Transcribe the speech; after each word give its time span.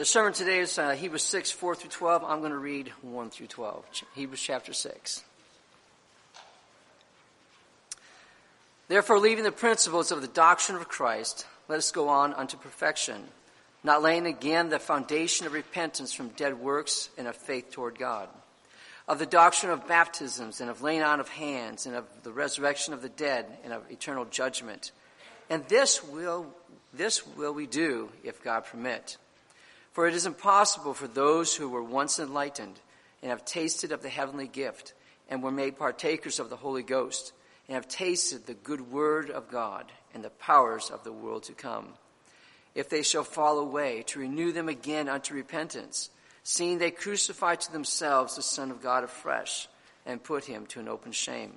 The 0.00 0.06
sermon 0.06 0.32
today 0.32 0.60
is 0.60 0.78
uh, 0.78 0.92
Hebrews 0.92 1.24
6, 1.24 1.50
4 1.50 1.74
through 1.74 1.90
12. 1.90 2.24
I'm 2.24 2.38
going 2.38 2.52
to 2.52 2.58
read 2.58 2.88
1 3.02 3.28
through 3.28 3.48
12. 3.48 3.84
Hebrews 4.14 4.40
chapter 4.40 4.72
6. 4.72 5.22
Therefore, 8.88 9.18
leaving 9.18 9.44
the 9.44 9.52
principles 9.52 10.10
of 10.10 10.22
the 10.22 10.26
doctrine 10.26 10.78
of 10.78 10.88
Christ, 10.88 11.44
let 11.68 11.76
us 11.76 11.90
go 11.90 12.08
on 12.08 12.32
unto 12.32 12.56
perfection, 12.56 13.24
not 13.84 14.00
laying 14.00 14.24
again 14.24 14.70
the 14.70 14.78
foundation 14.78 15.46
of 15.46 15.52
repentance 15.52 16.14
from 16.14 16.28
dead 16.28 16.58
works 16.58 17.10
and 17.18 17.28
of 17.28 17.36
faith 17.36 17.70
toward 17.70 17.98
God, 17.98 18.30
of 19.06 19.18
the 19.18 19.26
doctrine 19.26 19.70
of 19.70 19.86
baptisms 19.86 20.62
and 20.62 20.70
of 20.70 20.80
laying 20.80 21.02
on 21.02 21.20
of 21.20 21.28
hands 21.28 21.84
and 21.84 21.94
of 21.94 22.06
the 22.22 22.32
resurrection 22.32 22.94
of 22.94 23.02
the 23.02 23.10
dead 23.10 23.44
and 23.64 23.74
of 23.74 23.82
eternal 23.90 24.24
judgment. 24.24 24.92
And 25.50 25.62
this 25.68 26.02
will, 26.02 26.46
this 26.94 27.26
will 27.26 27.52
we 27.52 27.66
do 27.66 28.08
if 28.24 28.42
God 28.42 28.64
permit. 28.64 29.18
For 29.92 30.06
it 30.06 30.14
is 30.14 30.26
impossible 30.26 30.94
for 30.94 31.08
those 31.08 31.54
who 31.54 31.68
were 31.68 31.82
once 31.82 32.18
enlightened 32.18 32.78
and 33.22 33.30
have 33.30 33.44
tasted 33.44 33.92
of 33.92 34.02
the 34.02 34.08
heavenly 34.08 34.46
gift 34.46 34.94
and 35.28 35.42
were 35.42 35.50
made 35.50 35.78
partakers 35.78 36.38
of 36.38 36.50
the 36.50 36.56
Holy 36.56 36.82
Ghost 36.82 37.32
and 37.68 37.74
have 37.74 37.88
tasted 37.88 38.46
the 38.46 38.54
good 38.54 38.92
word 38.92 39.30
of 39.30 39.50
God 39.50 39.90
and 40.14 40.24
the 40.24 40.30
powers 40.30 40.90
of 40.90 41.04
the 41.04 41.12
world 41.12 41.44
to 41.44 41.52
come. 41.52 41.88
If 42.74 42.88
they 42.88 43.02
shall 43.02 43.24
fall 43.24 43.58
away, 43.58 44.02
to 44.08 44.20
renew 44.20 44.52
them 44.52 44.68
again 44.68 45.08
unto 45.08 45.34
repentance, 45.34 46.10
seeing 46.44 46.78
they 46.78 46.90
crucify 46.90 47.56
to 47.56 47.72
themselves 47.72 48.36
the 48.36 48.42
Son 48.42 48.70
of 48.70 48.82
God 48.82 49.04
afresh 49.04 49.68
and 50.06 50.22
put 50.22 50.44
him 50.44 50.66
to 50.66 50.80
an 50.80 50.88
open 50.88 51.12
shame. 51.12 51.54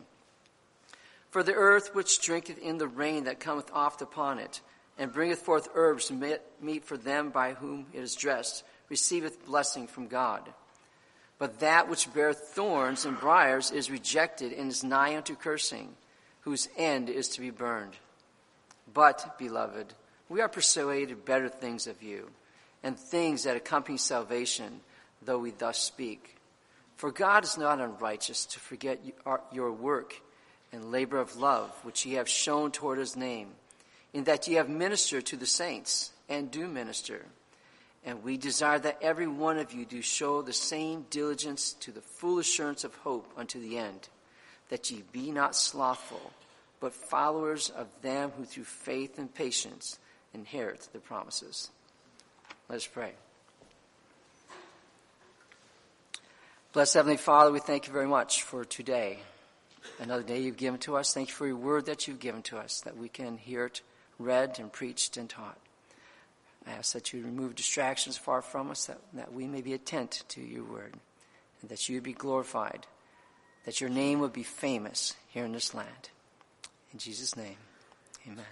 For 1.29 1.43
the 1.43 1.53
earth 1.53 1.95
which 1.95 2.21
drinketh 2.21 2.59
in 2.59 2.77
the 2.77 2.87
rain 2.87 3.23
that 3.23 3.39
cometh 3.39 3.71
oft 3.73 4.01
upon 4.01 4.39
it, 4.39 4.61
and 4.97 5.11
bringeth 5.11 5.39
forth 5.39 5.69
herbs 5.73 6.11
meet 6.61 6.85
for 6.85 6.97
them 6.97 7.29
by 7.29 7.53
whom 7.53 7.87
it 7.93 7.99
is 7.99 8.15
dressed, 8.15 8.63
receiveth 8.89 9.45
blessing 9.45 9.87
from 9.87 10.07
God. 10.07 10.41
But 11.39 11.59
that 11.59 11.89
which 11.89 12.13
beareth 12.13 12.39
thorns 12.39 13.05
and 13.05 13.19
briers 13.19 13.71
is 13.71 13.89
rejected 13.89 14.53
and 14.53 14.69
is 14.69 14.83
nigh 14.83 15.17
unto 15.17 15.35
cursing, 15.35 15.95
whose 16.41 16.69
end 16.77 17.09
is 17.09 17.29
to 17.29 17.41
be 17.41 17.49
burned. 17.49 17.93
But, 18.93 19.37
beloved, 19.39 19.93
we 20.29 20.41
are 20.41 20.49
persuaded 20.49 21.25
better 21.25 21.49
things 21.49 21.87
of 21.87 22.03
you, 22.03 22.29
and 22.83 22.97
things 22.97 23.43
that 23.43 23.57
accompany 23.57 23.97
salvation, 23.97 24.81
though 25.23 25.39
we 25.39 25.51
thus 25.51 25.79
speak. 25.79 26.37
For 26.95 27.11
God 27.11 27.43
is 27.43 27.57
not 27.57 27.81
unrighteous 27.81 28.45
to 28.45 28.59
forget 28.59 28.99
your 29.51 29.71
work 29.71 30.21
and 30.71 30.91
labor 30.91 31.17
of 31.17 31.35
love, 31.37 31.71
which 31.83 32.05
ye 32.05 32.13
have 32.13 32.29
shown 32.29 32.71
toward 32.71 32.99
his 32.99 33.15
name 33.15 33.49
in 34.13 34.25
that 34.25 34.47
ye 34.47 34.55
have 34.55 34.69
ministered 34.69 35.25
to 35.25 35.35
the 35.35 35.45
saints 35.45 36.11
and 36.29 36.51
do 36.51 36.67
minister. 36.67 37.25
And 38.05 38.23
we 38.23 38.37
desire 38.37 38.79
that 38.79 38.99
every 39.01 39.27
one 39.27 39.57
of 39.57 39.73
you 39.73 39.85
do 39.85 40.01
show 40.01 40.41
the 40.41 40.53
same 40.53 41.05
diligence 41.09 41.73
to 41.81 41.91
the 41.91 42.01
full 42.01 42.39
assurance 42.39 42.83
of 42.83 42.93
hope 42.95 43.31
unto 43.37 43.59
the 43.59 43.77
end, 43.77 44.09
that 44.69 44.91
ye 44.91 45.03
be 45.11 45.31
not 45.31 45.55
slothful, 45.55 46.31
but 46.79 46.93
followers 46.93 47.69
of 47.69 47.87
them 48.01 48.31
who 48.37 48.43
through 48.43 48.65
faith 48.65 49.17
and 49.17 49.33
patience 49.33 49.99
inherit 50.33 50.87
the 50.91 50.99
promises. 50.99 51.69
Let 52.69 52.77
us 52.77 52.87
pray. 52.87 53.13
Blessed 56.73 56.95
Heavenly 56.95 57.17
Father, 57.17 57.51
we 57.51 57.59
thank 57.59 57.87
you 57.87 57.93
very 57.93 58.07
much 58.07 58.43
for 58.43 58.65
today. 58.65 59.19
Another 59.99 60.23
day 60.23 60.41
you've 60.41 60.57
given 60.57 60.79
to 60.81 60.97
us. 60.97 61.13
Thank 61.13 61.29
you 61.29 61.35
for 61.35 61.45
your 61.45 61.55
word 61.55 61.85
that 61.85 62.07
you've 62.07 62.19
given 62.19 62.41
to 62.43 62.57
us, 62.57 62.81
that 62.81 62.97
we 62.97 63.09
can 63.09 63.37
hear 63.37 63.65
it 63.65 63.81
read 64.19 64.59
and 64.59 64.71
preached 64.71 65.17
and 65.17 65.29
taught. 65.29 65.57
I 66.65 66.71
ask 66.71 66.93
that 66.93 67.11
you 67.11 67.23
remove 67.23 67.55
distractions 67.55 68.17
far 68.17 68.41
from 68.41 68.71
us, 68.71 68.85
that, 68.85 68.99
that 69.13 69.33
we 69.33 69.47
may 69.47 69.61
be 69.61 69.73
attentive 69.73 70.27
to 70.29 70.41
your 70.41 70.63
word, 70.63 70.93
and 71.61 71.69
that 71.69 71.89
you 71.89 71.99
be 72.01 72.13
glorified, 72.13 72.87
that 73.65 73.81
your 73.81 73.89
name 73.89 74.19
would 74.19 74.33
be 74.33 74.43
famous 74.43 75.13
here 75.27 75.45
in 75.45 75.51
this 75.51 75.73
land. 75.73 76.09
In 76.93 76.99
Jesus' 76.99 77.35
name, 77.35 77.57
amen. 78.25 78.45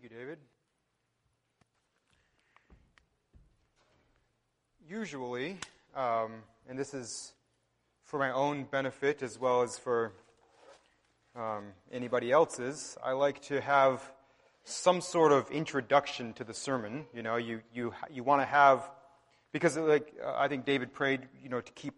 Thank 0.00 0.12
you, 0.12 0.18
David. 0.18 0.38
Usually, 4.86 5.56
um, 5.96 6.32
and 6.68 6.78
this 6.78 6.94
is 6.94 7.32
for 8.04 8.18
my 8.18 8.30
own 8.30 8.64
benefit 8.64 9.22
as 9.22 9.38
well 9.38 9.62
as 9.62 9.78
for 9.78 10.12
um, 11.34 11.64
anybody 11.90 12.30
else's, 12.30 12.96
I 13.02 13.12
like 13.12 13.40
to 13.42 13.60
have 13.60 14.12
some 14.64 15.00
sort 15.00 15.32
of 15.32 15.50
introduction 15.50 16.32
to 16.34 16.44
the 16.44 16.54
sermon. 16.54 17.06
You 17.14 17.22
know, 17.22 17.36
you, 17.36 17.62
you, 17.72 17.94
you 18.10 18.22
want 18.22 18.42
to 18.42 18.46
have, 18.46 18.88
because 19.52 19.76
like 19.76 20.14
uh, 20.22 20.34
I 20.36 20.48
think 20.48 20.66
David 20.66 20.92
prayed, 20.92 21.22
you 21.42 21.48
know, 21.48 21.60
to 21.60 21.72
keep, 21.72 21.94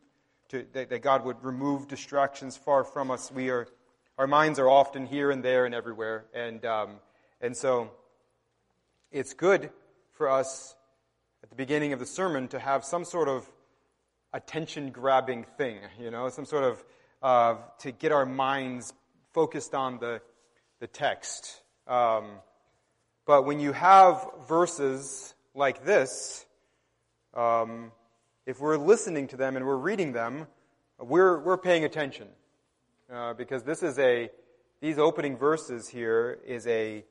to, 0.51 0.65
that, 0.75 0.91
that 0.91 1.03
God 1.03 1.25
would 1.25 1.43
remove 1.43 1.89
distractions 1.89 2.57
far 2.57 2.85
from 2.85 3.11
us. 3.11 3.33
We 3.33 3.51
are, 3.51 3.67
our 4.17 4.29
minds 4.29 4.61
are 4.61 4.71
often 4.71 5.07
here 5.07 5.33
and 5.33 5.43
there 5.43 5.67
and 5.67 5.75
everywhere. 5.75 6.27
And, 6.33 6.65
um, 6.65 6.91
and 7.41 7.57
so 7.57 7.91
it's 9.11 9.35
good 9.35 9.71
for 10.13 10.31
us 10.31 10.77
at 11.43 11.51
the 11.51 11.57
beginning 11.57 11.93
of 11.93 11.99
the 11.99 12.07
sermon 12.07 12.47
to 12.49 12.61
have 12.61 12.85
some 12.85 13.05
sort 13.05 13.29
of 13.29 13.51
attention 14.33 14.91
grabbing 14.91 15.45
thing, 15.57 15.79
you 16.01 16.11
know, 16.11 16.29
some 16.29 16.45
sort 16.45 16.65
of, 16.65 16.85
uh, 17.23 17.57
to 17.79 17.93
get 17.93 18.13
our 18.13 18.27
minds 18.27 18.93
focused 19.33 19.75
on 19.75 19.99
the, 19.99 20.21
the 20.81 20.87
text. 20.87 21.61
Um, 21.87 22.27
but 23.27 23.45
when 23.45 23.61
you 23.61 23.73
have 23.73 24.27
verses 24.49 25.35
like 25.55 25.85
this, 25.85 26.45
um, 27.35 27.93
if 28.47 28.61
we're 28.61 28.77
listening 28.77 29.29
to 29.29 29.37
them 29.37 29.57
and 29.57 29.67
we're 29.67 29.77
reading 29.77 30.13
them, 30.13 30.47
we're, 30.99 31.39
we're 31.41 31.59
paying 31.59 31.85
attention. 31.85 32.29
Uh, 33.13 33.35
because 33.35 33.63
this 33.63 33.83
is 33.83 33.99
a, 33.99 34.31
these 34.81 34.99
opening 34.99 35.37
verses 35.37 35.89
here 35.89 36.39
is 36.47 36.67
a, 36.67 37.05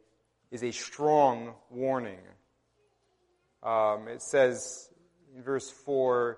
is 0.52 0.64
a 0.64 0.72
strong 0.72 1.54
warning. 1.70 2.20
Um, 3.64 4.08
it 4.08 4.22
says 4.22 4.90
in 5.36 5.42
verse 5.42 5.70
4, 5.70 6.38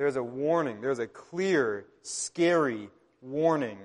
There's 0.00 0.16
a 0.16 0.22
warning. 0.22 0.80
There's 0.80 0.98
a 0.98 1.06
clear, 1.06 1.84
scary 2.00 2.88
warning 3.20 3.76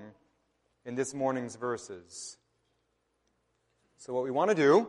in 0.86 0.94
this 0.94 1.12
morning's 1.12 1.56
verses. 1.56 2.38
So, 3.98 4.14
what 4.14 4.24
we 4.24 4.30
want 4.30 4.48
to 4.48 4.56
do, 4.56 4.88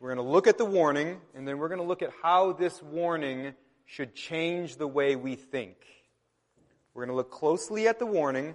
we're 0.00 0.14
going 0.14 0.26
to 0.26 0.32
look 0.32 0.46
at 0.46 0.56
the 0.56 0.64
warning, 0.64 1.20
and 1.34 1.46
then 1.46 1.58
we're 1.58 1.68
going 1.68 1.82
to 1.82 1.86
look 1.86 2.00
at 2.00 2.10
how 2.22 2.54
this 2.54 2.82
warning 2.82 3.52
should 3.84 4.14
change 4.14 4.76
the 4.76 4.86
way 4.86 5.14
we 5.14 5.34
think. 5.34 5.76
We're 6.94 7.04
going 7.04 7.12
to 7.12 7.16
look 7.16 7.30
closely 7.30 7.86
at 7.86 7.98
the 7.98 8.06
warning, 8.06 8.54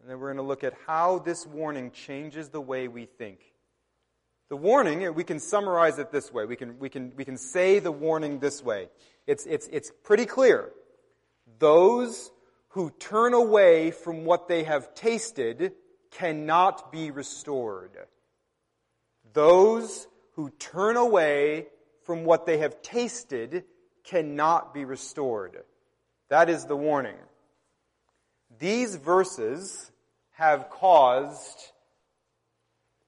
and 0.00 0.10
then 0.10 0.18
we're 0.18 0.32
going 0.34 0.38
to 0.38 0.42
look 0.42 0.64
at 0.64 0.74
how 0.84 1.20
this 1.20 1.46
warning 1.46 1.92
changes 1.92 2.48
the 2.48 2.60
way 2.60 2.88
we 2.88 3.04
think. 3.04 3.38
The 4.48 4.56
warning, 4.56 5.14
we 5.14 5.22
can 5.22 5.38
summarize 5.38 6.00
it 6.00 6.10
this 6.10 6.32
way. 6.32 6.44
We 6.44 6.56
can, 6.56 6.80
we 6.80 6.88
can, 6.88 7.12
we 7.14 7.24
can 7.24 7.36
say 7.36 7.78
the 7.78 7.92
warning 7.92 8.40
this 8.40 8.64
way. 8.64 8.88
It's, 9.28 9.46
it's, 9.46 9.68
it's 9.68 9.92
pretty 10.02 10.26
clear 10.26 10.72
those 11.58 12.30
who 12.68 12.90
turn 12.90 13.34
away 13.34 13.90
from 13.90 14.24
what 14.24 14.48
they 14.48 14.64
have 14.64 14.94
tasted 14.94 15.72
cannot 16.10 16.92
be 16.92 17.10
restored. 17.10 17.92
Those 19.32 20.06
who 20.32 20.50
turn 20.50 20.96
away 20.96 21.66
from 22.04 22.24
what 22.24 22.46
they 22.46 22.58
have 22.58 22.82
tasted 22.82 23.64
cannot 24.04 24.72
be 24.72 24.84
restored. 24.84 25.62
That 26.28 26.48
is 26.48 26.64
the 26.64 26.76
warning. 26.76 27.16
These 28.58 28.96
verses 28.96 29.90
have 30.32 30.70
caused 30.70 31.72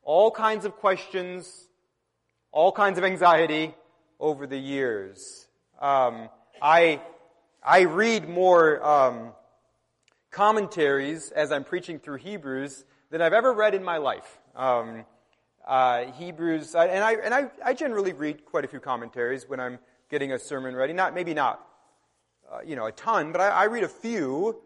all 0.03 0.31
kinds 0.31 0.65
of 0.65 0.77
questions, 0.77 1.69
all 2.51 2.73
kinds 2.73 2.99
of 2.99 3.05
anxiety 3.05 3.75
over 4.19 4.47
the 4.47 4.59
years. 4.59 5.47
Um, 5.81 6.29
I 6.61 7.01
I 7.63 7.83
read 7.83 8.29
more 8.29 8.85
um, 8.87 9.33
commentaries 10.31 11.33
as 11.33 11.51
I'm 11.51 11.65
preaching 11.65 11.99
through 11.99 12.19
Hebrews 12.19 12.85
than 13.11 13.21
I've 13.21 13.33
ever 13.33 13.53
read 13.53 13.75
in 13.75 13.83
my 13.83 13.97
life. 13.97 14.39
Um, 14.55 15.05
uh, 15.67 16.05
Hebrews, 16.13 16.75
and 16.75 17.05
I 17.05 17.15
and 17.15 17.35
I, 17.35 17.51
I 17.65 17.75
generally 17.75 18.13
read 18.13 18.45
quite 18.45 18.65
a 18.65 18.69
few 18.69 18.81
commentaries 18.81 19.49
when 19.49 19.61
I'm 19.61 19.79
getting 20.09 20.33
a 20.33 20.39
sermon 20.39 20.75
ready. 20.75 20.93
Not 20.93 21.15
maybe 21.15 21.35
not, 21.35 21.67
uh, 22.51 22.61
you 22.65 22.77
know, 22.77 22.87
a 22.87 22.93
ton, 22.93 23.33
but 23.33 23.41
I, 23.41 23.49
I 23.49 23.65
read 23.65 23.85
a 23.85 23.89
few. 23.89 24.61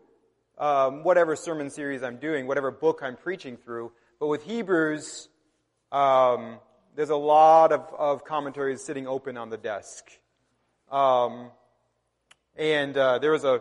Um, 0.59 1.03
whatever 1.03 1.35
sermon 1.35 1.71
series 1.71 2.03
I'm 2.03 2.19
doing, 2.19 2.47
whatever 2.47 2.71
book 2.71 3.00
I'm 3.03 3.17
preaching 3.17 3.56
through. 3.56 3.91
But 4.21 4.27
with 4.27 4.44
Hebrews, 4.44 5.29
um, 5.91 6.59
there's 6.94 7.11
a 7.11 7.17
lot 7.17 7.73
of, 7.73 7.89
of 7.99 8.25
commentaries 8.25 8.85
sitting 8.85 9.09
open 9.09 9.39
on 9.39 9.49
the 9.49 9.56
desk. 9.56 10.05
Um, 10.91 11.50
and 12.56 12.96
uh, 12.96 13.19
there 13.19 13.32
was 13.32 13.44
a 13.44 13.60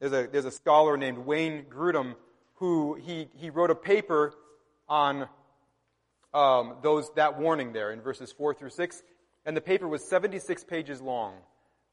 there's 0.00 0.12
a 0.12 0.28
there's 0.30 0.44
a 0.44 0.50
scholar 0.50 0.96
named 0.96 1.18
Wayne 1.18 1.64
Grudem 1.64 2.14
who 2.54 2.94
he 2.94 3.28
he 3.34 3.50
wrote 3.50 3.70
a 3.70 3.74
paper 3.74 4.34
on 4.88 5.28
um, 6.32 6.74
those 6.82 7.10
that 7.14 7.38
warning 7.38 7.72
there 7.72 7.92
in 7.92 8.00
verses 8.00 8.32
four 8.32 8.54
through 8.54 8.70
six, 8.70 9.02
and 9.44 9.56
the 9.56 9.60
paper 9.60 9.86
was 9.86 10.02
76 10.04 10.64
pages 10.64 11.00
long. 11.00 11.34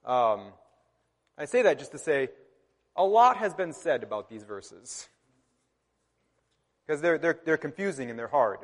Um, 0.06 0.54
I 1.38 1.46
say 1.46 1.62
that 1.62 1.80
just 1.80 1.92
to 1.92 1.98
say 1.98 2.30
a 2.96 3.04
lot 3.04 3.38
has 3.38 3.54
been 3.54 3.74
said 3.74 4.04
about 4.04 4.30
these 4.30 4.44
verses 4.44 5.08
because 6.86 7.02
they're 7.02 7.18
they're 7.18 7.40
they're 7.46 7.58
confusing 7.58 8.10
and 8.10 8.18
they're 8.18 8.28
hard. 8.28 8.60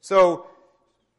So 0.00 0.46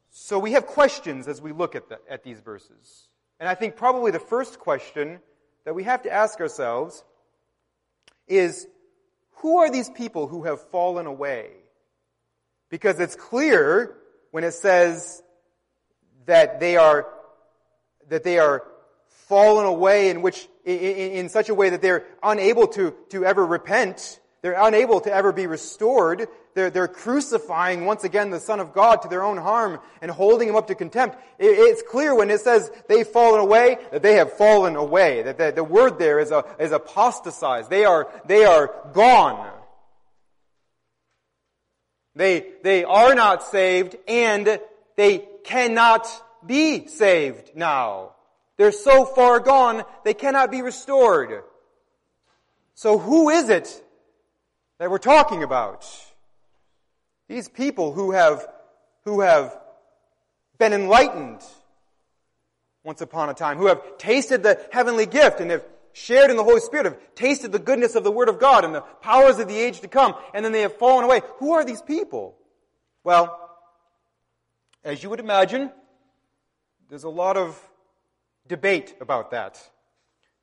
so 0.10 0.38
we 0.38 0.52
have 0.52 0.66
questions 0.66 1.28
as 1.28 1.42
we 1.42 1.54
look 1.54 1.76
at 1.76 1.88
the, 1.88 2.00
at 2.10 2.24
these 2.24 2.42
verses. 2.42 3.08
And 3.42 3.50
I 3.50 3.56
think 3.56 3.76
probably 3.76 4.12
the 4.12 4.20
first 4.20 4.60
question 4.60 5.20
that 5.66 5.74
we 5.74 5.84
have 5.84 6.04
to 6.04 6.12
ask 6.12 6.40
ourselves 6.40 7.04
is 8.28 8.68
who 9.38 9.58
are 9.58 9.72
these 9.72 9.90
people 9.90 10.28
who 10.28 10.44
have 10.44 10.62
fallen 10.70 11.08
away? 11.08 11.50
Because 12.70 13.00
it's 13.00 13.16
clear 13.16 13.98
when 14.30 14.44
it 14.44 14.54
says 14.54 15.24
that 16.28 16.60
they 16.60 16.78
are 16.78 17.08
that 18.10 18.24
they 18.24 18.38
are 18.38 18.64
fallen 19.08 19.66
away 19.66 20.12
in 20.12 20.22
which 20.22 20.48
in, 20.64 20.78
in, 20.78 21.30
such 21.30 21.50
a 21.50 21.56
way 21.56 21.70
that 21.70 21.82
they're 21.82 22.06
unable 22.22 22.68
to, 22.68 22.94
to 23.10 23.26
ever 23.26 23.44
repent 23.44 24.20
they're 24.42 24.60
unable 24.60 25.02
to 25.02 25.14
ever 25.14 25.32
be 25.32 25.46
restored. 25.46 26.28
They're, 26.56 26.72
they're 26.72 26.88
crucifying 26.88 27.86
once 27.86 28.04
again 28.04 28.32
the 28.32 28.40
Son 28.40 28.60
of 28.60 28.74
God 28.74 29.04
to 29.04 29.08
their 29.08 29.24
own 29.24 29.38
harm 29.38 29.80
and 30.02 30.10
holding 30.10 30.50
him 30.50 30.56
up 30.56 30.68
to 30.68 30.76
contempt. 30.76 31.18
It, 31.38 31.46
it's 31.46 31.84
clear 31.84 32.16
when 32.16 32.32
it 32.32 32.42
says 32.42 32.72
they've 32.90 33.08
fallen 33.08 33.40
away 33.40 33.78
that 33.92 34.02
they 34.02 34.16
have 34.16 34.34
fallen 34.34 34.76
away. 34.76 35.22
That 35.22 35.38
the, 35.38 35.52
the 35.52 35.64
word 35.64 36.00
there 36.00 36.20
is, 36.20 36.32
a, 36.32 36.44
is 36.60 36.72
apostatized. 36.72 37.70
They 37.70 37.86
are, 37.86 38.10
they 38.26 38.44
are 38.44 38.74
gone. 38.94 39.52
They, 42.16 42.48
they 42.64 42.84
are 42.84 43.14
not 43.14 43.44
saved 43.44 43.96
and 44.08 44.60
they 44.98 45.20
cannot 45.44 46.08
be 46.46 46.88
saved 46.88 47.52
now. 47.56 48.14
They're 48.58 48.72
so 48.72 49.06
far 49.06 49.40
gone, 49.40 49.84
they 50.04 50.14
cannot 50.16 50.52
be 50.52 50.62
restored. 50.64 51.44
So 52.74 52.98
who 52.98 53.30
is 53.30 53.50
it 53.50 53.84
that 54.82 54.90
we're 54.90 54.98
talking 54.98 55.44
about. 55.44 55.88
These 57.30 57.48
people 57.48 57.94
who 57.94 58.14
have, 58.14 58.48
who 59.06 59.22
have 59.22 59.56
been 60.58 60.74
enlightened 60.74 61.40
once 62.84 63.00
upon 63.00 63.30
a 63.30 63.36
time, 63.36 63.60
who 63.60 63.68
have 63.68 64.00
tasted 64.00 64.42
the 64.42 64.60
heavenly 64.72 65.06
gift 65.06 65.40
and 65.40 65.52
have 65.52 65.64
shared 65.94 66.32
in 66.32 66.36
the 66.36 66.44
Holy 66.44 66.62
Spirit, 66.62 66.86
have 66.86 66.98
tasted 67.14 67.52
the 67.52 67.60
goodness 67.60 67.94
of 67.94 68.04
the 68.04 68.10
Word 68.10 68.28
of 68.28 68.40
God 68.40 68.66
and 68.66 68.74
the 68.74 68.82
powers 68.82 69.38
of 69.38 69.48
the 69.48 69.56
age 69.56 69.82
to 69.82 69.88
come, 69.88 70.16
and 70.34 70.44
then 70.44 70.52
they 70.52 70.62
have 70.62 70.76
fallen 70.78 71.06
away. 71.06 71.22
Who 71.38 71.52
are 71.54 71.64
these 71.64 71.84
people? 71.84 72.36
Well, 73.04 73.38
as 74.84 75.04
you 75.04 75.12
would 75.12 75.20
imagine, 75.20 75.70
there's 76.90 77.04
a 77.04 77.10
lot 77.10 77.38
of 77.38 77.56
debate 78.48 78.96
about 79.00 79.30
that. 79.30 79.62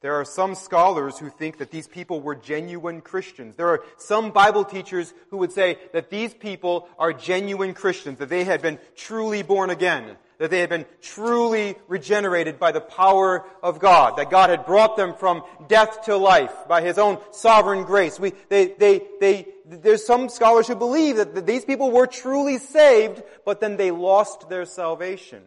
There 0.00 0.14
are 0.14 0.24
some 0.24 0.54
scholars 0.54 1.18
who 1.18 1.28
think 1.28 1.58
that 1.58 1.72
these 1.72 1.88
people 1.88 2.20
were 2.20 2.36
genuine 2.36 3.00
Christians. 3.00 3.56
There 3.56 3.68
are 3.68 3.82
some 3.96 4.30
Bible 4.30 4.64
teachers 4.64 5.12
who 5.30 5.38
would 5.38 5.50
say 5.50 5.76
that 5.92 6.08
these 6.08 6.32
people 6.32 6.88
are 7.00 7.12
genuine 7.12 7.74
Christians, 7.74 8.20
that 8.20 8.28
they 8.28 8.44
had 8.44 8.62
been 8.62 8.78
truly 8.94 9.42
born 9.42 9.70
again, 9.70 10.16
that 10.38 10.50
they 10.50 10.60
had 10.60 10.68
been 10.68 10.86
truly 11.02 11.74
regenerated 11.88 12.60
by 12.60 12.70
the 12.70 12.80
power 12.80 13.44
of 13.60 13.80
God, 13.80 14.16
that 14.18 14.30
God 14.30 14.50
had 14.50 14.66
brought 14.66 14.96
them 14.96 15.14
from 15.14 15.42
death 15.66 16.04
to 16.04 16.16
life 16.16 16.54
by 16.68 16.80
His 16.80 16.96
own 16.96 17.18
sovereign 17.32 17.82
grace. 17.82 18.20
We, 18.20 18.34
they, 18.48 18.68
they, 18.78 19.02
they, 19.18 19.48
there's 19.66 20.06
some 20.06 20.28
scholars 20.28 20.68
who 20.68 20.76
believe 20.76 21.16
that 21.16 21.44
these 21.44 21.64
people 21.64 21.90
were 21.90 22.06
truly 22.06 22.58
saved, 22.58 23.24
but 23.44 23.60
then 23.60 23.76
they 23.76 23.90
lost 23.90 24.48
their 24.48 24.64
salvation. 24.64 25.42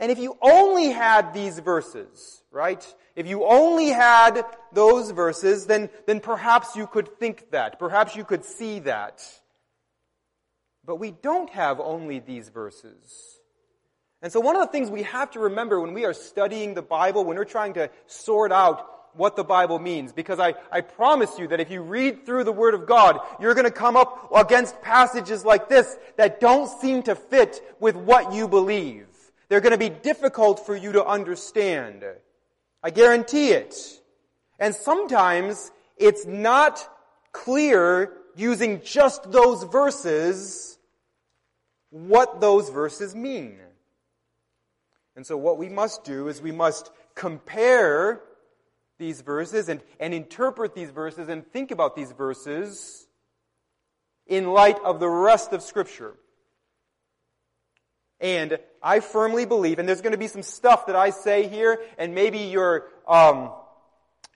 And 0.00 0.10
if 0.10 0.18
you 0.18 0.36
only 0.42 0.90
had 0.90 1.32
these 1.32 1.60
verses, 1.60 2.41
right? 2.52 2.94
If 3.16 3.26
you 3.26 3.44
only 3.44 3.88
had 3.88 4.44
those 4.72 5.10
verses, 5.10 5.66
then, 5.66 5.90
then 6.06 6.20
perhaps 6.20 6.76
you 6.76 6.86
could 6.86 7.18
think 7.18 7.50
that. 7.50 7.78
Perhaps 7.78 8.14
you 8.14 8.24
could 8.24 8.44
see 8.44 8.80
that. 8.80 9.22
But 10.84 10.96
we 10.96 11.10
don't 11.10 11.50
have 11.50 11.80
only 11.80 12.18
these 12.18 12.50
verses. 12.50 13.40
And 14.20 14.32
so 14.32 14.38
one 14.38 14.54
of 14.54 14.62
the 14.62 14.70
things 14.70 14.90
we 14.90 15.02
have 15.04 15.30
to 15.32 15.40
remember 15.40 15.80
when 15.80 15.94
we 15.94 16.04
are 16.04 16.14
studying 16.14 16.74
the 16.74 16.82
Bible, 16.82 17.24
when 17.24 17.36
we're 17.36 17.44
trying 17.44 17.74
to 17.74 17.90
sort 18.06 18.52
out 18.52 18.88
what 19.14 19.36
the 19.36 19.44
Bible 19.44 19.78
means, 19.78 20.12
because 20.12 20.38
I, 20.38 20.54
I 20.70 20.80
promise 20.80 21.38
you 21.38 21.48
that 21.48 21.60
if 21.60 21.70
you 21.70 21.82
read 21.82 22.24
through 22.24 22.44
the 22.44 22.52
Word 22.52 22.74
of 22.74 22.86
God, 22.86 23.18
you're 23.40 23.54
to 23.64 23.70
come 23.70 23.96
up 23.96 24.30
against 24.34 24.80
passages 24.80 25.44
like 25.44 25.68
this 25.68 25.96
that 26.16 26.40
don't 26.40 26.68
seem 26.80 27.02
to 27.04 27.14
fit 27.14 27.60
with 27.80 27.96
what 27.96 28.32
you 28.32 28.48
believe. 28.48 29.06
They're 29.48 29.60
to 29.72 29.78
be 29.78 29.90
difficult 29.90 30.64
for 30.64 30.74
you 30.74 30.92
to 30.92 31.04
understand. 31.04 32.04
I 32.82 32.90
guarantee 32.90 33.50
it. 33.50 33.74
And 34.58 34.74
sometimes 34.74 35.70
it's 35.96 36.26
not 36.26 36.88
clear 37.32 38.12
using 38.36 38.82
just 38.82 39.30
those 39.30 39.64
verses 39.64 40.78
what 41.90 42.40
those 42.40 42.70
verses 42.70 43.14
mean. 43.14 43.58
And 45.14 45.26
so 45.26 45.36
what 45.36 45.58
we 45.58 45.68
must 45.68 46.04
do 46.04 46.28
is 46.28 46.40
we 46.40 46.52
must 46.52 46.90
compare 47.14 48.20
these 48.98 49.20
verses 49.20 49.68
and, 49.68 49.82
and 50.00 50.14
interpret 50.14 50.74
these 50.74 50.90
verses 50.90 51.28
and 51.28 51.46
think 51.46 51.70
about 51.70 51.94
these 51.94 52.12
verses 52.12 53.06
in 54.26 54.52
light 54.52 54.78
of 54.84 55.00
the 55.00 55.08
rest 55.08 55.52
of 55.52 55.62
Scripture. 55.62 56.14
And 58.22 58.58
I 58.80 59.00
firmly 59.00 59.46
believe, 59.46 59.80
and 59.80 59.88
there's 59.88 60.00
going 60.00 60.12
to 60.12 60.18
be 60.18 60.28
some 60.28 60.44
stuff 60.44 60.86
that 60.86 60.94
I 60.94 61.10
say 61.10 61.48
here, 61.48 61.80
and 61.98 62.14
maybe 62.14 62.38
you're 62.38 62.86
um, 63.08 63.50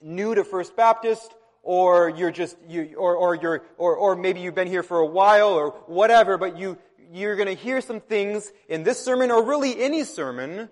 new 0.01 0.35
to 0.35 0.43
First 0.43 0.75
Baptist, 0.75 1.33
or 1.63 2.09
you're 2.09 2.31
just 2.31 2.57
you, 2.67 2.95
or 2.97 3.15
or 3.15 3.35
you're 3.35 3.63
or 3.77 3.95
or 3.95 4.15
maybe 4.17 4.41
you've 4.41 4.55
been 4.55 4.67
here 4.67 4.83
for 4.83 4.99
a 4.99 5.05
while, 5.05 5.53
or 5.53 5.69
whatever. 5.87 6.37
But 6.37 6.57
you 6.57 6.77
you're 7.13 7.37
going 7.37 7.47
to 7.47 7.55
hear 7.55 7.79
some 7.79 8.01
things 8.01 8.51
in 8.67 8.83
this 8.83 8.99
sermon, 8.99 9.31
or 9.31 9.45
really 9.45 9.81
any 9.81 10.03
sermon, 10.03 10.67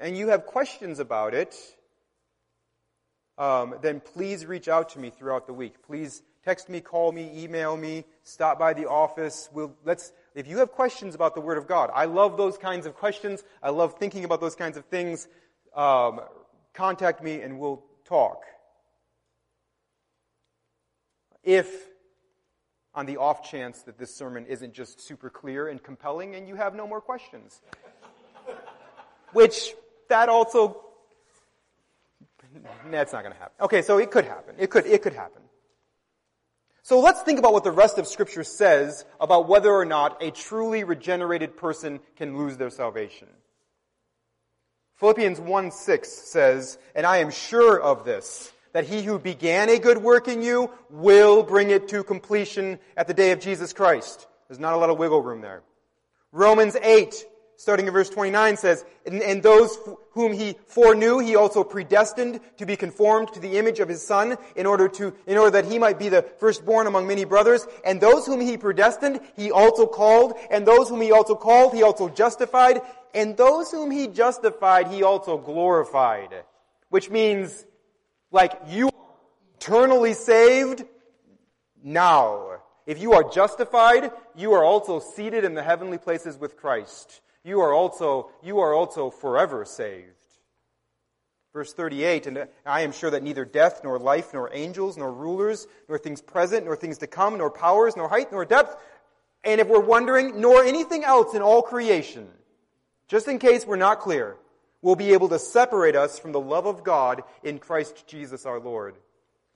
and 0.00 0.16
you 0.16 0.28
have 0.28 0.46
questions 0.46 1.00
about 1.00 1.34
it. 1.34 1.56
Um, 3.36 3.74
then 3.82 4.00
please 4.00 4.46
reach 4.46 4.68
out 4.68 4.90
to 4.90 5.00
me 5.00 5.10
throughout 5.10 5.48
the 5.48 5.52
week. 5.52 5.82
Please 5.84 6.22
text 6.44 6.68
me, 6.68 6.80
call 6.80 7.10
me, 7.10 7.30
email 7.34 7.76
me, 7.76 8.04
stop 8.22 8.60
by 8.60 8.74
the 8.74 8.86
office. 8.86 9.48
We'll 9.52 9.74
let's 9.84 10.12
if 10.34 10.46
you 10.46 10.58
have 10.58 10.72
questions 10.72 11.14
about 11.14 11.34
the 11.34 11.40
Word 11.40 11.58
of 11.58 11.66
God, 11.66 11.90
I 11.94 12.06
love 12.06 12.36
those 12.36 12.56
kinds 12.56 12.86
of 12.86 12.94
questions. 12.94 13.42
I 13.62 13.70
love 13.70 13.94
thinking 13.98 14.24
about 14.24 14.40
those 14.40 14.54
kinds 14.54 14.76
of 14.76 14.84
things. 14.86 15.28
Um, 15.74 16.20
contact 16.72 17.22
me 17.22 17.40
and 17.40 17.58
we'll 17.58 17.82
talk. 18.04 18.44
If, 21.42 21.68
on 22.94 23.06
the 23.06 23.16
off 23.16 23.48
chance 23.48 23.82
that 23.82 23.98
this 23.98 24.14
sermon 24.14 24.46
isn't 24.46 24.74
just 24.74 25.00
super 25.00 25.28
clear 25.28 25.68
and 25.68 25.82
compelling 25.82 26.34
and 26.34 26.48
you 26.48 26.54
have 26.54 26.74
no 26.74 26.86
more 26.86 27.00
questions, 27.00 27.60
which 29.32 29.74
that 30.08 30.28
also 30.28 30.84
that's 32.90 33.12
not 33.12 33.22
going 33.22 33.32
to 33.32 33.38
happen. 33.38 33.54
Okay, 33.62 33.82
so 33.82 33.98
it 33.98 34.10
could 34.10 34.24
happen. 34.24 34.54
It 34.58 34.70
could 34.70 34.86
it 34.86 35.02
could 35.02 35.14
happen. 35.14 35.42
So 36.82 36.98
let's 36.98 37.22
think 37.22 37.38
about 37.38 37.52
what 37.52 37.62
the 37.62 37.70
rest 37.70 37.98
of 37.98 38.08
scripture 38.08 38.42
says 38.42 39.04
about 39.20 39.48
whether 39.48 39.72
or 39.72 39.84
not 39.84 40.20
a 40.20 40.32
truly 40.32 40.82
regenerated 40.82 41.56
person 41.56 42.00
can 42.16 42.36
lose 42.36 42.56
their 42.56 42.70
salvation. 42.70 43.28
Philippians 44.96 45.40
1 45.40 45.70
6 45.70 46.08
says, 46.08 46.78
And 46.94 47.06
I 47.06 47.18
am 47.18 47.30
sure 47.30 47.80
of 47.80 48.04
this, 48.04 48.52
that 48.72 48.84
he 48.84 49.02
who 49.02 49.20
began 49.20 49.68
a 49.68 49.78
good 49.78 49.98
work 49.98 50.26
in 50.26 50.42
you 50.42 50.70
will 50.90 51.44
bring 51.44 51.70
it 51.70 51.86
to 51.88 52.02
completion 52.02 52.80
at 52.96 53.06
the 53.06 53.14
day 53.14 53.30
of 53.30 53.38
Jesus 53.38 53.72
Christ. 53.72 54.26
There's 54.48 54.60
not 54.60 54.74
a 54.74 54.76
lot 54.76 54.90
of 54.90 54.98
wiggle 54.98 55.22
room 55.22 55.40
there. 55.40 55.62
Romans 56.32 56.76
8 56.76 57.26
starting 57.56 57.86
in 57.86 57.92
verse 57.92 58.10
29 58.10 58.56
says, 58.56 58.84
and, 59.06 59.22
and, 59.22 59.42
those 59.42 59.78
whom 60.12 60.32
he 60.32 60.56
foreknew, 60.66 61.18
he 61.18 61.36
also 61.36 61.62
predestined 61.62 62.40
to 62.56 62.66
be 62.66 62.76
conformed 62.76 63.32
to 63.32 63.40
the 63.40 63.58
image 63.58 63.80
of 63.80 63.88
his 63.88 64.04
son 64.04 64.36
in 64.56 64.66
order 64.66 64.88
to, 64.88 65.14
in 65.26 65.38
order 65.38 65.50
that 65.50 65.70
he 65.70 65.78
might 65.78 65.98
be 65.98 66.08
the 66.08 66.22
firstborn 66.22 66.86
among 66.86 67.06
many 67.06 67.24
brothers. 67.24 67.66
And 67.84 68.00
those 68.00 68.26
whom 68.26 68.40
he 68.40 68.56
predestined, 68.56 69.20
he 69.36 69.50
also 69.52 69.86
called. 69.86 70.34
And 70.50 70.66
those 70.66 70.88
whom 70.88 71.00
he 71.00 71.12
also 71.12 71.34
called, 71.34 71.74
he 71.74 71.82
also 71.82 72.08
justified. 72.08 72.82
And 73.14 73.36
those 73.36 73.70
whom 73.70 73.90
he 73.90 74.08
justified, 74.08 74.88
he 74.88 75.02
also 75.02 75.38
glorified. 75.38 76.44
Which 76.88 77.10
means, 77.10 77.64
like, 78.30 78.52
you 78.68 78.88
are 78.88 78.92
eternally 79.56 80.14
saved 80.14 80.84
now. 81.82 82.58
If 82.86 83.00
you 83.00 83.12
are 83.12 83.22
justified, 83.30 84.10
you 84.34 84.52
are 84.54 84.64
also 84.64 84.98
seated 84.98 85.44
in 85.44 85.54
the 85.54 85.62
heavenly 85.62 85.98
places 85.98 86.36
with 86.36 86.56
Christ 86.56 87.20
you 87.44 87.60
are 87.60 87.72
also, 87.72 88.30
you 88.42 88.60
are 88.60 88.74
also 88.74 89.10
forever 89.10 89.64
saved. 89.64 90.08
Verse 91.52 91.74
38, 91.74 92.26
and 92.26 92.48
I 92.64 92.80
am 92.80 92.92
sure 92.92 93.10
that 93.10 93.22
neither 93.22 93.44
death, 93.44 93.82
nor 93.84 93.98
life, 93.98 94.32
nor 94.32 94.48
angels, 94.54 94.96
nor 94.96 95.12
rulers, 95.12 95.66
nor 95.86 95.98
things 95.98 96.22
present, 96.22 96.64
nor 96.64 96.76
things 96.76 96.98
to 96.98 97.06
come, 97.06 97.36
nor 97.36 97.50
powers, 97.50 97.94
nor 97.94 98.08
height, 98.08 98.32
nor 98.32 98.46
depth, 98.46 98.76
and 99.44 99.60
if 99.60 99.68
we're 99.68 99.80
wondering, 99.80 100.40
nor 100.40 100.62
anything 100.62 101.04
else 101.04 101.34
in 101.34 101.42
all 101.42 101.62
creation, 101.62 102.28
just 103.08 103.28
in 103.28 103.38
case 103.38 103.66
we're 103.66 103.76
not 103.76 104.00
clear, 104.00 104.36
will 104.82 104.96
be 104.96 105.12
able 105.12 105.28
to 105.28 105.38
separate 105.38 105.96
us 105.96 106.18
from 106.18 106.32
the 106.32 106.40
love 106.40 106.66
of 106.66 106.84
God 106.84 107.22
in 107.42 107.58
Christ 107.58 108.06
Jesus 108.06 108.46
our 108.46 108.60
Lord. 108.60 108.94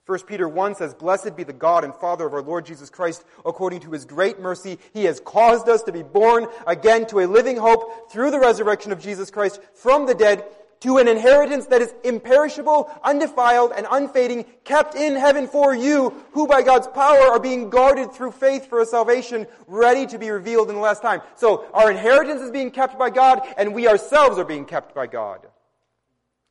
1 0.07 0.21
Peter 0.21 0.49
1 0.49 0.77
says, 0.77 0.95
Blessed 0.95 1.35
be 1.35 1.43
the 1.43 1.53
God 1.53 1.83
and 1.83 1.93
Father 1.93 2.27
of 2.27 2.33
our 2.33 2.43
Lord 2.43 2.65
Jesus 2.65 2.91
Christ. 2.91 3.25
According 3.45 3.81
to 3.81 3.91
his 3.91 4.05
great 4.05 4.39
mercy, 4.39 4.79
he 4.93 5.05
has 5.05 5.19
caused 5.19 5.69
us 5.69 5.83
to 5.83 5.93
be 5.93 6.05
born 6.05 6.47
again 6.65 7.07
to 7.07 7.21
a 7.21 7.27
living 7.27 7.57
hope 7.57 8.11
through 8.13 8.31
the 8.31 8.39
resurrection 8.39 8.93
of 8.93 9.01
Jesus 9.01 9.33
Christ 9.33 9.61
from 9.75 10.07
the 10.07 10.15
dead 10.15 10.45
to 10.81 10.99
an 10.99 11.09
inheritance 11.09 11.67
that 11.67 11.83
is 11.83 11.93
imperishable, 12.05 12.89
undefiled, 13.03 13.73
and 13.77 13.87
unfading, 13.91 14.45
kept 14.63 14.95
in 14.95 15.17
heaven 15.17 15.49
for 15.49 15.75
you, 15.75 16.15
who 16.33 16.47
by 16.47 16.63
God's 16.63 16.87
power 16.87 17.23
are 17.33 17.41
being 17.41 17.71
guarded 17.71 18.13
through 18.13 18.31
faith 18.31 18.69
for 18.69 18.81
a 18.81 18.87
salvation 18.87 19.49
ready 19.67 20.07
to 20.07 20.19
be 20.19 20.31
revealed 20.31 20.69
in 20.69 20.77
the 20.77 20.81
last 20.81 21.03
time. 21.03 21.23
So 21.35 21.67
our 21.73 21.91
inheritance 21.91 22.43
is 22.43 22.53
being 22.53 22.71
kept 22.71 22.97
by 22.99 23.11
God, 23.11 23.41
and 23.57 23.75
we 23.75 23.89
ourselves 23.89 24.39
are 24.39 24.45
being 24.45 24.67
kept 24.67 24.95
by 24.95 25.09
God. 25.09 25.49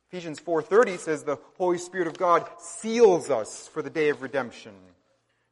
Ephesians 0.08 0.38
4:30 0.40 0.98
says 0.98 1.24
the 1.24 1.38
Holy 1.56 1.78
Spirit 1.78 2.06
of 2.06 2.16
God 2.16 2.48
seals 2.58 3.28
us 3.28 3.66
for 3.68 3.82
the 3.82 3.90
day 3.90 4.08
of 4.08 4.22
redemption. 4.22 4.72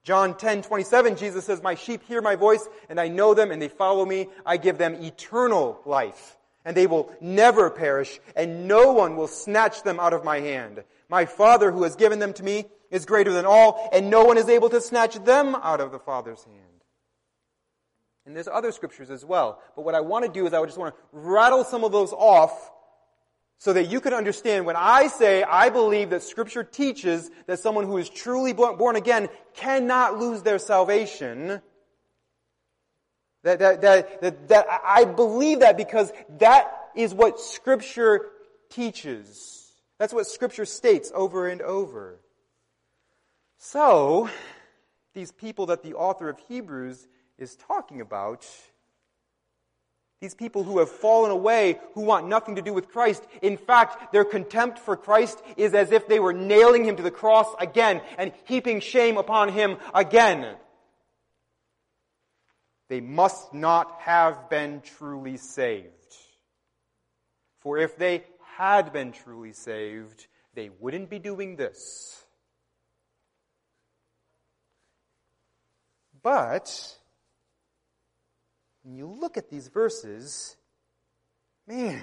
John 0.05 0.35
10:27 0.35 1.17
Jesus 1.17 1.45
says, 1.45 1.63
"My 1.63 1.75
sheep 1.75 2.03
hear 2.05 2.21
my 2.21 2.37
voice, 2.37 2.69
and 2.89 3.01
I 3.01 3.09
know 3.09 3.35
them 3.35 3.51
and 3.51 3.61
they 3.61 3.69
follow 3.69 4.05
me. 4.05 4.31
I 4.47 4.57
give 4.57 4.79
them 4.79 5.03
eternal 5.03 5.81
life, 5.85 6.39
and 6.65 6.77
they 6.77 6.87
will 6.87 7.11
never 7.21 7.69
perish, 7.69 8.21
and 8.37 8.69
no 8.69 8.93
one 8.93 9.17
will 9.17 9.29
snatch 9.29 9.83
them 9.83 9.99
out 9.99 10.13
of 10.13 10.25
my 10.25 10.41
hand. 10.41 10.85
My 11.09 11.25
Father 11.25 11.73
who 11.73 11.83
has 11.83 11.97
given 11.97 12.19
them 12.19 12.33
to 12.35 12.45
me 12.45 12.71
is 12.91 13.07
greater 13.07 13.33
than 13.33 13.47
all, 13.47 13.89
and 13.93 14.09
no 14.09 14.25
one 14.25 14.39
is 14.39 14.49
able 14.49 14.71
to 14.71 14.81
snatch 14.81 15.17
them 15.25 15.57
out 15.57 15.81
of 15.81 15.91
the 15.91 15.99
Father's 15.99 16.45
hand." 16.45 16.85
And 18.25 18.37
there's 18.37 18.49
other 18.49 18.73
scriptures 18.73 19.11
as 19.11 19.25
well. 19.25 19.61
But 19.75 19.83
what 19.83 19.95
I 19.95 20.01
want 20.01 20.25
to 20.25 20.31
do 20.31 20.47
is 20.47 20.55
I 20.55 20.61
would 20.61 20.69
just 20.69 20.79
want 20.79 20.95
to 20.95 21.03
rattle 21.13 21.65
some 21.65 21.83
of 21.83 21.93
those 21.93 22.13
off 22.13 22.71
so 23.59 23.73
that 23.73 23.91
you 23.91 24.01
can 24.01 24.13
understand 24.13 24.67
when 24.67 24.77
I 24.77 25.07
say 25.07 25.43
I 25.43 25.71
believe 25.71 26.11
that 26.11 26.23
scripture 26.23 26.65
teaches 26.65 27.31
that 27.47 27.61
someone 27.61 27.87
who 27.87 27.97
is 27.97 28.11
truly 28.11 28.53
born 28.53 28.97
again 28.97 29.29
cannot 29.55 30.19
lose 30.19 30.43
their 30.43 30.59
salvation. 30.59 31.61
That, 33.43 33.59
that, 33.59 33.81
that, 33.83 34.21
that, 34.23 34.49
that 34.49 34.67
I 34.85 35.05
believe 35.05 35.61
that 35.61 35.77
because 35.77 36.13
that 36.39 36.71
is 36.95 37.13
what 37.13 37.41
scripture 37.41 38.31
teaches. 38.71 39.73
That's 39.99 40.13
what 40.13 40.27
scripture 40.27 40.65
states 40.65 41.13
over 41.15 41.49
and 41.49 41.61
over. 41.63 42.21
So, 43.59 44.29
these 45.15 45.33
people 45.33 45.67
that 45.67 45.83
the 45.83 45.95
author 45.95 46.29
of 46.29 46.39
Hebrews 46.49 47.07
is 47.39 47.57
talking 47.57 48.01
about 48.01 48.47
these 50.25 50.35
people 50.35 50.65
who 50.65 50.79
have 50.79 50.89
fallen 50.89 51.31
away, 51.31 51.79
who 51.93 52.01
want 52.01 52.27
nothing 52.27 52.57
to 52.57 52.63
do 52.63 52.73
with 52.73 52.89
Christ. 52.89 53.23
In 53.43 53.59
fact, 53.59 54.11
their 54.11 54.25
contempt 54.25 54.79
for 54.79 54.97
Christ 54.97 55.39
is 55.59 55.75
as 55.75 55.93
if 55.93 56.09
they 56.09 56.19
were 56.19 56.33
nailing 56.33 56.87
him 56.87 56.97
to 56.97 57.03
the 57.03 57.11
cross 57.11 57.47
again 57.61 58.01
and 58.17 58.33
heaping 58.45 58.81
shame 58.81 59.19
upon 59.19 59.51
him 59.51 59.77
again. 59.93 60.57
They 62.89 63.03
must 63.03 63.53
not 63.53 64.01
have 64.01 64.49
been 64.49 64.81
truly 64.81 65.37
saved. 65.37 65.91
For 67.61 67.77
if 67.77 67.99
they 67.99 68.25
had 68.57 68.95
been 68.95 69.13
truly 69.13 69.53
saved, 69.53 70.27
they 70.55 70.71
wouldn't 70.81 71.11
be 71.11 71.19
doing 71.19 71.57
this. 71.57 72.25
But 76.23 76.97
when 78.85 78.97
you 78.97 79.07
look 79.07 79.37
at 79.37 79.49
these 79.49 79.69
verses, 79.69 80.57
man, 81.67 82.03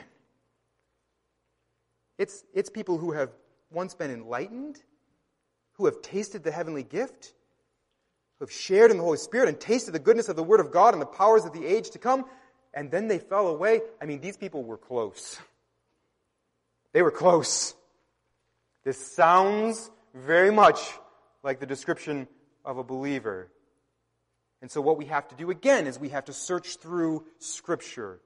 it's, 2.17 2.43
it's 2.53 2.69
people 2.69 2.97
who 2.97 3.11
have 3.11 3.29
once 3.71 3.93
been 3.93 4.11
enlightened, 4.11 4.81
who 5.73 5.85
have 5.85 6.01
tasted 6.01 6.43
the 6.43 6.51
heavenly 6.51 6.83
gift, 6.83 7.33
who 8.37 8.45
have 8.45 8.51
shared 8.51 8.91
in 8.91 8.97
the 8.97 9.03
Holy 9.03 9.19
Spirit 9.19 9.47
and 9.47 9.59
tasted 9.59 9.91
the 9.91 9.99
goodness 9.99 10.27
of 10.27 10.35
the 10.35 10.43
Word 10.43 10.59
of 10.59 10.71
God 10.71 10.93
and 10.93 11.01
the 11.01 11.05
powers 11.07 11.45
of 11.45 11.53
the 11.53 11.65
age 11.65 11.91
to 11.91 11.99
come, 11.99 12.25
and 12.73 12.89
then 12.89 13.07
they 13.07 13.19
fell 13.19 13.47
away. 13.47 13.81
I 14.01 14.05
mean, 14.05 14.19
these 14.19 14.37
people 14.37 14.63
were 14.63 14.77
close. 14.77 15.37
They 16.93 17.03
were 17.03 17.11
close. 17.11 17.75
This 18.83 18.97
sounds 18.97 19.91
very 20.15 20.51
much 20.51 20.79
like 21.43 21.59
the 21.59 21.67
description 21.67 22.27
of 22.65 22.77
a 22.77 22.83
believer. 22.83 23.49
And 24.61 24.69
so 24.69 24.79
what 24.79 24.97
we 24.97 25.05
have 25.05 25.27
to 25.29 25.35
do 25.35 25.49
again 25.49 25.87
is 25.87 25.99
we 25.99 26.09
have 26.09 26.25
to 26.25 26.33
search 26.33 26.75
through 26.75 27.25
Scripture. 27.39 28.19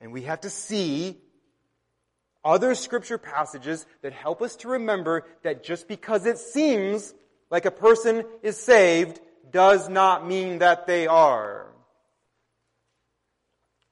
And 0.00 0.12
we 0.12 0.22
have 0.22 0.40
to 0.42 0.50
see 0.50 1.18
other 2.44 2.74
Scripture 2.74 3.18
passages 3.18 3.86
that 4.02 4.12
help 4.12 4.42
us 4.42 4.56
to 4.56 4.68
remember 4.68 5.26
that 5.42 5.62
just 5.62 5.88
because 5.88 6.26
it 6.26 6.38
seems 6.38 7.14
like 7.50 7.64
a 7.64 7.70
person 7.70 8.24
is 8.42 8.58
saved 8.58 9.20
does 9.50 9.88
not 9.88 10.26
mean 10.26 10.58
that 10.58 10.86
they 10.86 11.06
are. 11.06 11.66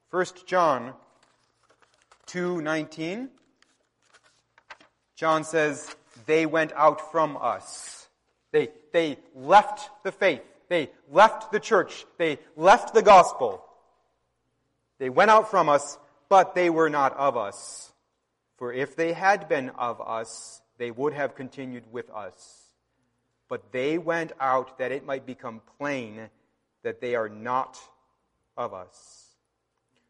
1 0.09 0.45
John 0.45 0.93
2:19 2.27 3.29
John 5.15 5.43
says 5.43 5.95
they 6.25 6.45
went 6.45 6.71
out 6.73 7.11
from 7.11 7.37
us. 7.37 8.07
They 8.51 8.69
they 8.91 9.17
left 9.33 9.89
the 10.03 10.11
faith. 10.11 10.43
They 10.69 10.89
left 11.11 11.51
the 11.51 11.59
church. 11.59 12.05
They 12.17 12.39
left 12.55 12.93
the 12.93 13.01
gospel. 13.01 13.63
They 14.99 15.09
went 15.09 15.31
out 15.31 15.51
from 15.51 15.69
us, 15.69 15.97
but 16.29 16.55
they 16.55 16.69
were 16.69 16.89
not 16.89 17.15
of 17.17 17.37
us. 17.37 17.91
For 18.57 18.71
if 18.71 18.95
they 18.95 19.13
had 19.13 19.49
been 19.49 19.69
of 19.71 19.99
us, 20.01 20.61
they 20.77 20.91
would 20.91 21.13
have 21.13 21.35
continued 21.35 21.91
with 21.91 22.09
us. 22.09 22.63
But 23.49 23.71
they 23.71 23.97
went 23.97 24.31
out 24.39 24.77
that 24.79 24.91
it 24.91 25.05
might 25.05 25.25
become 25.25 25.61
plain 25.77 26.29
that 26.83 27.01
they 27.01 27.15
are 27.15 27.29
not 27.29 27.77
of 28.57 28.73
us. 28.73 29.27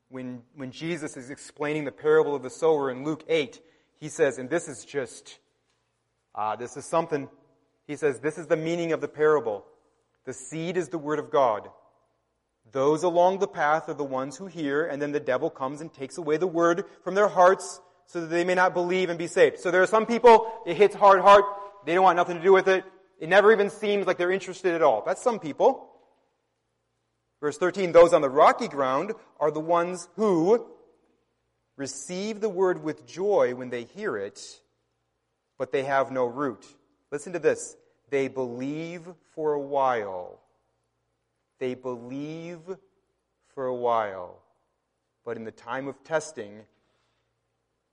When, 0.10 0.44
when 0.56 0.72
Jesus 0.72 1.18
is 1.18 1.30
explaining 1.30 1.86
the 1.86 1.92
parable 1.92 2.36
of 2.36 2.44
the 2.44 2.50
sower 2.50 2.92
in 2.92 3.04
Luke 3.04 3.24
8, 3.28 3.60
he 4.00 4.10
says, 4.10 4.38
and 4.38 4.50
this 4.50 4.68
is 4.68 4.86
just, 4.86 5.40
uh, 6.36 6.56
this 6.56 6.78
is 6.78 6.86
something. 6.86 7.30
He 7.88 7.96
says, 7.96 8.20
this 8.20 8.38
is 8.38 8.48
the 8.48 8.58
meaning 8.58 8.92
of 8.92 9.02
the 9.02 9.08
parable. 9.08 9.66
The 10.26 10.34
seed 10.34 10.78
is 10.78 10.90
the 10.90 10.98
word 10.98 11.20
of 11.20 11.32
God. 11.32 11.70
Those 12.72 13.04
along 13.04 13.40
the 13.40 13.48
path 13.48 13.90
are 13.90 13.94
the 13.94 14.04
ones 14.04 14.38
who 14.38 14.48
hear, 14.48 14.86
and 14.86 15.02
then 15.02 15.12
the 15.12 15.20
devil 15.20 15.50
comes 15.50 15.82
and 15.82 15.94
takes 15.94 16.18
away 16.18 16.38
the 16.38 16.48
word 16.48 16.86
from 17.04 17.14
their 17.14 17.28
hearts 17.28 17.82
so 18.08 18.22
that 18.22 18.28
they 18.28 18.44
may 18.44 18.56
not 18.56 18.74
believe 18.74 19.10
and 19.10 19.20
be 19.20 19.28
saved. 19.28 19.60
So 19.60 19.70
there 19.70 19.84
are 19.84 19.88
some 19.88 20.06
people, 20.06 20.52
it 20.66 20.78
hits 20.78 20.96
hard 20.96 21.22
heart, 21.22 21.46
they 21.86 21.94
don't 21.94 22.04
want 22.04 22.16
nothing 22.16 22.38
to 22.38 22.44
do 22.44 22.54
with 22.54 22.68
it. 22.68 22.84
It 23.20 23.30
never 23.30 23.52
even 23.52 23.70
seems 23.70 24.08
like 24.08 24.18
they're 24.18 24.32
interested 24.32 24.74
at 24.74 24.82
all. 24.82 25.04
That's 25.06 25.22
some 25.22 25.40
people. 25.40 25.90
Verse 27.40 27.58
13, 27.58 27.92
those 27.92 28.14
on 28.14 28.22
the 28.22 28.30
rocky 28.30 28.68
ground 28.68 29.12
are 29.40 29.52
the 29.52 29.60
ones 29.60 30.08
who 30.16 30.66
receive 31.76 32.40
the 32.40 32.50
word 32.50 32.84
with 32.84 33.06
joy 33.06 33.54
when 33.56 33.70
they 33.70 33.84
hear 33.84 34.18
it, 34.18 34.40
but 35.58 35.72
they 35.72 35.84
have 35.84 36.12
no 36.12 36.26
root. 36.26 36.66
Listen 37.12 37.34
to 37.34 37.40
this. 37.40 37.76
They 38.14 38.28
believe 38.28 39.08
for 39.34 39.54
a 39.54 39.60
while. 39.60 40.40
They 41.58 41.74
believe 41.74 42.60
for 43.56 43.66
a 43.66 43.74
while. 43.74 44.38
But 45.26 45.36
in 45.36 45.46
the 45.46 45.52
time 45.52 45.88
of 45.88 46.04
testing, 46.04 46.60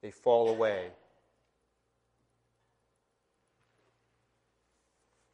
they 0.02 0.10
fall 0.10 0.50
away. 0.50 0.88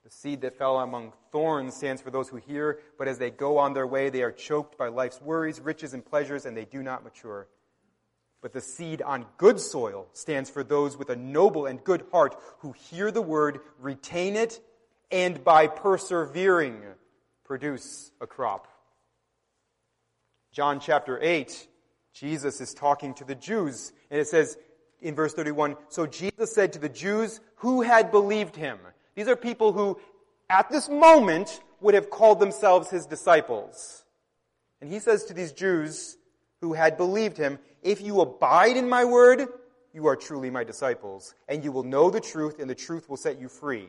The 0.04 0.10
seed 0.10 0.42
that 0.42 0.56
fell 0.56 0.78
among 0.78 1.14
thorns 1.32 1.74
stands 1.74 2.00
for 2.00 2.12
those 2.12 2.28
who 2.28 2.36
hear, 2.36 2.78
but 2.96 3.08
as 3.08 3.18
they 3.18 3.32
go 3.32 3.58
on 3.58 3.74
their 3.74 3.88
way, 3.88 4.08
they 4.08 4.22
are 4.22 4.30
choked 4.30 4.78
by 4.78 4.86
life's 4.86 5.20
worries, 5.20 5.60
riches, 5.60 5.94
and 5.94 6.06
pleasures, 6.06 6.46
and 6.46 6.56
they 6.56 6.64
do 6.64 6.80
not 6.80 7.02
mature. 7.02 7.48
But 8.40 8.52
the 8.52 8.60
seed 8.60 9.02
on 9.02 9.26
good 9.36 9.58
soil 9.58 10.06
stands 10.12 10.48
for 10.48 10.62
those 10.62 10.96
with 10.96 11.10
a 11.10 11.16
noble 11.16 11.66
and 11.66 11.82
good 11.82 12.06
heart 12.12 12.36
who 12.60 12.70
hear 12.70 13.10
the 13.10 13.20
word, 13.20 13.58
retain 13.80 14.36
it, 14.36 14.60
and 15.10 15.42
by 15.44 15.66
persevering 15.66 16.80
produce 17.44 18.10
a 18.20 18.26
crop. 18.26 18.68
John 20.52 20.80
chapter 20.80 21.18
8, 21.20 21.68
Jesus 22.12 22.60
is 22.60 22.75
talking 22.75 23.14
to 23.14 23.25
the 23.25 23.34
Jews, 23.34 23.92
and 24.10 24.20
it 24.20 24.26
says 24.26 24.56
in 25.00 25.14
verse 25.14 25.34
31 25.34 25.76
So 25.88 26.06
Jesus 26.06 26.54
said 26.54 26.72
to 26.72 26.78
the 26.78 26.88
Jews 26.88 27.40
who 27.56 27.82
had 27.82 28.10
believed 28.10 28.56
him, 28.56 28.78
these 29.16 29.28
are 29.28 29.34
people 29.34 29.72
who, 29.72 29.98
at 30.48 30.70
this 30.70 30.88
moment, 30.88 31.60
would 31.80 31.94
have 31.94 32.10
called 32.10 32.38
themselves 32.38 32.90
his 32.90 33.06
disciples. 33.06 34.04
And 34.80 34.92
he 34.92 35.00
says 35.00 35.25
to 35.25 35.34
these 35.34 35.52
Jews 35.52 36.18
who 36.60 36.75
had 36.75 36.96
believed 36.96 37.38
him, 37.38 37.58
If 37.82 38.02
you 38.02 38.20
abide 38.20 38.76
in 38.76 38.88
my 38.88 39.04
word, 39.04 39.48
you 39.92 40.06
are 40.06 40.16
truly 40.16 40.50
my 40.50 40.64
disciples, 40.64 41.34
and 41.48 41.64
you 41.64 41.72
will 41.72 41.82
know 41.82 42.10
the 42.10 42.20
truth, 42.20 42.58
and 42.60 42.68
the 42.68 42.75
truth 42.75 43.08
will 43.08 43.16
set 43.16 43.40
you 43.40 43.48
free. 43.48 43.88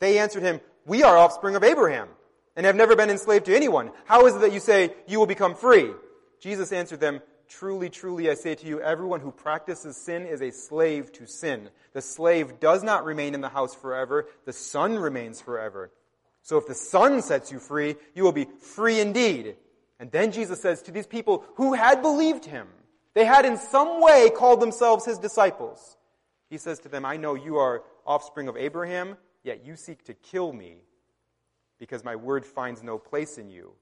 They 0.00 0.18
answered 0.18 0.42
him, 0.42 0.60
We 0.84 1.02
are 1.02 1.16
offspring 1.16 1.56
of 1.56 1.64
Abraham, 1.64 2.08
and 2.54 2.66
have 2.66 2.76
never 2.76 2.96
been 2.96 3.10
enslaved 3.10 3.46
to 3.46 3.56
anyone. 3.56 3.90
How 4.04 4.26
is 4.26 4.34
it 4.34 4.40
that 4.40 4.52
you 4.52 4.60
say 4.60 4.94
you 5.06 5.18
will 5.18 5.26
become 5.26 5.54
free? 5.54 5.90
Jesus 6.40 6.72
answered 6.72 7.00
them, 7.00 7.20
Truly, 7.48 7.88
truly, 7.88 8.28
I 8.28 8.34
say 8.34 8.54
to 8.56 8.66
you, 8.66 8.80
everyone 8.80 9.20
who 9.20 9.30
practices 9.30 9.96
sin 9.96 10.26
is 10.26 10.42
a 10.42 10.50
slave 10.50 11.12
to 11.12 11.26
sin. 11.26 11.70
The 11.92 12.02
slave 12.02 12.58
does 12.58 12.82
not 12.82 13.04
remain 13.04 13.34
in 13.34 13.40
the 13.40 13.48
house 13.48 13.74
forever. 13.74 14.26
The 14.44 14.52
son 14.52 14.98
remains 14.98 15.40
forever. 15.40 15.90
So 16.42 16.58
if 16.58 16.66
the 16.66 16.74
son 16.74 17.22
sets 17.22 17.52
you 17.52 17.58
free, 17.58 17.96
you 18.14 18.24
will 18.24 18.32
be 18.32 18.48
free 18.60 19.00
indeed. 19.00 19.56
And 19.98 20.10
then 20.10 20.32
Jesus 20.32 20.60
says 20.60 20.82
to 20.82 20.92
these 20.92 21.06
people 21.06 21.44
who 21.54 21.74
had 21.74 22.02
believed 22.02 22.44
him, 22.44 22.66
they 23.14 23.24
had 23.24 23.46
in 23.46 23.56
some 23.56 24.02
way 24.02 24.30
called 24.30 24.60
themselves 24.60 25.04
his 25.04 25.18
disciples. 25.18 25.96
He 26.50 26.58
says 26.58 26.78
to 26.80 26.88
them, 26.88 27.04
I 27.04 27.16
know 27.16 27.34
you 27.34 27.56
are 27.56 27.82
offspring 28.06 28.48
of 28.48 28.56
Abraham, 28.56 29.16
yet 29.46 29.64
you 29.64 29.76
seek 29.76 30.04
to 30.04 30.14
kill 30.14 30.52
me 30.52 30.78
because 31.78 32.04
my 32.04 32.16
word 32.16 32.44
finds 32.44 32.82
no 32.82 32.98
place 32.98 33.38
in 33.38 33.48
you. 33.48 33.72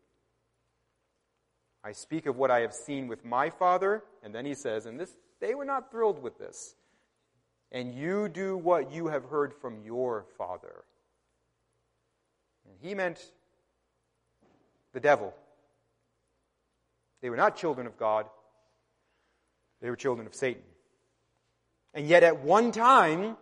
I 1.83 1.93
speak 1.93 2.27
of 2.27 2.37
what 2.37 2.51
I 2.51 2.61
have 2.61 2.75
seen 2.75 3.09
with 3.09 3.25
my 3.25 3.51
father. 3.51 4.05
And 4.23 4.35
then 4.35 4.45
he 4.45 4.55
says, 4.55 4.87
and 4.87 5.01
this, 5.01 5.17
they 5.41 5.55
were 5.55 5.65
not 5.65 5.91
thrilled 5.91 6.23
with 6.23 6.39
this. 6.39 6.75
And 7.73 7.95
you 7.95 8.29
do 8.29 8.57
what 8.57 8.93
you 8.93 9.09
have 9.09 9.25
heard 9.25 9.55
from 9.55 9.83
your 9.83 10.27
father. 10.37 10.85
And 12.69 12.77
he 12.81 12.95
meant 12.95 13.33
the 14.93 15.01
devil. 15.01 15.35
They 17.23 17.31
were 17.31 17.37
not 17.37 17.57
children 17.57 17.87
of 17.87 17.99
God, 17.99 18.27
they 19.81 19.89
were 19.89 19.97
children 19.97 20.27
of 20.27 20.35
Satan. 20.35 20.63
And 21.95 22.07
yet 22.07 22.23
at 22.23 22.41
one 22.41 22.71
time, 22.71 23.37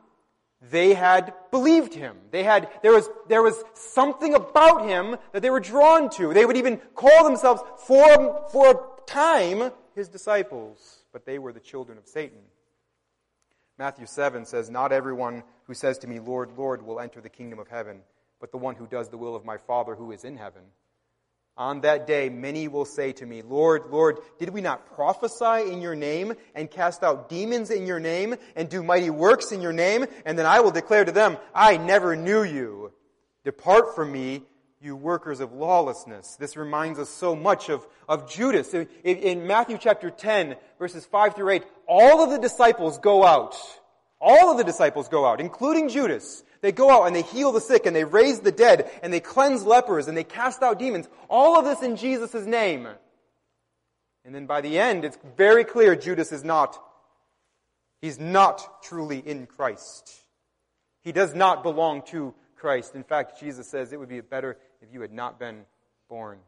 they 0.71 0.95
had 0.95 1.35
believed 1.50 1.95
him. 1.95 2.16
They 2.31 2.45
had, 2.45 2.69
there 2.83 2.92
was, 2.92 3.09
there 3.28 3.42
was 3.42 3.62
something 3.75 4.35
about 4.35 4.87
him 4.87 5.16
that 5.33 5.42
they 5.42 5.50
were 5.50 5.61
drawn 5.61 6.09
to. 6.11 6.33
They 6.33 6.45
would 6.45 6.57
even 6.57 6.78
call 6.95 7.25
themselves 7.25 7.62
for, 7.87 8.49
for 8.50 8.71
a 8.71 9.11
time 9.11 9.73
his 9.95 10.09
disciples, 10.09 11.04
but 11.12 11.26
they 11.26 11.38
were 11.38 11.52
the 11.52 11.61
children 11.61 11.99
of 11.99 12.07
Satan. 12.07 12.38
Matthew 13.78 14.07
7 14.07 14.45
says, 14.45 14.71
Not 14.71 14.92
everyone 14.92 15.42
who 15.64 15.75
says 15.75 15.99
to 15.99 16.07
me, 16.07 16.21
Lord, 16.21 16.57
Lord, 16.57 16.83
will 16.83 17.00
enter 17.00 17.21
the 17.21 17.28
kingdom 17.28 17.59
of 17.59 17.69
heaven, 17.69 18.02
but 18.40 18.52
the 18.52 18.59
one 18.59 18.76
who 18.76 18.87
does 18.87 19.09
the 19.09 19.19
will 19.19 19.35
of 19.35 19.45
my 19.45 19.57
Father 19.57 19.97
who 19.97 20.12
is 20.12 20.25
in 20.25 20.37
heaven. 20.37 20.62
On 21.56 21.82
that 21.82 22.06
day, 22.06 22.30
many 22.30 22.66
will 22.66 22.87
say 22.87 23.12
to 23.12 23.26
me, 23.26 23.42
Lord, 23.42 23.90
Lord, 23.90 24.18
did 24.38 24.49
we 24.49 24.62
not 24.62 24.87
prophesy 24.94 25.71
in 25.71 25.82
your 25.82 25.94
name 25.94 26.32
and 26.54 26.71
cast 26.71 27.02
out 27.02 27.28
demons 27.28 27.71
in 27.71 27.87
your 27.87 28.00
name 28.00 28.37
and 28.56 28.71
do 28.71 28.82
mighty 28.82 29.11
works 29.11 29.52
in 29.52 29.61
your 29.61 29.73
name? 29.73 30.06
And 30.25 30.38
then 30.38 30.47
I 30.47 30.61
will 30.61 30.71
declare 30.71 31.04
to 31.04 31.12
them, 31.12 31.37
I 31.54 31.76
never 31.76 32.16
knew 32.16 32.42
you. 32.42 32.92
Depart 33.44 33.94
from 33.94 34.11
me, 34.12 34.44
you 34.80 34.96
workers 34.96 35.40
of 35.40 35.53
lawlessness. 35.53 36.37
This 36.37 36.57
reminds 36.57 36.98
us 36.98 37.11
so 37.11 37.37
much 37.37 37.68
of, 37.68 37.87
of 38.09 38.31
Judas. 38.31 38.72
In, 38.72 38.88
in 39.05 39.46
Matthew 39.46 39.76
chapter 39.79 40.11
10, 40.11 40.57
verses 40.79 41.05
5 41.05 41.35
through 41.35 41.50
8, 41.50 41.64
all 41.87 42.24
of 42.24 42.31
the 42.31 42.38
disciples 42.38 42.98
go 42.98 43.24
out. 43.24 43.57
All 44.20 44.50
of 44.50 44.57
the 44.57 44.64
disciples 44.64 45.09
go 45.09 45.26
out, 45.26 45.40
including 45.40 45.88
Judas. 45.88 46.44
They 46.62 46.72
go 46.72 46.90
out 46.90 47.07
and 47.07 47.14
they 47.14 47.22
heal 47.22 47.53
the 47.53 47.61
sick 47.61 47.87
and 47.87 47.94
they 47.94 48.05
raise 48.05 48.40
the 48.40 48.53
dead 48.53 48.88
and 49.03 49.12
they 49.12 49.20
cleanse 49.20 49.64
lepers 49.64 50.07
and 50.07 50.16
they 50.16 50.25
cast 50.25 50.62
out 50.62 50.79
demons. 50.79 51.09
All 51.29 51.59
of 51.59 51.64
this 51.64 51.83
in 51.83 51.96
Jesus' 51.96 52.46
name. 52.46 52.88
And 54.25 54.35
then 54.35 54.46
by 54.46 54.61
the 54.61 54.79
end, 54.79 55.05
it's 55.05 55.18
very 55.37 55.64
clear 55.64 55.96
Judas 55.96 56.31
is 56.31 56.44
not. 56.44 56.81
He's 58.01 58.18
not 58.18 58.83
truly 58.85 59.18
in 59.18 59.46
Christ. 59.46 60.12
He 61.03 61.11
does 61.11 61.35
not 61.35 61.64
belong 61.64 62.03
to 62.07 62.33
Christ. 62.57 62.94
In 62.94 63.03
fact, 63.03 63.40
Jesus 63.40 63.68
says 63.68 63.92
it 63.92 63.98
would 63.98 64.09
be 64.09 64.20
better 64.20 64.57
if 64.81 64.88
you 64.92 65.01
had 65.01 65.12
not 65.12 65.40
been 65.40 65.64
born. 66.09 66.38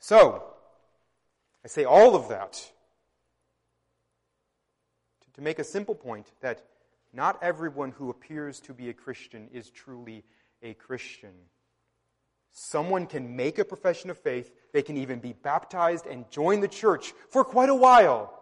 So, 0.00 0.42
I 1.62 1.68
say 1.68 1.84
all 1.84 2.16
of 2.16 2.28
that 2.30 2.70
to 5.34 5.40
make 5.40 5.58
a 5.58 5.64
simple 5.64 5.94
point 5.94 6.26
that 6.40 6.62
not 7.12 7.42
everyone 7.42 7.92
who 7.92 8.10
appears 8.10 8.60
to 8.60 8.74
be 8.74 8.88
a 8.88 8.94
Christian 8.94 9.48
is 9.52 9.70
truly 9.70 10.24
a 10.62 10.74
Christian. 10.74 11.32
Someone 12.50 13.06
can 13.06 13.36
make 13.36 13.58
a 13.58 13.64
profession 13.64 14.10
of 14.10 14.18
faith, 14.18 14.52
they 14.72 14.82
can 14.82 14.96
even 14.96 15.18
be 15.18 15.32
baptized 15.32 16.06
and 16.06 16.30
join 16.30 16.60
the 16.60 16.68
church 16.68 17.12
for 17.30 17.44
quite 17.44 17.68
a 17.68 17.74
while, 17.74 18.32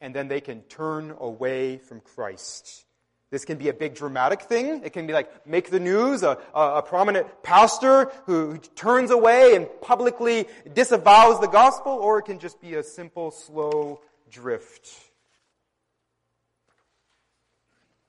and 0.00 0.14
then 0.14 0.28
they 0.28 0.40
can 0.40 0.62
turn 0.62 1.14
away 1.18 1.78
from 1.78 2.00
Christ. 2.00 2.84
This 3.30 3.44
can 3.44 3.58
be 3.58 3.68
a 3.68 3.74
big 3.74 3.94
dramatic 3.94 4.42
thing. 4.42 4.82
It 4.84 4.92
can 4.92 5.06
be 5.06 5.12
like 5.12 5.46
make 5.46 5.70
the 5.70 5.80
news, 5.80 6.22
a, 6.22 6.38
a, 6.54 6.82
prominent 6.82 7.42
pastor 7.42 8.10
who 8.26 8.58
turns 8.76 9.10
away 9.10 9.56
and 9.56 9.68
publicly 9.80 10.46
disavows 10.72 11.40
the 11.40 11.48
gospel, 11.48 11.92
or 11.92 12.20
it 12.20 12.26
can 12.26 12.38
just 12.38 12.60
be 12.60 12.74
a 12.74 12.84
simple, 12.84 13.32
slow 13.32 14.00
drift. 14.30 14.88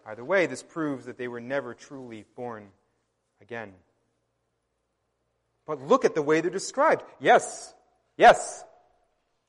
Either 0.08 0.24
way, 0.24 0.46
this 0.46 0.64
proves 0.64 1.06
that 1.06 1.18
they 1.18 1.28
were 1.28 1.42
never 1.42 1.74
truly 1.74 2.26
born 2.38 2.70
again. 3.42 3.74
But 5.66 5.82
look 5.82 6.06
at 6.06 6.16
the 6.16 6.22
way 6.22 6.40
they're 6.40 6.50
described. 6.50 7.04
Yes, 7.20 7.74
yes. 8.16 8.64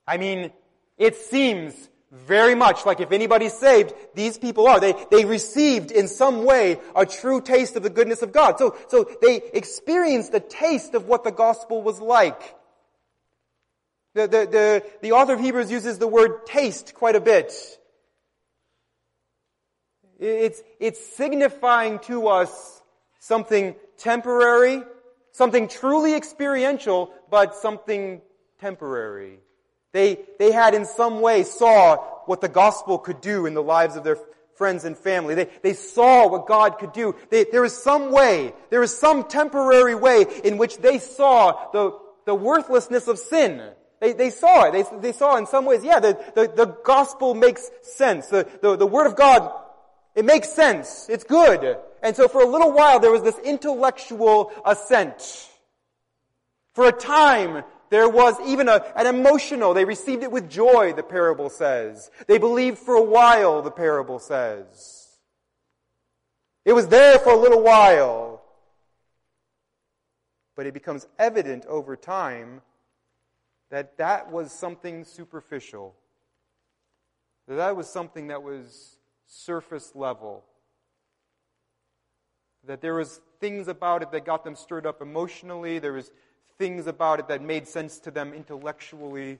I 0.04 0.16
mean, 0.16 0.50
it 0.96 1.14
seems 1.14 1.88
very 2.10 2.56
much 2.56 2.84
like 2.84 2.98
if 2.98 3.12
anybody's 3.12 3.52
saved, 3.52 3.94
these 4.16 4.36
people 4.36 4.66
are. 4.66 4.80
They, 4.80 4.94
they 5.12 5.24
received 5.24 5.92
in 5.92 6.08
some 6.08 6.44
way 6.44 6.80
a 6.96 7.06
true 7.06 7.40
taste 7.40 7.76
of 7.76 7.84
the 7.84 7.90
goodness 7.90 8.22
of 8.22 8.32
God. 8.32 8.58
So, 8.58 8.76
so 8.88 9.08
they 9.22 9.40
experienced 9.54 10.34
a 10.34 10.40
taste 10.40 10.94
of 10.94 11.06
what 11.06 11.22
the 11.22 11.30
gospel 11.30 11.82
was 11.82 12.00
like. 12.00 12.56
The, 14.14 14.22
the, 14.22 14.48
the, 14.50 14.84
the 15.02 15.12
author 15.12 15.34
of 15.34 15.40
Hebrews 15.40 15.70
uses 15.70 15.98
the 15.98 16.08
word 16.08 16.46
taste 16.46 16.94
quite 16.94 17.14
a 17.14 17.20
bit. 17.20 17.52
It's, 20.18 20.62
it's 20.80 21.04
signifying 21.16 22.00
to 22.00 22.28
us 22.28 22.82
something 23.20 23.76
temporary, 23.98 24.82
something 25.32 25.68
truly 25.68 26.14
experiential, 26.14 27.12
but 27.30 27.54
something 27.54 28.20
temporary. 28.60 29.38
They, 29.92 30.18
they 30.38 30.52
had 30.52 30.74
in 30.74 30.84
some 30.84 31.20
way 31.20 31.44
saw 31.44 31.96
what 32.26 32.40
the 32.40 32.48
gospel 32.48 32.98
could 32.98 33.20
do 33.20 33.46
in 33.46 33.54
the 33.54 33.62
lives 33.62 33.96
of 33.96 34.04
their 34.04 34.18
friends 34.56 34.84
and 34.84 34.98
family. 34.98 35.34
They, 35.34 35.48
they 35.62 35.72
saw 35.72 36.28
what 36.28 36.46
God 36.46 36.78
could 36.78 36.92
do. 36.92 37.14
They, 37.30 37.44
some 37.68 38.10
way, 38.10 38.52
there 38.70 38.80
was 38.80 38.96
some 38.96 39.24
temporary 39.24 39.94
way 39.94 40.26
in 40.44 40.58
which 40.58 40.78
they 40.78 40.98
saw 40.98 41.70
the, 41.72 41.96
the 42.26 42.34
worthlessness 42.34 43.06
of 43.06 43.18
sin. 43.18 43.62
They, 44.00 44.12
they 44.12 44.30
saw 44.30 44.64
it. 44.64 44.72
They, 44.72 44.98
they 44.98 45.12
saw 45.12 45.36
in 45.36 45.46
some 45.46 45.64
ways, 45.64 45.84
yeah, 45.84 46.00
the, 46.00 46.18
the, 46.34 46.52
the 46.54 46.66
gospel 46.66 47.34
makes 47.34 47.70
sense. 47.82 48.26
The, 48.26 48.48
the, 48.60 48.76
the 48.76 48.86
word 48.86 49.06
of 49.06 49.16
God 49.16 49.52
it 50.18 50.24
makes 50.24 50.48
sense. 50.52 51.06
It's 51.08 51.22
good. 51.22 51.78
And 52.02 52.16
so 52.16 52.26
for 52.26 52.42
a 52.42 52.44
little 52.44 52.72
while 52.72 52.98
there 52.98 53.12
was 53.12 53.22
this 53.22 53.38
intellectual 53.38 54.50
assent. 54.66 55.48
For 56.74 56.88
a 56.88 56.92
time 56.92 57.62
there 57.90 58.08
was 58.08 58.34
even 58.44 58.68
a, 58.68 58.84
an 58.96 59.06
emotional, 59.06 59.74
they 59.74 59.84
received 59.84 60.24
it 60.24 60.32
with 60.32 60.50
joy, 60.50 60.92
the 60.92 61.04
parable 61.04 61.48
says. 61.48 62.10
They 62.26 62.38
believed 62.38 62.78
for 62.78 62.96
a 62.96 63.02
while, 63.02 63.62
the 63.62 63.70
parable 63.70 64.18
says. 64.18 65.06
It 66.64 66.72
was 66.72 66.88
there 66.88 67.20
for 67.20 67.30
a 67.30 67.36
little 67.36 67.62
while. 67.62 68.42
But 70.56 70.66
it 70.66 70.74
becomes 70.74 71.06
evident 71.16 71.64
over 71.66 71.94
time 71.94 72.62
that 73.70 73.98
that 73.98 74.32
was 74.32 74.50
something 74.50 75.04
superficial. 75.04 75.94
That 77.46 77.54
that 77.54 77.76
was 77.76 77.88
something 77.88 78.26
that 78.26 78.42
was 78.42 78.97
surface 79.28 79.92
level. 79.94 80.42
That 82.66 82.80
there 82.80 82.94
was 82.94 83.20
things 83.40 83.68
about 83.68 84.02
it 84.02 84.10
that 84.10 84.24
got 84.24 84.42
them 84.42 84.56
stirred 84.56 84.86
up 84.86 85.00
emotionally, 85.00 85.78
there 85.78 85.92
was 85.92 86.10
things 86.58 86.88
about 86.88 87.20
it 87.20 87.28
that 87.28 87.40
made 87.40 87.68
sense 87.68 88.00
to 88.00 88.10
them 88.10 88.32
intellectually. 88.34 89.38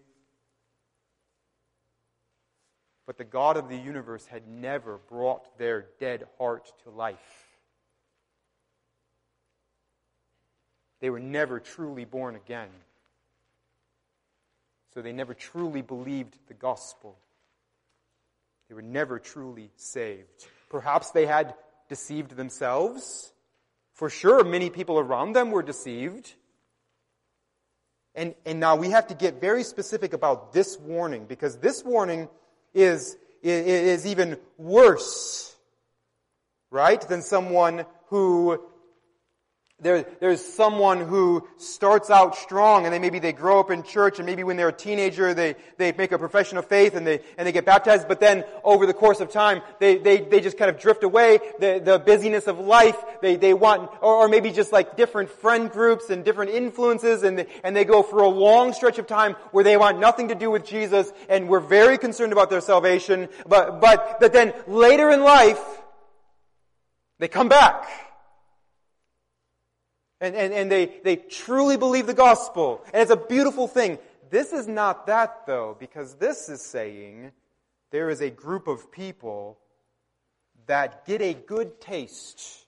But 3.06 3.16
the 3.16 3.24
God 3.24 3.56
of 3.56 3.68
the 3.68 3.76
universe 3.76 4.26
had 4.26 4.46
never 4.46 4.98
brought 4.98 5.58
their 5.58 5.86
dead 5.98 6.24
heart 6.38 6.70
to 6.84 6.90
life. 6.90 7.46
They 11.00 11.10
were 11.10 11.20
never 11.20 11.58
truly 11.58 12.04
born 12.04 12.36
again. 12.36 12.68
So 14.92 15.00
they 15.00 15.12
never 15.12 15.32
truly 15.34 15.80
believed 15.80 16.38
the 16.48 16.54
gospel. 16.54 17.16
They 18.68 18.74
were 18.74 18.82
never 18.82 19.18
truly 19.18 19.70
saved. 19.76 20.46
Perhaps 20.68 21.12
they 21.12 21.26
had 21.26 21.54
deceived 21.88 22.36
themselves. 22.36 23.32
For 23.94 24.10
sure, 24.10 24.44
many 24.44 24.68
people 24.68 24.98
around 24.98 25.32
them 25.32 25.50
were 25.50 25.62
deceived. 25.62 26.34
And, 28.14 28.34
and 28.44 28.60
now 28.60 28.76
we 28.76 28.90
have 28.90 29.06
to 29.08 29.14
get 29.14 29.40
very 29.40 29.62
specific 29.62 30.12
about 30.12 30.52
this 30.52 30.78
warning 30.78 31.24
because 31.26 31.56
this 31.58 31.84
warning 31.84 32.28
is, 32.74 33.16
is, 33.42 34.06
even 34.06 34.38
worse, 34.58 35.56
right, 36.70 37.00
than 37.08 37.22
someone 37.22 37.86
who 38.08 38.60
there, 39.80 40.04
there's 40.18 40.44
someone 40.44 41.00
who 41.00 41.46
starts 41.56 42.10
out 42.10 42.34
strong 42.34 42.84
and 42.84 42.92
they 42.92 42.98
maybe 42.98 43.20
they 43.20 43.32
grow 43.32 43.60
up 43.60 43.70
in 43.70 43.84
church 43.84 44.18
and 44.18 44.26
maybe 44.26 44.42
when 44.42 44.56
they're 44.56 44.70
a 44.70 44.72
teenager 44.72 45.32
they, 45.34 45.54
they 45.76 45.92
make 45.92 46.10
a 46.10 46.18
profession 46.18 46.58
of 46.58 46.66
faith 46.66 46.96
and 46.96 47.06
they, 47.06 47.20
and 47.36 47.46
they 47.46 47.52
get 47.52 47.64
baptized, 47.64 48.08
but 48.08 48.18
then 48.18 48.42
over 48.64 48.86
the 48.86 48.92
course 48.92 49.20
of 49.20 49.30
time 49.30 49.62
they, 49.78 49.96
they, 49.96 50.20
they 50.20 50.40
just 50.40 50.58
kind 50.58 50.68
of 50.68 50.80
drift 50.80 51.04
away, 51.04 51.38
the, 51.60 51.80
the 51.84 52.00
busyness 52.00 52.48
of 52.48 52.58
life, 52.58 52.96
they, 53.22 53.36
they 53.36 53.54
want, 53.54 53.88
or, 54.02 54.16
or 54.16 54.28
maybe 54.28 54.50
just 54.50 54.72
like 54.72 54.96
different 54.96 55.30
friend 55.30 55.70
groups 55.70 56.10
and 56.10 56.24
different 56.24 56.50
influences 56.50 57.22
and 57.22 57.38
they, 57.38 57.46
and 57.62 57.76
they 57.76 57.84
go 57.84 58.02
for 58.02 58.22
a 58.22 58.28
long 58.28 58.72
stretch 58.72 58.98
of 58.98 59.06
time 59.06 59.34
where 59.52 59.62
they 59.62 59.76
want 59.76 60.00
nothing 60.00 60.26
to 60.26 60.34
do 60.34 60.50
with 60.50 60.66
Jesus 60.66 61.12
and 61.28 61.48
we're 61.48 61.60
very 61.60 61.98
concerned 61.98 62.32
about 62.32 62.50
their 62.50 62.60
salvation, 62.60 63.28
but, 63.46 63.80
but, 63.80 64.18
but 64.18 64.32
then 64.32 64.52
later 64.66 65.08
in 65.10 65.22
life, 65.22 65.62
they 67.20 67.28
come 67.28 67.48
back 67.48 68.07
and, 70.20 70.34
and, 70.34 70.52
and 70.52 70.70
they, 70.70 70.86
they 71.04 71.16
truly 71.16 71.76
believe 71.76 72.06
the 72.06 72.14
gospel. 72.14 72.84
And 72.92 73.02
it's 73.02 73.10
a 73.10 73.16
beautiful 73.16 73.68
thing. 73.68 73.98
This 74.30 74.52
is 74.52 74.66
not 74.66 75.06
that 75.06 75.46
though, 75.46 75.76
because 75.78 76.14
this 76.14 76.48
is 76.48 76.60
saying 76.60 77.32
there 77.90 78.10
is 78.10 78.20
a 78.20 78.30
group 78.30 78.66
of 78.66 78.90
people 78.92 79.58
that 80.66 81.06
get 81.06 81.22
a 81.22 81.34
good 81.34 81.80
taste 81.80 82.66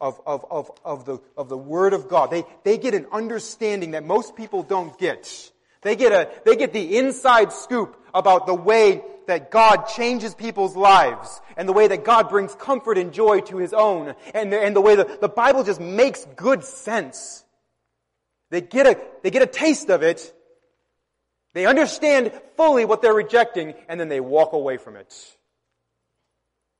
of, 0.00 0.20
of, 0.26 0.44
of, 0.50 0.70
of, 0.84 1.04
the, 1.04 1.18
of 1.36 1.48
the 1.48 1.56
Word 1.56 1.92
of 1.92 2.08
God. 2.08 2.30
They, 2.30 2.44
they 2.64 2.78
get 2.78 2.94
an 2.94 3.06
understanding 3.12 3.92
that 3.92 4.04
most 4.04 4.36
people 4.36 4.62
don't 4.62 4.98
get. 4.98 5.52
They 5.82 5.96
get 5.96 6.12
a, 6.12 6.28
they 6.44 6.56
get 6.56 6.72
the 6.72 6.98
inside 6.98 7.52
scoop 7.52 7.96
about 8.12 8.46
the 8.46 8.54
way 8.54 9.02
that 9.26 9.50
God 9.50 9.86
changes 9.86 10.34
people's 10.34 10.76
lives 10.76 11.40
and 11.56 11.68
the 11.68 11.72
way 11.72 11.88
that 11.88 12.04
God 12.04 12.28
brings 12.28 12.54
comfort 12.54 12.98
and 12.98 13.12
joy 13.12 13.40
to 13.42 13.58
His 13.58 13.72
own 13.72 14.14
and 14.34 14.52
the, 14.52 14.60
and 14.60 14.74
the 14.74 14.80
way 14.80 14.96
that 14.96 15.20
the 15.20 15.28
Bible 15.28 15.64
just 15.64 15.80
makes 15.80 16.24
good 16.36 16.64
sense. 16.64 17.44
They 18.50 18.60
get 18.60 18.86
a, 18.86 18.98
they 19.22 19.30
get 19.30 19.42
a 19.42 19.46
taste 19.46 19.90
of 19.90 20.02
it. 20.02 20.32
They 21.52 21.66
understand 21.66 22.32
fully 22.56 22.84
what 22.84 23.02
they're 23.02 23.14
rejecting 23.14 23.74
and 23.88 23.98
then 23.98 24.08
they 24.08 24.20
walk 24.20 24.52
away 24.52 24.76
from 24.76 24.96
it. 24.96 25.14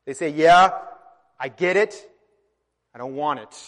They 0.04 0.14
say, 0.14 0.28
yeah, 0.28 0.70
I 1.38 1.48
get 1.48 1.76
it. 1.76 2.10
I 2.94 2.98
don't 2.98 3.16
want 3.16 3.40
it. 3.40 3.62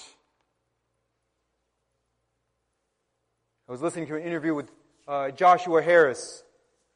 I 3.68 3.72
was 3.72 3.82
listening 3.82 4.06
to 4.06 4.16
an 4.16 4.22
interview 4.22 4.54
with 4.54 4.70
uh, 5.06 5.30
Joshua 5.30 5.82
Harris 5.82 6.42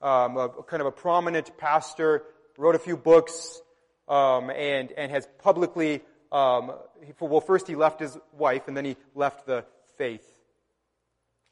um, 0.03 0.37
a, 0.37 0.49
kind 0.67 0.81
of 0.81 0.87
a 0.87 0.93
prominent 0.93 1.57
pastor, 1.57 2.25
wrote 2.59 2.75
a 2.75 2.79
few 2.79 2.97
books, 2.97 3.61
um, 4.09 4.51
and, 4.51 4.93
and 4.93 5.11
has 5.11 5.27
publicly, 5.39 6.03
um, 6.31 6.73
well, 7.21 7.41
first 7.41 7.67
he 7.67 7.77
left 7.77 8.01
his 8.01 8.19
wife, 8.37 8.69
and 8.69 8.77
then 8.77 8.85
he 8.85 8.97
left 9.15 9.47
the 9.47 9.65
faith. 9.97 10.27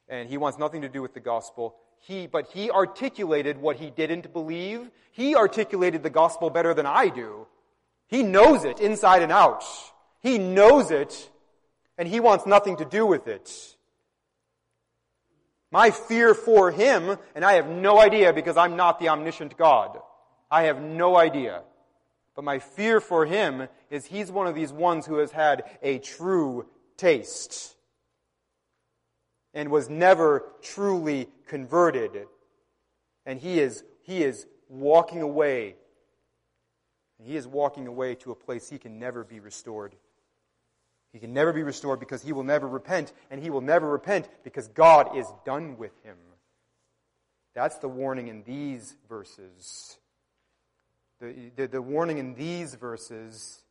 And 0.07 0.29
he 0.29 0.37
wants 0.37 0.59
nothing 0.59 0.81
to 0.81 0.89
do 0.89 1.01
with 1.01 1.13
the 1.13 1.19
gospel. 1.19 1.75
He, 1.99 2.27
but 2.27 2.47
he 2.47 2.69
articulated 2.69 3.57
what 3.57 3.77
he 3.77 3.89
didn't 3.89 4.33
believe. 4.33 4.89
He 5.11 5.35
articulated 5.35 6.03
the 6.03 6.09
gospel 6.09 6.49
better 6.49 6.73
than 6.73 6.85
I 6.85 7.09
do. 7.09 7.47
He 8.07 8.23
knows 8.23 8.65
it 8.65 8.79
inside 8.79 9.21
and 9.21 9.31
out. 9.31 9.63
He 10.21 10.37
knows 10.37 10.91
it, 10.91 11.29
and 11.97 12.07
he 12.07 12.19
wants 12.19 12.45
nothing 12.45 12.77
to 12.77 12.85
do 12.85 13.05
with 13.05 13.27
it. 13.27 13.49
My 15.71 15.89
fear 15.89 16.33
for 16.33 16.69
him, 16.71 17.17
and 17.33 17.45
I 17.45 17.53
have 17.53 17.69
no 17.69 17.99
idea 17.99 18.33
because 18.33 18.57
I'm 18.57 18.75
not 18.75 18.99
the 18.99 19.09
omniscient 19.09 19.57
God. 19.57 19.97
I 20.49 20.63
have 20.63 20.81
no 20.81 21.17
idea. 21.17 21.63
But 22.35 22.43
my 22.43 22.59
fear 22.59 22.99
for 22.99 23.25
him 23.25 23.67
is 23.89 24.05
he's 24.05 24.31
one 24.31 24.47
of 24.47 24.55
these 24.55 24.73
ones 24.73 25.05
who 25.05 25.17
has 25.17 25.31
had 25.31 25.63
a 25.81 25.99
true 25.99 26.67
taste 26.97 27.75
and 29.53 29.69
was 29.69 29.89
never 29.89 30.43
truly 30.61 31.27
converted. 31.47 32.27
And 33.25 33.39
he 33.39 33.59
is, 33.59 33.83
he 34.03 34.23
is 34.23 34.47
walking 34.69 35.21
away. 35.21 35.75
He 37.23 37.35
is 37.35 37.47
walking 37.47 37.87
away 37.87 38.15
to 38.15 38.31
a 38.31 38.35
place 38.35 38.69
he 38.69 38.77
can 38.77 38.99
never 38.99 39.23
be 39.23 39.39
restored. 39.39 39.95
He 41.13 41.19
can 41.19 41.33
never 41.33 41.51
be 41.51 41.63
restored 41.63 41.99
because 41.99 42.21
he 42.21 42.31
will 42.31 42.43
never 42.43 42.67
repent, 42.67 43.11
and 43.29 43.41
he 43.41 43.49
will 43.49 43.61
never 43.61 43.89
repent 43.89 44.29
because 44.43 44.67
God 44.69 45.17
is 45.17 45.27
done 45.45 45.77
with 45.77 45.91
him. 46.03 46.15
That's 47.53 47.77
the 47.79 47.89
warning 47.89 48.29
in 48.29 48.43
these 48.43 48.95
verses. 49.09 49.97
The, 51.19 51.51
the, 51.55 51.67
the, 51.67 51.81
warning 51.81 52.17
in 52.17 52.33
these 52.33 52.75
verses 52.75 53.61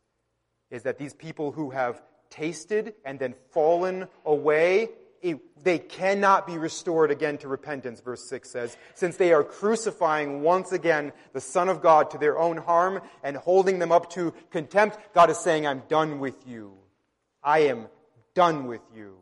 is 0.69 0.83
that 0.83 0.97
these 0.97 1.13
people 1.13 1.51
who 1.51 1.71
have 1.71 2.01
tasted 2.29 2.93
and 3.03 3.19
then 3.19 3.33
fallen 3.51 4.07
away, 4.23 4.89
it, 5.21 5.39
they 5.63 5.79
cannot 5.79 6.47
be 6.47 6.57
restored 6.57 7.11
again 7.11 7.39
to 7.39 7.47
repentance, 7.47 7.99
verse 7.99 8.23
6 8.29 8.49
says, 8.49 8.77
since 8.93 9.17
they 9.17 9.33
are 9.33 9.43
crucifying 9.43 10.43
once 10.43 10.71
again 10.71 11.11
the 11.33 11.41
Son 11.41 11.67
of 11.67 11.81
God 11.81 12.11
to 12.11 12.17
their 12.17 12.39
own 12.39 12.57
harm 12.57 13.01
and 13.23 13.35
holding 13.35 13.79
them 13.79 13.91
up 13.91 14.11
to 14.11 14.33
contempt. 14.51 14.97
God 15.13 15.29
is 15.29 15.37
saying, 15.37 15.67
I'm 15.67 15.83
done 15.89 16.19
with 16.19 16.47
you. 16.47 16.80
I 17.43 17.59
am 17.59 17.87
done 18.33 18.67
with 18.67 18.81
you. 18.95 19.15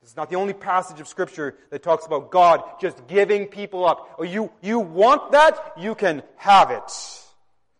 This 0.00 0.10
is 0.10 0.16
not 0.16 0.28
the 0.28 0.36
only 0.36 0.52
passage 0.52 1.00
of 1.00 1.08
scripture 1.08 1.56
that 1.70 1.82
talks 1.82 2.04
about 2.04 2.30
God 2.30 2.62
just 2.80 3.06
giving 3.06 3.46
people 3.46 3.86
up. 3.86 4.16
Oh, 4.18 4.22
you, 4.22 4.52
you 4.60 4.78
want 4.78 5.32
that? 5.32 5.74
You 5.78 5.94
can 5.94 6.22
have 6.36 6.70
it. 6.70 6.92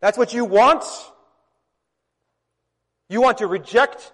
That's 0.00 0.16
what 0.16 0.32
you 0.32 0.44
want? 0.46 0.84
You 3.10 3.20
want 3.20 3.38
to 3.38 3.46
reject 3.46 4.12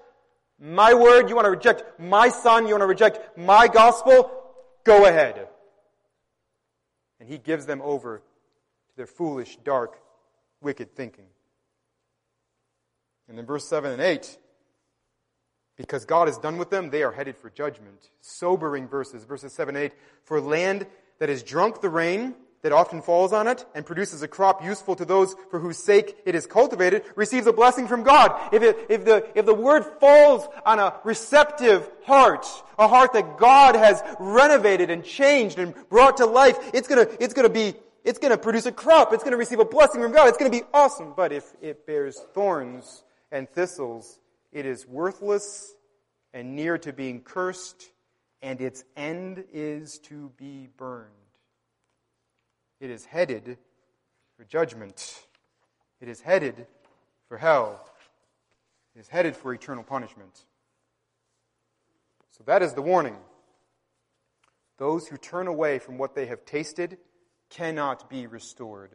my 0.59 0.95
word? 0.95 1.29
You 1.29 1.37
want 1.37 1.47
to 1.47 1.51
reject 1.51 2.01
my 2.01 2.31
son? 2.31 2.67
You 2.67 2.75
want 2.75 2.83
to 2.83 2.87
reject 2.87 3.39
my 3.39 3.69
gospel? 3.69 4.31
Go 4.85 5.07
ahead. 5.07 5.47
And 7.21 7.29
he 7.29 7.39
gives 7.39 7.67
them 7.67 7.81
over 7.83 8.19
to 8.19 8.97
their 8.97 9.07
foolish, 9.07 9.57
dark, 9.63 9.97
wicked 10.61 10.97
thinking. 10.97 11.27
And 13.29 13.39
then 13.39 13.47
verse 13.47 13.69
7 13.69 13.93
and 13.93 14.03
8, 14.03 14.37
because 15.81 16.05
God 16.05 16.29
is 16.29 16.37
done 16.37 16.59
with 16.59 16.69
them, 16.69 16.91
they 16.91 17.03
are 17.03 17.11
headed 17.11 17.39
for 17.39 17.49
judgment. 17.49 18.11
Sobering 18.21 18.87
verses, 18.87 19.25
verses 19.25 19.55
7 19.55 19.75
and 19.75 19.87
8. 19.87 19.93
For 20.25 20.39
land 20.39 20.87
that 21.19 21.31
has 21.31 21.43
drunk 21.43 21.81
the 21.81 21.89
rain 21.89 22.35
that 22.61 22.71
often 22.71 23.01
falls 23.01 23.33
on 23.33 23.49
it 23.49 23.65
and 23.75 23.87
produces 23.87 24.23
a 24.23 24.29
crop 24.29 24.63
useful 24.63 24.95
to 24.97 25.07
those 25.07 25.35
for 25.51 25.59
whose 25.59 25.79
sake 25.79 26.19
it 26.27 26.35
is 26.35 26.47
cultivated 26.47 27.03
receives 27.17 27.47
a 27.47 27.53
blessing 27.53 27.89
from 27.89 28.03
God. 28.03 28.39
If, 28.53 28.63
it, 28.63 28.87
if, 28.91 29.07
the, 29.07 29.27
if 29.35 29.47
the 29.47 29.55
word 29.55 29.87
falls 29.99 30.47
on 30.67 30.79
a 30.79 30.97
receptive 31.03 31.91
heart, 32.05 32.47
a 32.79 32.87
heart 32.87 33.15
that 33.15 33.39
God 33.39 33.75
has 33.75 34.03
renovated 34.19 34.91
and 34.91 35.03
changed 35.03 35.59
and 35.59 35.75
brought 35.89 36.19
to 36.19 36.27
life, 36.27 36.59
it's 36.75 36.89
gonna, 36.89 37.07
it's 37.19 37.33
gonna 37.33 37.49
be, 37.49 37.73
it's 38.05 38.19
gonna 38.19 38.37
produce 38.37 38.67
a 38.67 38.73
crop. 38.73 39.15
It's 39.15 39.25
gonna 39.25 39.39
receive 39.39 39.61
a 39.61 39.65
blessing 39.65 40.03
from 40.03 40.13
God. 40.13 40.29
It's 40.29 40.37
gonna 40.37 40.51
be 40.51 40.65
awesome. 40.75 41.15
But 41.17 41.33
if 41.33 41.51
it 41.63 41.87
bears 41.87 42.21
thorns 42.35 43.03
and 43.33 43.49
thistles, 43.49 44.19
it 44.53 44.67
is 44.67 44.87
worthless 44.87 45.75
and 46.33 46.57
near 46.57 46.79
to 46.79 46.93
being 46.93 47.21
cursed, 47.21 47.91
and 48.43 48.61
its 48.61 48.85
end 48.97 49.45
is 49.53 49.99
to 50.01 50.31
be 50.37 50.69
burned. 50.77 51.11
It 52.81 52.91
is 52.91 53.05
headed 53.05 53.59
for 54.37 54.45
judgment. 54.45 55.23
It 56.01 56.09
is 56.09 56.21
headed 56.21 56.67
for 57.29 57.37
hell. 57.37 57.85
It 58.97 59.01
is 59.01 59.09
headed 59.09 59.37
for 59.37 59.53
eternal 59.53 59.85
punishment. 59.85 60.45
So 62.31 62.45
that 62.47 62.63
is 62.63 62.73
the 62.73 62.83
warning. 62.83 63.17
Those 64.79 65.07
who 65.09 65.19
turn 65.19 65.47
away 65.47 65.79
from 65.79 65.99
what 65.99 66.15
they 66.15 66.27
have 66.27 66.47
tasted 66.47 66.97
cannot 67.51 68.09
be 68.09 68.27
restored. 68.27 68.93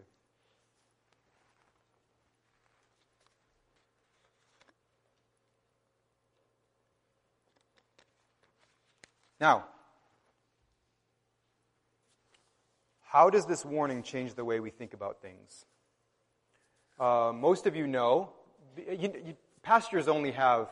Now, 9.39 9.65
how 13.02 13.30
does 13.30 13.45
this 13.45 13.65
warning 13.65 14.04
change 14.04 14.34
the 14.34 14.45
way 14.45 14.60
we 14.60 14.69
think 14.69 14.93
about 14.93 15.21
things? 15.21 15.65
Uh, 17.00 17.32
most 17.34 17.65
of 17.65 17.76
you 17.76 17.88
know, 17.88 18.32
you, 18.78 19.12
you, 19.26 19.36
pastors 19.62 20.08
only 20.08 20.32
have, 20.32 20.71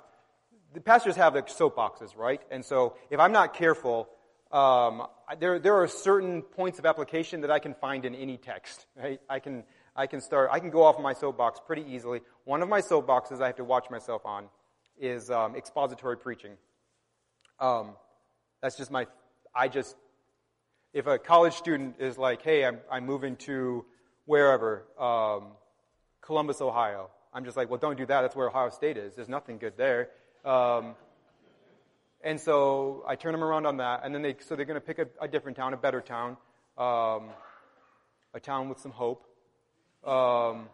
the 0.73 0.79
pastors 0.79 1.15
have 1.15 1.33
their 1.33 1.43
soapboxes, 1.43 2.15
right? 2.15 2.41
And 2.51 2.63
so 2.63 2.95
if 3.09 3.19
I'm 3.19 3.33
not 3.33 3.53
careful, 3.53 4.07
um, 4.51 5.07
there, 5.39 5.59
there 5.59 5.75
are 5.75 5.87
certain 5.87 6.41
points 6.41 6.79
of 6.79 6.85
application 6.85 7.41
that 7.41 7.51
I 7.51 7.59
can 7.59 7.73
find 7.73 8.05
in 8.05 8.15
any 8.15 8.37
text, 8.37 8.85
right? 8.95 9.19
I 9.29 9.39
can, 9.39 9.63
I 9.95 10.07
can 10.07 10.21
start, 10.21 10.49
I 10.51 10.59
can 10.59 10.69
go 10.69 10.83
off 10.83 10.99
my 10.99 11.13
soapbox 11.13 11.59
pretty 11.65 11.83
easily. 11.89 12.21
One 12.45 12.61
of 12.61 12.69
my 12.69 12.81
soapboxes 12.81 13.41
I 13.41 13.47
have 13.47 13.57
to 13.57 13.63
watch 13.63 13.89
myself 13.89 14.25
on 14.25 14.45
is 14.99 15.29
um, 15.29 15.55
expository 15.55 16.17
preaching. 16.17 16.53
Um, 17.59 17.95
that's 18.63 18.77
just 18.77 18.89
my, 18.89 19.05
I 19.53 19.67
just, 19.67 19.93
if 20.93 21.05
a 21.05 21.19
college 21.19 21.53
student 21.53 21.95
is 21.99 22.17
like, 22.17 22.41
hey, 22.43 22.63
I'm, 22.63 22.79
I'm 22.89 23.05
moving 23.05 23.35
to 23.47 23.83
wherever, 24.23 24.85
um, 24.97 25.47
Columbus, 26.21 26.61
Ohio, 26.61 27.09
I'm 27.33 27.43
just 27.43 27.57
like, 27.57 27.69
well, 27.69 27.77
don't 27.77 27.97
do 27.97 28.05
that. 28.05 28.21
That's 28.21 28.37
where 28.37 28.47
Ohio 28.47 28.69
State 28.69 28.95
is. 28.95 29.15
There's 29.15 29.27
nothing 29.27 29.57
good 29.57 29.73
there. 29.75 30.11
Um, 30.45 30.95
and 32.23 32.39
so 32.39 33.03
I 33.05 33.17
turn 33.17 33.33
them 33.33 33.43
around 33.43 33.65
on 33.65 33.77
that, 33.77 34.01
and 34.05 34.15
then 34.15 34.21
they, 34.21 34.37
so 34.39 34.55
they're 34.55 34.63
going 34.63 34.79
to 34.79 34.85
pick 34.85 34.97
a, 34.97 35.07
a, 35.19 35.27
different 35.27 35.57
town, 35.57 35.73
a 35.73 35.77
better 35.77 35.99
town, 35.99 36.37
um, 36.77 37.31
a 38.33 38.39
town 38.41 38.69
with 38.69 38.79
some 38.79 38.91
hope. 38.91 39.25
Um, 40.05 40.69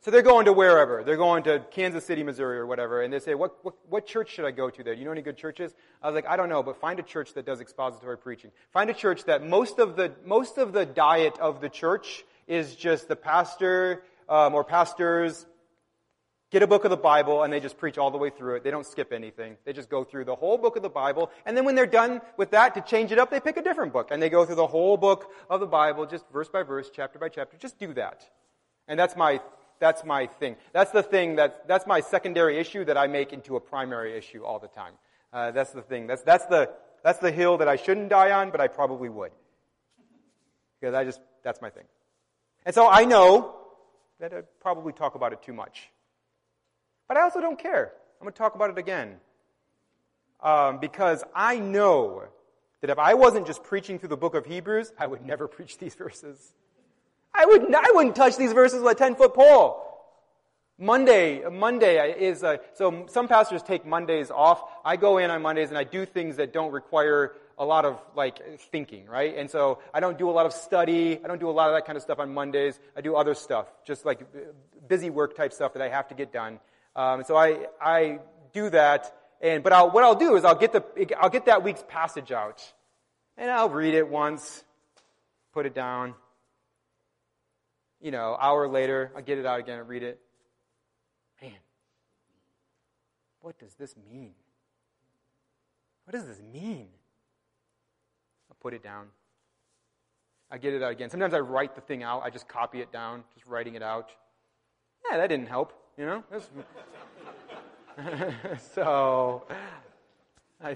so 0.00 0.10
they're 0.10 0.22
going 0.22 0.44
to 0.44 0.52
wherever. 0.52 1.02
They're 1.02 1.16
going 1.16 1.42
to 1.44 1.64
Kansas 1.70 2.04
City, 2.04 2.22
Missouri, 2.22 2.58
or 2.58 2.66
whatever, 2.66 3.02
and 3.02 3.12
they 3.12 3.18
say, 3.18 3.34
what, 3.34 3.56
what, 3.64 3.74
what 3.88 4.06
church 4.06 4.30
should 4.30 4.44
I 4.44 4.52
go 4.52 4.70
to 4.70 4.82
there? 4.82 4.94
Do 4.94 5.00
you 5.00 5.04
know 5.04 5.12
any 5.12 5.22
good 5.22 5.36
churches? 5.36 5.74
I 6.02 6.06
was 6.06 6.14
like, 6.14 6.26
I 6.26 6.36
don't 6.36 6.48
know, 6.48 6.62
but 6.62 6.80
find 6.80 6.98
a 7.00 7.02
church 7.02 7.34
that 7.34 7.44
does 7.44 7.60
expository 7.60 8.16
preaching. 8.16 8.50
Find 8.72 8.88
a 8.90 8.94
church 8.94 9.24
that 9.24 9.44
most 9.44 9.78
of 9.78 9.96
the, 9.96 10.12
most 10.24 10.58
of 10.58 10.72
the 10.72 10.86
diet 10.86 11.38
of 11.38 11.60
the 11.60 11.68
church 11.68 12.24
is 12.46 12.74
just 12.76 13.08
the 13.08 13.16
pastor, 13.16 14.02
um, 14.28 14.54
or 14.54 14.64
pastors 14.64 15.46
get 16.50 16.62
a 16.62 16.66
book 16.66 16.84
of 16.84 16.90
the 16.90 16.96
Bible 16.96 17.42
and 17.42 17.52
they 17.52 17.60
just 17.60 17.76
preach 17.76 17.98
all 17.98 18.10
the 18.10 18.18
way 18.18 18.30
through 18.30 18.56
it. 18.56 18.64
They 18.64 18.70
don't 18.70 18.86
skip 18.86 19.12
anything. 19.12 19.56
They 19.64 19.72
just 19.72 19.90
go 19.90 20.04
through 20.04 20.26
the 20.26 20.36
whole 20.36 20.58
book 20.58 20.76
of 20.76 20.82
the 20.82 20.88
Bible. 20.88 21.30
And 21.44 21.56
then 21.56 21.64
when 21.64 21.74
they're 21.74 21.86
done 21.86 22.20
with 22.36 22.52
that, 22.52 22.74
to 22.74 22.80
change 22.80 23.10
it 23.10 23.18
up, 23.18 23.30
they 23.30 23.40
pick 23.40 23.56
a 23.56 23.62
different 23.62 23.92
book 23.92 24.08
and 24.10 24.22
they 24.22 24.30
go 24.30 24.44
through 24.44 24.54
the 24.54 24.66
whole 24.66 24.96
book 24.96 25.32
of 25.50 25.60
the 25.60 25.66
Bible, 25.66 26.06
just 26.06 26.24
verse 26.32 26.48
by 26.48 26.62
verse, 26.62 26.88
chapter 26.94 27.18
by 27.18 27.28
chapter. 27.28 27.56
Just 27.56 27.78
do 27.78 27.92
that. 27.94 28.24
And 28.86 28.98
that's 28.98 29.16
my 29.16 29.40
that's 29.78 30.04
my 30.04 30.26
thing. 30.26 30.56
That's 30.72 30.90
the 30.90 31.02
thing 31.02 31.36
that, 31.36 31.66
that's 31.68 31.86
my 31.86 32.00
secondary 32.00 32.58
issue 32.58 32.84
that 32.84 32.96
I 32.96 33.06
make 33.06 33.32
into 33.32 33.56
a 33.56 33.60
primary 33.60 34.16
issue 34.16 34.44
all 34.44 34.58
the 34.58 34.68
time. 34.68 34.92
Uh, 35.32 35.50
that's 35.50 35.72
the 35.72 35.82
thing. 35.82 36.06
That's, 36.06 36.22
that's 36.22 36.46
the, 36.46 36.70
that's 37.02 37.18
the 37.18 37.30
hill 37.30 37.58
that 37.58 37.68
I 37.68 37.76
shouldn't 37.76 38.08
die 38.08 38.32
on, 38.32 38.50
but 38.50 38.60
I 38.60 38.68
probably 38.68 39.08
would. 39.08 39.32
Because 40.80 40.94
I 40.94 41.04
just, 41.04 41.20
that's 41.42 41.60
my 41.60 41.70
thing. 41.70 41.84
And 42.64 42.74
so 42.74 42.88
I 42.88 43.04
know 43.04 43.54
that 44.20 44.32
I 44.32 44.42
probably 44.60 44.92
talk 44.92 45.14
about 45.14 45.32
it 45.32 45.42
too 45.42 45.52
much. 45.52 45.88
But 47.08 47.16
I 47.16 47.22
also 47.22 47.40
don't 47.40 47.58
care. 47.58 47.92
I'm 48.20 48.24
going 48.24 48.32
to 48.32 48.38
talk 48.38 48.54
about 48.54 48.70
it 48.70 48.78
again. 48.78 49.16
Um, 50.40 50.78
because 50.80 51.22
I 51.34 51.58
know 51.58 52.24
that 52.80 52.90
if 52.90 52.98
I 52.98 53.14
wasn't 53.14 53.46
just 53.46 53.62
preaching 53.62 53.98
through 53.98 54.10
the 54.10 54.16
book 54.16 54.34
of 54.34 54.46
Hebrews, 54.46 54.92
I 54.98 55.06
would 55.06 55.24
never 55.24 55.48
preach 55.56 55.78
these 55.78 55.94
verses. 55.94 56.52
I 57.36 57.44
wouldn't, 57.46 57.74
I 57.74 57.90
wouldn't 57.92 58.16
touch 58.16 58.36
these 58.36 58.52
verses 58.52 58.82
with 58.82 58.92
a 58.92 58.94
10 58.94 59.16
foot 59.16 59.34
pole. 59.34 59.82
Monday, 60.78 61.42
Monday 61.50 62.12
is, 62.12 62.42
a, 62.42 62.60
so 62.74 63.06
some 63.08 63.28
pastors 63.28 63.62
take 63.62 63.86
Mondays 63.86 64.30
off. 64.30 64.62
I 64.84 64.96
go 64.96 65.18
in 65.18 65.30
on 65.30 65.40
Mondays 65.40 65.70
and 65.70 65.78
I 65.78 65.84
do 65.84 66.04
things 66.04 66.36
that 66.36 66.52
don't 66.52 66.70
require 66.70 67.34
a 67.58 67.64
lot 67.64 67.86
of 67.86 67.98
like 68.14 68.60
thinking, 68.70 69.06
right? 69.06 69.36
And 69.36 69.50
so 69.50 69.78
I 69.94 70.00
don't 70.00 70.18
do 70.18 70.28
a 70.28 70.32
lot 70.32 70.44
of 70.44 70.52
study. 70.52 71.18
I 71.24 71.28
don't 71.28 71.40
do 71.40 71.48
a 71.48 71.52
lot 71.52 71.68
of 71.68 71.74
that 71.74 71.86
kind 71.86 71.96
of 71.96 72.02
stuff 72.02 72.18
on 72.18 72.32
Mondays. 72.34 72.78
I 72.94 73.00
do 73.00 73.16
other 73.16 73.34
stuff, 73.34 73.66
just 73.86 74.04
like 74.04 74.20
busy 74.86 75.08
work 75.08 75.34
type 75.34 75.54
stuff 75.54 75.72
that 75.72 75.82
I 75.82 75.88
have 75.88 76.08
to 76.08 76.14
get 76.14 76.32
done. 76.32 76.60
Um, 76.94 77.24
so 77.24 77.36
I, 77.36 77.66
I 77.80 78.18
do 78.52 78.68
that. 78.70 79.14
And, 79.40 79.62
but 79.62 79.72
I'll, 79.72 79.90
what 79.90 80.04
I'll 80.04 80.14
do 80.14 80.36
is 80.36 80.44
I'll 80.44 80.54
get 80.54 80.72
the, 80.72 80.84
I'll 81.18 81.30
get 81.30 81.46
that 81.46 81.62
week's 81.62 81.84
passage 81.88 82.32
out 82.32 82.62
and 83.38 83.50
I'll 83.50 83.70
read 83.70 83.94
it 83.94 84.08
once, 84.08 84.62
put 85.52 85.64
it 85.64 85.74
down, 85.74 86.14
you 88.00 88.10
know, 88.10 88.36
hour 88.40 88.68
later, 88.68 89.12
I 89.16 89.20
get 89.20 89.38
it 89.38 89.46
out 89.46 89.60
again 89.60 89.78
and 89.78 89.88
read 89.88 90.02
it. 90.02 90.20
Man, 91.40 91.52
what 93.40 93.58
does 93.58 93.74
this 93.74 93.94
mean? 94.10 94.32
What 96.04 96.12
does 96.12 96.26
this 96.26 96.40
mean? 96.52 96.88
I 98.50 98.54
put 98.60 98.74
it 98.74 98.82
down. 98.82 99.06
I 100.50 100.58
get 100.58 100.74
it 100.74 100.82
out 100.82 100.92
again. 100.92 101.10
Sometimes 101.10 101.34
I 101.34 101.40
write 101.40 101.74
the 101.74 101.80
thing 101.80 102.02
out. 102.02 102.22
I 102.22 102.30
just 102.30 102.48
copy 102.48 102.80
it 102.80 102.92
down, 102.92 103.24
just 103.34 103.46
writing 103.46 103.74
it 103.74 103.82
out. 103.82 104.10
Yeah, 105.10 105.16
that 105.16 105.28
didn't 105.28 105.48
help, 105.48 105.72
you 105.98 106.06
know? 106.06 106.22
so, 108.74 109.44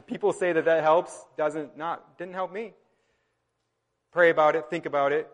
people 0.07 0.33
say 0.33 0.53
that 0.53 0.65
that 0.65 0.83
helps. 0.83 1.25
Doesn't 1.37 1.77
not 1.77 2.19
didn't 2.19 2.35
help 2.35 2.53
me. 2.53 2.73
Pray 4.13 4.31
about 4.31 4.57
it. 4.57 4.67
Think 4.71 4.87
about 4.87 5.13
it. 5.13 5.31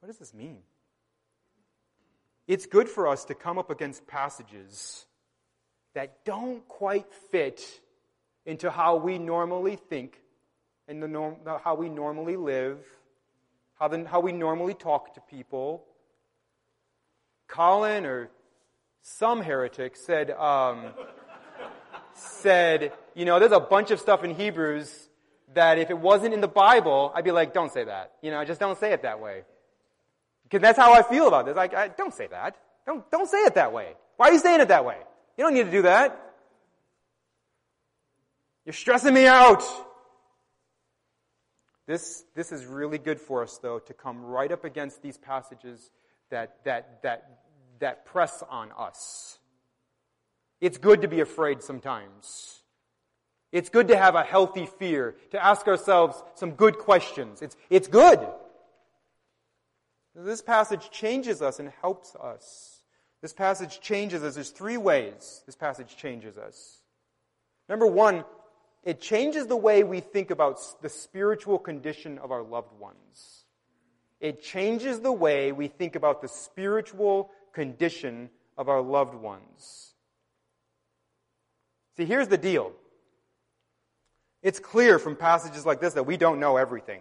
What 0.00 0.06
does 0.06 0.18
this 0.18 0.32
mean? 0.32 0.58
It's 2.48 2.66
good 2.66 2.88
for 2.88 3.06
us 3.06 3.26
to 3.26 3.34
come 3.34 3.58
up 3.58 3.70
against 3.70 4.06
passages 4.06 5.06
that 5.94 6.24
don't 6.24 6.66
quite 6.68 7.12
fit 7.30 7.62
into 8.46 8.70
how 8.70 8.96
we 8.96 9.18
normally 9.18 9.76
think 9.76 10.20
and 10.88 11.02
the 11.02 11.08
norm, 11.08 11.36
how 11.62 11.74
we 11.74 11.88
normally 11.88 12.36
live, 12.36 12.78
how, 13.78 13.88
the, 13.88 14.06
how 14.08 14.20
we 14.20 14.32
normally 14.32 14.74
talk 14.74 15.14
to 15.14 15.20
people. 15.20 15.84
Colin 17.46 18.06
or 18.06 18.30
some 19.02 19.42
heretic 19.42 19.96
said, 19.96 20.30
um, 20.30 20.86
said, 22.14 22.92
you 23.14 23.26
know, 23.26 23.38
there's 23.38 23.52
a 23.52 23.60
bunch 23.60 23.90
of 23.90 24.00
stuff 24.00 24.24
in 24.24 24.34
Hebrews 24.34 25.08
that 25.54 25.78
if 25.78 25.90
it 25.90 25.98
wasn't 25.98 26.32
in 26.32 26.40
the 26.40 26.48
Bible, 26.48 27.12
I'd 27.14 27.24
be 27.24 27.32
like, 27.32 27.52
don't 27.52 27.72
say 27.72 27.84
that. 27.84 28.12
You 28.22 28.30
know, 28.30 28.42
just 28.44 28.60
don't 28.60 28.78
say 28.78 28.92
it 28.92 29.02
that 29.02 29.20
way. 29.20 29.42
Because 30.50 30.62
that's 30.62 30.78
how 30.78 30.92
I 30.92 31.02
feel 31.02 31.28
about 31.28 31.46
this. 31.46 31.54
Like, 31.54 31.74
I, 31.74 31.88
don't 31.88 32.12
say 32.12 32.26
that. 32.26 32.56
Don't, 32.84 33.08
don't 33.10 33.28
say 33.28 33.38
it 33.38 33.54
that 33.54 33.72
way. 33.72 33.94
Why 34.16 34.28
are 34.28 34.32
you 34.32 34.40
saying 34.40 34.60
it 34.60 34.68
that 34.68 34.84
way? 34.84 34.96
You 35.38 35.44
don't 35.44 35.54
need 35.54 35.64
to 35.64 35.70
do 35.70 35.82
that. 35.82 36.34
You're 38.64 38.72
stressing 38.72 39.14
me 39.14 39.26
out. 39.26 39.62
This, 41.86 42.24
this 42.34 42.50
is 42.50 42.66
really 42.66 42.98
good 42.98 43.20
for 43.20 43.42
us, 43.42 43.58
though, 43.62 43.78
to 43.78 43.94
come 43.94 44.24
right 44.24 44.50
up 44.50 44.64
against 44.64 45.02
these 45.02 45.16
passages 45.16 45.90
that, 46.30 46.56
that, 46.64 47.02
that, 47.02 47.40
that 47.78 48.04
press 48.04 48.42
on 48.50 48.70
us. 48.76 49.38
It's 50.60 50.78
good 50.78 51.02
to 51.02 51.08
be 51.08 51.20
afraid 51.20 51.62
sometimes. 51.62 52.60
It's 53.52 53.68
good 53.68 53.88
to 53.88 53.96
have 53.96 54.14
a 54.14 54.22
healthy 54.22 54.66
fear, 54.66 55.16
to 55.30 55.44
ask 55.44 55.66
ourselves 55.66 56.22
some 56.34 56.52
good 56.52 56.78
questions. 56.78 57.40
It's, 57.40 57.56
it's 57.70 57.88
good. 57.88 58.20
This 60.14 60.42
passage 60.42 60.90
changes 60.90 61.40
us 61.40 61.60
and 61.60 61.70
helps 61.80 62.14
us. 62.16 62.82
This 63.22 63.32
passage 63.32 63.80
changes 63.80 64.22
us. 64.22 64.34
There's 64.34 64.50
three 64.50 64.76
ways 64.76 65.42
this 65.46 65.56
passage 65.56 65.96
changes 65.96 66.38
us. 66.38 66.80
Number 67.68 67.86
one, 67.86 68.24
it 68.82 69.00
changes 69.00 69.46
the 69.46 69.56
way 69.56 69.84
we 69.84 70.00
think 70.00 70.30
about 70.30 70.82
the 70.82 70.88
spiritual 70.88 71.58
condition 71.58 72.18
of 72.18 72.30
our 72.30 72.42
loved 72.42 72.72
ones. 72.78 73.44
It 74.20 74.42
changes 74.42 75.00
the 75.00 75.12
way 75.12 75.52
we 75.52 75.68
think 75.68 75.96
about 75.96 76.22
the 76.22 76.28
spiritual 76.28 77.30
condition 77.52 78.30
of 78.56 78.68
our 78.68 78.80
loved 78.80 79.14
ones. 79.14 79.94
See, 81.96 82.04
here's 82.04 82.28
the 82.28 82.38
deal. 82.38 82.72
It's 84.42 84.58
clear 84.58 84.98
from 84.98 85.16
passages 85.16 85.66
like 85.66 85.80
this 85.80 85.94
that 85.94 86.04
we 86.04 86.16
don't 86.16 86.40
know 86.40 86.56
everything. 86.56 87.00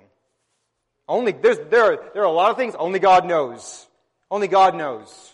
Only, 1.10 1.32
there's, 1.32 1.58
there, 1.72 1.86
are, 1.86 2.00
there 2.13 2.22
are 2.22 2.28
a 2.28 2.32
lot 2.32 2.52
of 2.52 2.58
things 2.58 2.76
only 2.76 3.00
God 3.00 3.26
knows. 3.26 3.88
Only 4.30 4.48
God 4.48 4.76
knows. 4.76 5.34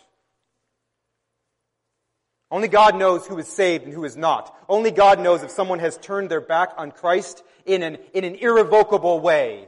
Only 2.49 2.69
God 2.69 2.95
knows 2.95 3.27
who 3.27 3.37
is 3.39 3.47
saved 3.47 3.83
and 3.83 3.93
who 3.93 4.05
is 4.05 4.15
not. 4.15 4.55
Only 4.69 4.89
God 4.89 5.19
knows 5.19 5.43
if 5.43 5.51
someone 5.51 5.79
has 5.79 5.97
turned 5.97 6.31
their 6.31 6.39
back 6.39 6.69
on 6.77 6.91
Christ 6.91 7.43
in 7.65 7.83
an, 7.83 7.97
in 8.13 8.23
an 8.23 8.35
irrevocable 8.35 9.19
way, 9.19 9.67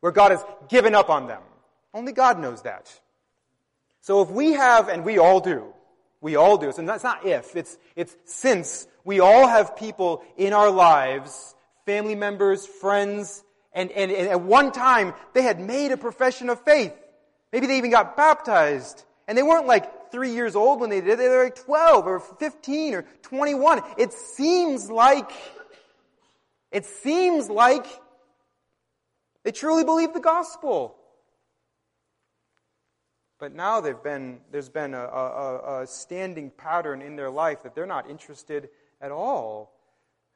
where 0.00 0.10
God 0.10 0.30
has 0.30 0.42
given 0.70 0.94
up 0.94 1.10
on 1.10 1.26
them. 1.26 1.42
Only 1.92 2.12
God 2.12 2.40
knows 2.40 2.62
that. 2.62 2.90
So 4.00 4.22
if 4.22 4.30
we 4.30 4.52
have, 4.52 4.88
and 4.88 5.04
we 5.04 5.18
all 5.18 5.40
do, 5.40 5.74
we 6.22 6.36
all 6.36 6.56
do, 6.56 6.72
so 6.72 6.80
that's 6.82 7.04
not 7.04 7.26
if, 7.26 7.54
it's, 7.56 7.76
it's 7.94 8.16
since 8.24 8.86
we 9.04 9.20
all 9.20 9.46
have 9.46 9.76
people 9.76 10.24
in 10.38 10.54
our 10.54 10.70
lives, 10.70 11.54
family 11.84 12.14
members, 12.14 12.66
friends, 12.66 13.44
and, 13.72 13.90
and, 13.92 14.10
and 14.10 14.28
at 14.28 14.40
one 14.40 14.72
time, 14.72 15.14
they 15.32 15.42
had 15.42 15.60
made 15.60 15.92
a 15.92 15.96
profession 15.96 16.50
of 16.50 16.60
faith. 16.64 16.92
Maybe 17.52 17.66
they 17.66 17.78
even 17.78 17.90
got 17.90 18.16
baptized. 18.16 19.04
And 19.28 19.38
they 19.38 19.42
weren't 19.42 19.66
like 19.66 20.10
three 20.10 20.32
years 20.32 20.56
old 20.56 20.80
when 20.80 20.90
they 20.90 21.00
did 21.00 21.10
it. 21.10 21.18
They 21.18 21.28
were 21.28 21.44
like 21.44 21.64
12 21.64 22.06
or 22.06 22.20
15 22.20 22.94
or 22.94 23.02
21. 23.22 23.82
It 23.96 24.12
seems 24.12 24.90
like 24.90 25.30
It 26.72 26.84
seems 26.84 27.48
like 27.48 27.86
they 29.44 29.52
truly 29.52 29.84
believe 29.84 30.12
the 30.12 30.20
gospel. 30.20 30.96
But 33.38 33.54
now 33.54 33.80
been, 33.80 34.40
there's 34.52 34.68
been 34.68 34.94
a, 34.94 35.04
a, 35.04 35.82
a, 35.82 35.86
standing 35.86 36.50
pattern 36.50 37.00
in 37.00 37.16
their 37.16 37.30
life 37.30 37.62
that 37.62 37.74
they're 37.74 37.86
not 37.86 38.08
interested 38.10 38.68
at 39.00 39.10
all. 39.10 39.72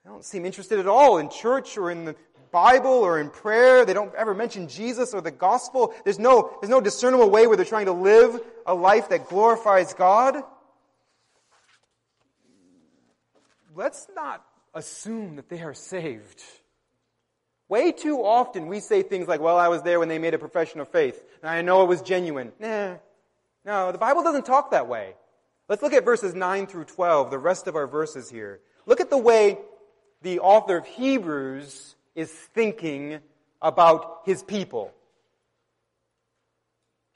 They 0.03 0.11
don't 0.11 0.25
seem 0.25 0.47
interested 0.47 0.79
at 0.79 0.87
all 0.87 1.19
in 1.19 1.29
church 1.29 1.77
or 1.77 1.91
in 1.91 2.07
the 2.07 2.17
Bible 2.55 2.93
or 2.93 3.19
in 3.19 3.31
prayer. 3.31 3.85
They 3.85 3.95
don't 3.95 4.15
ever 4.15 4.33
mention 4.33 4.69
Jesus 4.69 5.13
or 5.13 5.21
the 5.21 5.33
gospel. 5.33 5.93
There's 6.05 6.21
no, 6.21 6.57
there's 6.61 6.71
no 6.71 6.81
discernible 6.81 7.29
way 7.29 7.49
where 7.49 7.57
they're 7.57 7.67
trying 7.67 7.87
to 7.87 7.93
live 7.93 8.41
a 8.65 8.73
life 8.73 9.09
that 9.09 9.29
glorifies 9.29 9.93
God. 9.93 10.37
Let's 13.75 14.07
not 14.15 14.47
assume 14.73 15.35
that 15.35 15.49
they 15.49 15.63
are 15.63 15.75
saved. 15.75 16.41
Way 17.69 17.91
too 17.91 18.19
often 18.19 18.69
we 18.69 18.79
say 18.79 19.03
things 19.03 19.27
like, 19.27 19.41
well, 19.41 19.59
I 19.59 19.67
was 19.67 19.83
there 19.83 19.99
when 19.99 20.09
they 20.09 20.21
made 20.21 20.35
a 20.35 20.39
profession 20.39 20.79
of 20.79 20.87
faith, 20.89 21.21
and 21.43 21.51
I 21.51 21.61
know 21.63 21.83
it 21.83 21.89
was 21.89 22.03
genuine. 22.03 22.53
Nah. 22.61 22.99
No, 23.65 23.91
the 23.91 23.99
Bible 23.99 24.23
doesn't 24.23 24.47
talk 24.47 24.71
that 24.71 24.87
way. 24.87 25.15
Let's 25.69 25.83
look 25.83 25.93
at 25.93 26.05
verses 26.05 26.35
9 26.35 26.69
through 26.69 26.85
12, 26.85 27.33
the 27.33 27.39
rest 27.39 27.67
of 27.67 27.75
our 27.75 27.89
verses 27.89 28.31
here. 28.31 28.61
Look 28.87 29.01
at 29.01 29.11
the 29.11 29.19
way 29.19 29.59
the 30.23 30.39
author 30.39 30.77
of 30.77 30.87
Hebrews 30.87 31.94
is 32.15 32.31
thinking 32.31 33.21
about 33.61 34.21
his 34.25 34.43
people. 34.43 34.93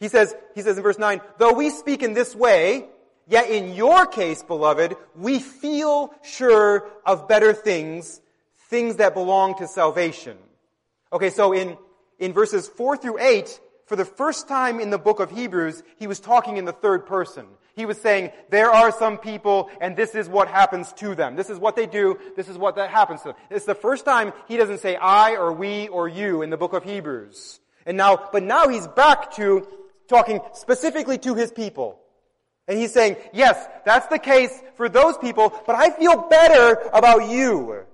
He 0.00 0.08
says, 0.08 0.34
he 0.54 0.62
says 0.62 0.76
in 0.76 0.82
verse 0.82 0.98
9, 0.98 1.20
though 1.38 1.52
we 1.52 1.70
speak 1.70 2.02
in 2.02 2.14
this 2.14 2.34
way, 2.34 2.86
yet 3.26 3.50
in 3.50 3.74
your 3.74 4.06
case, 4.06 4.42
beloved, 4.42 4.96
we 5.16 5.38
feel 5.38 6.12
sure 6.22 6.88
of 7.04 7.28
better 7.28 7.52
things 7.52 8.20
things 8.68 8.96
that 8.96 9.14
belong 9.14 9.56
to 9.56 9.66
salvation. 9.66 10.36
Okay, 11.12 11.30
so 11.30 11.52
in, 11.52 11.76
in 12.18 12.32
verses 12.32 12.68
4 12.68 12.96
through 12.98 13.18
8, 13.18 13.60
for 13.86 13.96
the 13.96 14.04
first 14.04 14.46
time 14.46 14.78
in 14.78 14.90
the 14.90 14.98
book 14.98 15.20
of 15.20 15.30
Hebrews, 15.30 15.82
he 15.96 16.06
was 16.06 16.20
talking 16.20 16.58
in 16.58 16.66
the 16.66 16.72
third 16.72 17.06
person. 17.06 17.46
He 17.78 17.86
was 17.86 18.00
saying, 18.00 18.32
there 18.50 18.72
are 18.72 18.90
some 18.90 19.18
people, 19.18 19.70
and 19.80 19.96
this 19.96 20.16
is 20.16 20.28
what 20.28 20.48
happens 20.48 20.92
to 20.94 21.14
them. 21.14 21.36
This 21.36 21.48
is 21.48 21.60
what 21.60 21.76
they 21.76 21.86
do, 21.86 22.18
this 22.34 22.48
is 22.48 22.58
what 22.58 22.74
that 22.74 22.90
happens 22.90 23.22
to 23.22 23.28
them. 23.28 23.36
It's 23.50 23.66
the 23.66 23.76
first 23.76 24.04
time 24.04 24.32
he 24.48 24.56
doesn't 24.56 24.80
say 24.80 24.96
I 24.96 25.36
or 25.36 25.52
we 25.52 25.86
or 25.86 26.08
you 26.08 26.42
in 26.42 26.50
the 26.50 26.56
book 26.56 26.72
of 26.72 26.82
Hebrews. 26.82 27.60
And 27.86 27.96
now, 27.96 28.30
but 28.32 28.42
now 28.42 28.66
he's 28.66 28.88
back 28.88 29.32
to 29.36 29.64
talking 30.08 30.40
specifically 30.54 31.18
to 31.18 31.36
his 31.36 31.52
people. 31.52 32.00
And 32.66 32.76
he's 32.76 32.92
saying, 32.92 33.14
yes, 33.32 33.64
that's 33.84 34.08
the 34.08 34.18
case 34.18 34.60
for 34.74 34.88
those 34.88 35.16
people, 35.16 35.54
but 35.64 35.76
I 35.76 35.90
feel 35.90 36.26
better 36.28 36.80
about 36.92 37.28
you. 37.28 37.84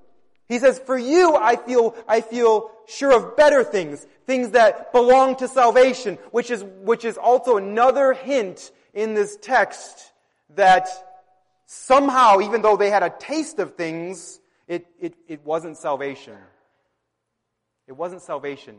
He 0.49 0.61
says, 0.61 0.79
for 0.79 0.97
you, 0.97 1.37
I 1.37 1.57
feel, 1.57 1.95
I 2.09 2.23
feel 2.23 2.71
sure 2.87 3.15
of 3.15 3.37
better 3.37 3.63
things, 3.63 4.07
things 4.27 4.53
that 4.53 4.93
belong 4.93 5.37
to 5.37 5.47
salvation, 5.47 6.17
which 6.31 6.51
is, 6.51 6.65
which 6.65 7.05
is 7.05 7.19
also 7.19 7.59
another 7.59 8.15
hint 8.15 8.73
in 8.95 9.15
this 9.15 9.37
text 9.37 10.13
that 10.55 10.89
somehow, 11.67 12.41
even 12.41 12.63
though 12.63 12.77
they 12.77 12.91
had 12.91 13.03
a 13.03 13.13
taste 13.19 13.59
of 13.59 13.75
things, 13.75 14.41
it, 14.69 14.87
it, 15.01 15.15
it 15.29 15.45
wasn't 15.45 15.77
salvation. 15.77 16.37
It 17.87 17.93
wasn't 17.93 18.23
salvation. 18.23 18.77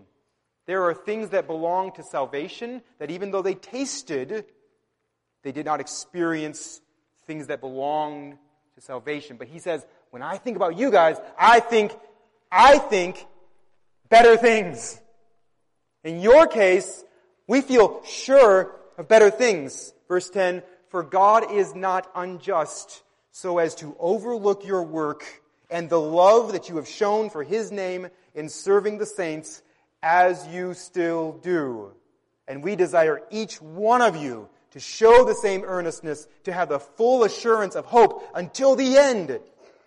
There 0.65 0.83
are 0.83 0.93
things 0.93 1.29
that 1.29 1.45
belong 1.45 1.91
to 1.93 2.03
salvation 2.03 2.81
that 2.97 3.11
even 3.11 3.31
though 3.31 3.43
they 3.43 3.53
tasted, 3.53 4.45
they 5.43 5.51
did 5.51 5.65
not 5.65 5.79
experience 5.79 6.81
things 7.27 7.47
that 7.47 7.61
belong 7.61 8.39
to 8.75 8.81
salvation. 8.81 9.37
But 9.37 9.47
he 9.47 9.59
says, 9.59 9.85
when 10.09 10.21
I 10.23 10.37
think 10.37 10.55
about 10.55 10.77
you 10.77 10.91
guys, 10.91 11.17
I 11.37 11.59
think, 11.59 11.95
I 12.51 12.79
think 12.79 13.23
better 14.09 14.37
things. 14.37 14.99
In 16.03 16.21
your 16.21 16.47
case, 16.47 17.03
we 17.47 17.61
feel 17.61 18.03
sure 18.05 18.71
of 18.97 19.07
better 19.07 19.29
things. 19.29 19.93
Verse 20.07 20.29
10, 20.29 20.63
for 20.89 21.03
God 21.03 21.51
is 21.51 21.75
not 21.75 22.09
unjust 22.15 23.03
so 23.31 23.57
as 23.57 23.75
to 23.75 23.95
overlook 23.99 24.65
your 24.65 24.83
work 24.83 25.25
and 25.69 25.89
the 25.89 25.99
love 25.99 26.53
that 26.53 26.69
you 26.69 26.77
have 26.77 26.87
shown 26.87 27.29
for 27.29 27.43
His 27.43 27.71
name 27.71 28.07
in 28.33 28.49
serving 28.49 28.97
the 28.97 29.05
saints 29.05 29.61
as 30.01 30.47
you 30.47 30.73
still 30.73 31.33
do. 31.43 31.91
And 32.47 32.63
we 32.63 32.75
desire 32.75 33.21
each 33.31 33.61
one 33.61 34.01
of 34.01 34.15
you 34.15 34.47
to 34.71 34.79
show 34.79 35.25
the 35.25 35.33
same 35.33 35.63
earnestness, 35.63 36.27
to 36.43 36.53
have 36.53 36.69
the 36.69 36.79
full 36.79 37.23
assurance 37.23 37.75
of 37.75 37.85
hope 37.85 38.29
until 38.35 38.75
the 38.75 38.97
end 38.97 39.39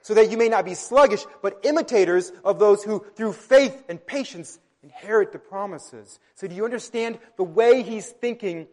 so 0.03 0.15
that 0.15 0.31
you 0.31 0.39
may 0.39 0.49
not 0.49 0.65
be 0.65 0.75
sluggish, 0.75 1.25
but 1.43 1.61
imitators 1.63 2.33
of 2.43 2.59
those 2.59 2.83
who, 2.83 3.05
through 3.15 3.33
faith 3.35 3.85
and 3.89 4.05
patience, 4.05 4.59
inherit 4.83 5.33
the 5.33 5.39
promises. 5.39 6.19
So 6.35 6.47
do 6.47 6.55
you 6.55 6.65
understand 6.65 7.19
the 7.37 7.45
way 7.45 7.83
he's 7.83 8.09
thinking 8.09 8.67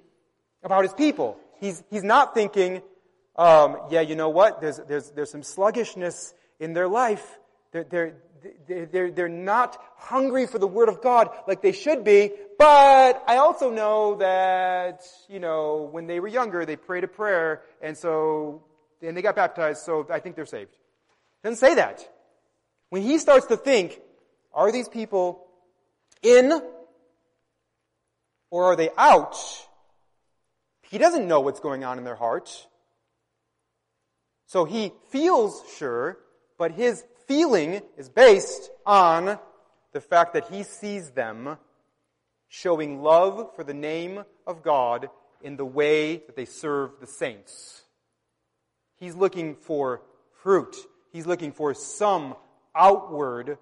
about 0.65 0.83
his 0.83 0.93
people? 0.93 1.37
He's, 1.61 1.81
he's 1.89 2.03
not 2.03 2.33
thinking, 2.33 2.81
um, 3.37 3.77
yeah, 3.89 4.01
you 4.01 4.15
know 4.15 4.29
what? 4.29 4.59
There's, 4.59 4.81
there's, 4.87 5.11
there's 5.11 5.31
some 5.31 5.43
sluggishness 5.43 6.33
in 6.59 6.73
their 6.73 6.89
life. 6.89 7.25
They're, 7.71 7.85
they're, 7.85 8.15
they're, 8.67 9.11
they're 9.11 9.29
not 9.29 9.81
hungry 9.97 10.45
for 10.45 10.59
the 10.59 10.67
Word 10.67 10.89
of 10.89 11.01
God 11.01 11.29
like 11.47 11.61
they 11.61 11.71
should 11.71 12.03
be, 12.03 12.31
but 12.59 13.23
I 13.25 13.37
also 13.37 13.71
know 13.71 14.15
that, 14.15 15.01
you 15.29 15.39
know, 15.39 15.87
when 15.91 16.05
they 16.05 16.19
were 16.19 16.27
younger, 16.27 16.65
they 16.65 16.75
prayed 16.75 17.03
a 17.03 17.07
prayer, 17.07 17.61
and 17.81 17.97
so, 17.97 18.63
and 19.01 19.15
they 19.15 19.21
got 19.21 19.35
baptized, 19.35 19.83
so 19.83 20.05
I 20.11 20.19
think 20.19 20.35
they're 20.35 20.45
saved 20.45 20.75
doesn't 21.45 21.59
say 21.59 21.75
that. 21.75 22.03
When 22.89 23.03
he 23.03 23.19
starts 23.19 23.45
to 23.47 23.57
think, 23.57 24.01
are 24.51 24.71
these 24.71 24.89
people 24.89 25.45
in 26.23 26.59
or 28.49 28.63
are 28.65 28.75
they 28.75 28.89
out? 28.97 29.37
He 30.95 30.99
doesn't 30.99 31.27
know 31.27 31.41
what's 31.41 31.59
going 31.59 31.83
on 31.83 31.97
in 31.97 32.05
their 32.05 32.15
heart. 32.15 32.67
So 34.45 34.63
he 34.63 34.93
feels 35.09 35.61
sure, 35.77 36.17
but 36.57 36.71
his 36.71 37.03
feeling 37.27 37.81
is 37.97 38.07
based 38.07 38.69
on 38.85 39.37
the 39.91 39.99
fact 39.99 40.35
that 40.35 40.47
he 40.47 40.63
sees 40.63 41.09
them 41.09 41.57
showing 42.47 43.03
love 43.03 43.53
for 43.57 43.65
the 43.65 43.73
name 43.73 44.23
of 44.47 44.63
God 44.63 45.09
in 45.41 45.57
the 45.57 45.65
way 45.65 46.15
that 46.15 46.37
they 46.37 46.45
serve 46.45 46.91
the 47.01 47.07
saints. 47.07 47.81
He's 48.95 49.15
looking 49.15 49.55
for 49.55 50.01
fruit. 50.43 50.77
He's 51.11 51.27
looking 51.27 51.51
for 51.51 51.73
some 51.73 52.35
outward, 52.73 53.57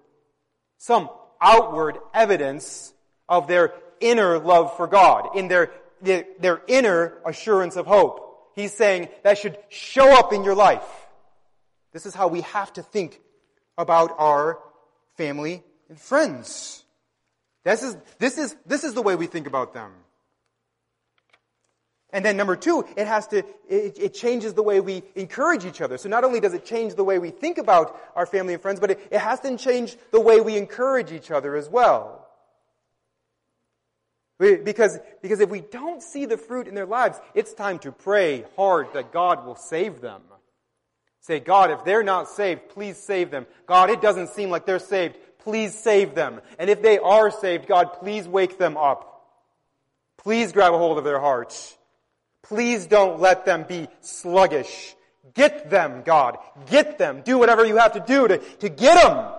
some 0.78 1.10
outward 1.40 1.98
evidence 2.14 2.94
of 3.28 3.48
their 3.48 3.74
inner 3.98 4.38
love 4.38 4.76
for 4.76 4.86
God, 4.86 5.36
in 5.36 5.48
their, 5.48 5.72
their, 6.04 6.24
their 6.38 6.62
inner 6.66 7.18
assurance 7.24 7.76
of 7.76 7.86
hope. 7.86 8.52
He's 8.54 8.72
saying 8.72 9.08
that 9.22 9.38
should 9.38 9.58
show 9.68 10.16
up 10.16 10.32
in 10.32 10.44
your 10.44 10.54
life. 10.54 10.84
This 11.92 12.06
is 12.06 12.14
how 12.14 12.28
we 12.28 12.42
have 12.42 12.72
to 12.74 12.82
think 12.82 13.20
about 13.76 14.14
our 14.18 14.58
family 15.16 15.62
and 15.88 15.98
friends. 15.98 16.84
This 17.64 17.82
is, 17.82 17.96
this 18.18 18.38
is, 18.38 18.54
this 18.66 18.84
is 18.84 18.94
the 18.94 19.02
way 19.02 19.16
we 19.16 19.26
think 19.26 19.46
about 19.46 19.74
them. 19.74 19.92
And 22.10 22.24
then 22.24 22.36
number 22.36 22.54
two, 22.54 22.86
it 22.96 23.08
has 23.08 23.26
to, 23.28 23.38
it, 23.68 23.98
it, 23.98 24.14
changes 24.14 24.54
the 24.54 24.62
way 24.62 24.78
we 24.78 25.02
encourage 25.16 25.64
each 25.64 25.80
other. 25.80 25.98
So 25.98 26.08
not 26.08 26.22
only 26.22 26.38
does 26.38 26.54
it 26.54 26.64
change 26.64 26.94
the 26.94 27.02
way 27.02 27.18
we 27.18 27.30
think 27.30 27.58
about 27.58 28.00
our 28.14 28.24
family 28.24 28.54
and 28.54 28.62
friends, 28.62 28.78
but 28.78 28.92
it, 28.92 29.08
it 29.10 29.18
has 29.18 29.40
to 29.40 29.56
change 29.56 29.96
the 30.12 30.20
way 30.20 30.40
we 30.40 30.56
encourage 30.56 31.10
each 31.10 31.32
other 31.32 31.56
as 31.56 31.68
well. 31.68 32.23
Because, 34.38 34.98
because 35.22 35.40
if 35.40 35.48
we 35.48 35.60
don't 35.60 36.02
see 36.02 36.24
the 36.26 36.36
fruit 36.36 36.66
in 36.66 36.74
their 36.74 36.86
lives, 36.86 37.20
it's 37.34 37.54
time 37.54 37.78
to 37.80 37.92
pray 37.92 38.44
hard 38.56 38.88
that 38.94 39.12
God 39.12 39.46
will 39.46 39.54
save 39.54 40.00
them. 40.00 40.22
Say, 41.20 41.40
God, 41.40 41.70
if 41.70 41.84
they're 41.84 42.02
not 42.02 42.28
saved, 42.28 42.68
please 42.68 42.98
save 42.98 43.30
them. 43.30 43.46
God, 43.66 43.90
it 43.90 44.02
doesn't 44.02 44.30
seem 44.30 44.50
like 44.50 44.66
they're 44.66 44.78
saved. 44.78 45.16
Please 45.38 45.72
save 45.72 46.14
them. 46.14 46.40
And 46.58 46.68
if 46.68 46.82
they 46.82 46.98
are 46.98 47.30
saved, 47.30 47.66
God, 47.66 47.94
please 47.94 48.26
wake 48.26 48.58
them 48.58 48.76
up. 48.76 49.24
Please 50.18 50.52
grab 50.52 50.74
a 50.74 50.78
hold 50.78 50.98
of 50.98 51.04
their 51.04 51.20
hearts. 51.20 51.78
Please 52.42 52.86
don't 52.86 53.20
let 53.20 53.46
them 53.46 53.64
be 53.66 53.88
sluggish. 54.00 54.94
Get 55.34 55.70
them, 55.70 56.02
God. 56.04 56.38
Get 56.66 56.98
them. 56.98 57.22
Do 57.24 57.38
whatever 57.38 57.64
you 57.64 57.76
have 57.76 57.92
to 57.92 58.00
do 58.00 58.28
to, 58.28 58.38
to 58.38 58.68
get 58.68 59.02
them. 59.02 59.32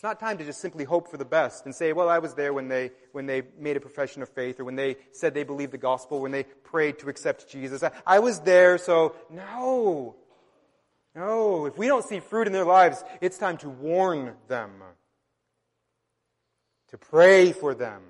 It's 0.00 0.02
not 0.02 0.18
time 0.18 0.38
to 0.38 0.44
just 0.46 0.62
simply 0.62 0.84
hope 0.84 1.10
for 1.10 1.18
the 1.18 1.26
best 1.26 1.66
and 1.66 1.74
say, 1.74 1.92
well, 1.92 2.08
I 2.08 2.20
was 2.20 2.32
there 2.32 2.54
when 2.54 2.68
they, 2.68 2.90
when 3.12 3.26
they 3.26 3.42
made 3.58 3.76
a 3.76 3.80
profession 3.80 4.22
of 4.22 4.30
faith 4.30 4.58
or 4.58 4.64
when 4.64 4.74
they 4.74 4.96
said 5.12 5.34
they 5.34 5.42
believed 5.42 5.72
the 5.72 5.76
gospel, 5.76 6.22
when 6.22 6.32
they 6.32 6.44
prayed 6.44 7.00
to 7.00 7.10
accept 7.10 7.50
Jesus. 7.50 7.82
I, 7.82 7.90
I 8.06 8.18
was 8.20 8.40
there, 8.40 8.78
so 8.78 9.14
no. 9.28 10.16
No. 11.14 11.66
If 11.66 11.76
we 11.76 11.86
don't 11.86 12.02
see 12.02 12.20
fruit 12.20 12.46
in 12.46 12.54
their 12.54 12.64
lives, 12.64 13.04
it's 13.20 13.36
time 13.36 13.58
to 13.58 13.68
warn 13.68 14.36
them. 14.48 14.70
To 16.92 16.96
pray 16.96 17.52
for 17.52 17.74
them 17.74 18.00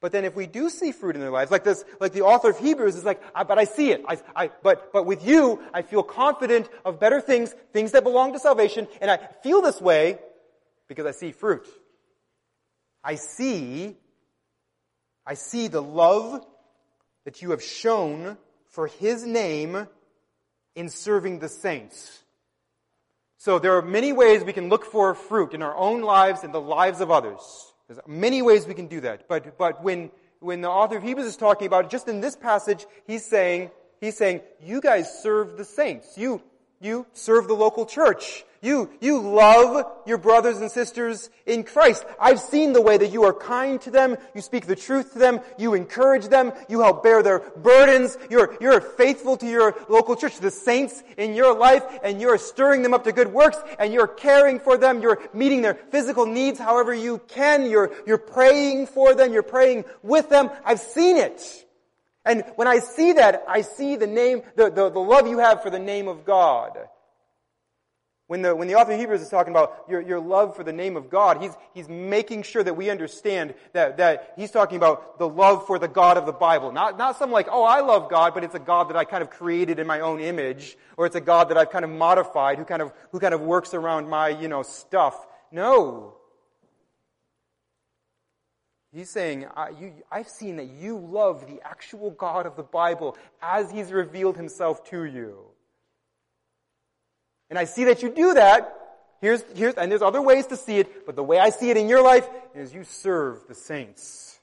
But 0.00 0.12
then 0.12 0.24
if 0.24 0.34
we 0.34 0.46
do 0.46 0.70
see 0.70 0.90
fruit 0.90 1.16
in 1.16 1.20
their 1.20 1.30
lives, 1.30 1.50
like 1.50 1.64
this, 1.64 1.84
like 2.00 2.14
the 2.14 2.22
author 2.22 2.48
of 2.48 2.58
Hebrews 2.58 2.96
is 2.96 3.04
like, 3.04 3.20
I, 3.34 3.42
but 3.42 3.58
I 3.58 3.64
see 3.64 3.90
it. 3.90 4.02
I, 4.08 4.16
I, 4.34 4.50
but, 4.62 4.90
but 4.90 5.04
with 5.04 5.22
you, 5.22 5.60
I 5.74 5.82
feel 5.82 6.02
confident 6.02 6.70
of 6.82 6.98
better 6.98 7.20
things, 7.20 7.54
things 7.74 7.92
that 7.92 8.04
belong 8.04 8.32
to 8.32 8.38
salvation, 8.38 8.88
and 9.02 9.10
I 9.10 9.18
feel 9.42 9.60
this 9.60 9.82
way 9.82 10.18
because 10.88 11.06
I 11.06 11.12
see 11.12 11.32
fruit. 11.32 11.66
I 13.02 13.14
see, 13.14 13.96
I 15.24 15.34
see 15.34 15.68
the 15.68 15.82
love 15.82 16.44
that 17.24 17.42
you 17.42 17.50
have 17.50 17.62
shown 17.62 18.36
for 18.70 18.86
His 18.86 19.24
name 19.24 19.86
in 20.74 20.88
serving 20.88 21.38
the 21.38 21.48
saints. 21.48 22.22
So 23.38 23.58
there 23.58 23.76
are 23.76 23.82
many 23.82 24.12
ways 24.12 24.42
we 24.42 24.52
can 24.52 24.68
look 24.68 24.84
for 24.84 25.14
fruit 25.14 25.54
in 25.54 25.62
our 25.62 25.76
own 25.76 26.02
lives 26.02 26.42
and 26.42 26.52
the 26.52 26.60
lives 26.60 27.00
of 27.00 27.10
others. 27.10 27.40
There's 27.86 28.00
many 28.06 28.42
ways 28.42 28.66
we 28.66 28.74
can 28.74 28.88
do 28.88 29.00
that. 29.02 29.28
But, 29.28 29.56
but 29.58 29.82
when, 29.82 30.10
when 30.40 30.60
the 30.60 30.68
author 30.68 30.96
of 30.96 31.02
Hebrews 31.02 31.26
is 31.26 31.36
talking 31.36 31.66
about 31.66 31.84
it, 31.84 31.90
just 31.90 32.08
in 32.08 32.20
this 32.20 32.36
passage, 32.36 32.86
he's 33.06 33.24
saying, 33.24 33.70
he's 34.00 34.16
saying, 34.16 34.40
you 34.60 34.80
guys 34.80 35.22
serve 35.22 35.56
the 35.56 35.64
saints. 35.64 36.18
You, 36.18 36.42
you 36.80 37.06
serve 37.12 37.46
the 37.46 37.54
local 37.54 37.86
church. 37.86 38.44
You, 38.66 38.90
you 39.00 39.20
love 39.20 39.86
your 40.06 40.18
brothers 40.18 40.58
and 40.58 40.68
sisters 40.68 41.30
in 41.46 41.62
Christ. 41.62 42.04
I've 42.18 42.40
seen 42.40 42.72
the 42.72 42.82
way 42.82 42.98
that 42.98 43.12
you 43.12 43.22
are 43.22 43.32
kind 43.32 43.80
to 43.82 43.92
them. 43.92 44.16
You 44.34 44.40
speak 44.40 44.66
the 44.66 44.74
truth 44.74 45.12
to 45.12 45.20
them. 45.20 45.38
You 45.56 45.74
encourage 45.74 46.26
them. 46.26 46.52
You 46.68 46.80
help 46.80 47.04
bear 47.04 47.22
their 47.22 47.38
burdens. 47.38 48.18
You're, 48.28 48.56
you're 48.60 48.80
faithful 48.80 49.36
to 49.36 49.46
your 49.46 49.76
local 49.88 50.16
church, 50.16 50.38
the 50.38 50.50
saints 50.50 51.04
in 51.16 51.36
your 51.36 51.56
life, 51.56 51.84
and 52.02 52.20
you're 52.20 52.38
stirring 52.38 52.82
them 52.82 52.92
up 52.92 53.04
to 53.04 53.12
good 53.12 53.32
works, 53.32 53.58
and 53.78 53.92
you're 53.92 54.08
caring 54.08 54.58
for 54.58 54.76
them. 54.76 55.00
You're 55.00 55.22
meeting 55.32 55.62
their 55.62 55.74
physical 55.74 56.26
needs 56.26 56.58
however 56.58 56.92
you 56.92 57.18
can. 57.28 57.70
You're, 57.70 57.92
you're 58.04 58.18
praying 58.18 58.88
for 58.88 59.14
them. 59.14 59.32
You're 59.32 59.44
praying 59.44 59.84
with 60.02 60.28
them. 60.28 60.50
I've 60.64 60.80
seen 60.80 61.18
it. 61.18 61.40
And 62.24 62.42
when 62.56 62.66
I 62.66 62.80
see 62.80 63.12
that, 63.12 63.44
I 63.46 63.60
see 63.60 63.94
the 63.94 64.08
name, 64.08 64.42
the, 64.56 64.70
the, 64.70 64.90
the 64.90 64.98
love 64.98 65.28
you 65.28 65.38
have 65.38 65.62
for 65.62 65.70
the 65.70 65.78
name 65.78 66.08
of 66.08 66.24
God. 66.24 66.76
When 68.28 68.42
the, 68.42 68.56
when 68.56 68.66
the 68.66 68.74
author 68.74 68.92
of 68.92 68.98
Hebrews 68.98 69.22
is 69.22 69.28
talking 69.28 69.52
about 69.52 69.84
your, 69.88 70.00
your 70.00 70.18
love 70.18 70.56
for 70.56 70.64
the 70.64 70.72
name 70.72 70.96
of 70.96 71.08
God, 71.08 71.40
he's, 71.40 71.52
he's 71.74 71.88
making 71.88 72.42
sure 72.42 72.62
that 72.62 72.74
we 72.74 72.90
understand 72.90 73.54
that, 73.72 73.98
that 73.98 74.32
he's 74.36 74.50
talking 74.50 74.76
about 74.76 75.20
the 75.20 75.28
love 75.28 75.64
for 75.68 75.78
the 75.78 75.86
God 75.86 76.18
of 76.18 76.26
the 76.26 76.32
Bible. 76.32 76.72
Not, 76.72 76.98
not 76.98 77.18
some 77.18 77.30
like, 77.30 77.46
oh, 77.48 77.62
I 77.62 77.82
love 77.82 78.10
God, 78.10 78.34
but 78.34 78.42
it's 78.42 78.56
a 78.56 78.60
God 78.60 78.88
that 78.88 78.96
I 78.96 79.04
kind 79.04 79.22
of 79.22 79.30
created 79.30 79.78
in 79.78 79.86
my 79.86 80.00
own 80.00 80.20
image, 80.20 80.76
or 80.96 81.06
it's 81.06 81.14
a 81.14 81.20
God 81.20 81.50
that 81.50 81.56
I've 81.56 81.70
kind 81.70 81.84
of 81.84 81.90
modified, 81.92 82.58
who 82.58 82.64
kind 82.64 82.82
of, 82.82 82.92
who 83.12 83.20
kind 83.20 83.32
of 83.32 83.42
works 83.42 83.74
around 83.74 84.08
my, 84.08 84.30
you 84.30 84.48
know, 84.48 84.64
stuff. 84.64 85.24
No. 85.52 86.16
He's 88.92 89.10
saying, 89.10 89.46
I, 89.54 89.68
you, 89.70 89.92
I've 90.10 90.28
seen 90.28 90.56
that 90.56 90.66
you 90.66 90.98
love 90.98 91.46
the 91.46 91.60
actual 91.64 92.10
God 92.10 92.46
of 92.46 92.56
the 92.56 92.64
Bible 92.64 93.16
as 93.40 93.70
he's 93.70 93.92
revealed 93.92 94.36
himself 94.36 94.82
to 94.90 95.04
you. 95.04 95.44
And 97.50 97.58
I 97.58 97.64
see 97.64 97.84
that 97.84 98.02
you 98.02 98.10
do 98.10 98.34
that. 98.34 98.72
Here's, 99.20 99.42
here's, 99.54 99.74
and 99.74 99.90
there's 99.90 100.02
other 100.02 100.20
ways 100.20 100.46
to 100.48 100.56
see 100.56 100.78
it, 100.78 101.06
but 101.06 101.16
the 101.16 101.22
way 101.22 101.38
I 101.38 101.50
see 101.50 101.70
it 101.70 101.76
in 101.76 101.88
your 101.88 102.02
life 102.02 102.28
is 102.54 102.74
you 102.74 102.84
serve 102.84 103.46
the 103.48 103.54
saints. 103.54 104.38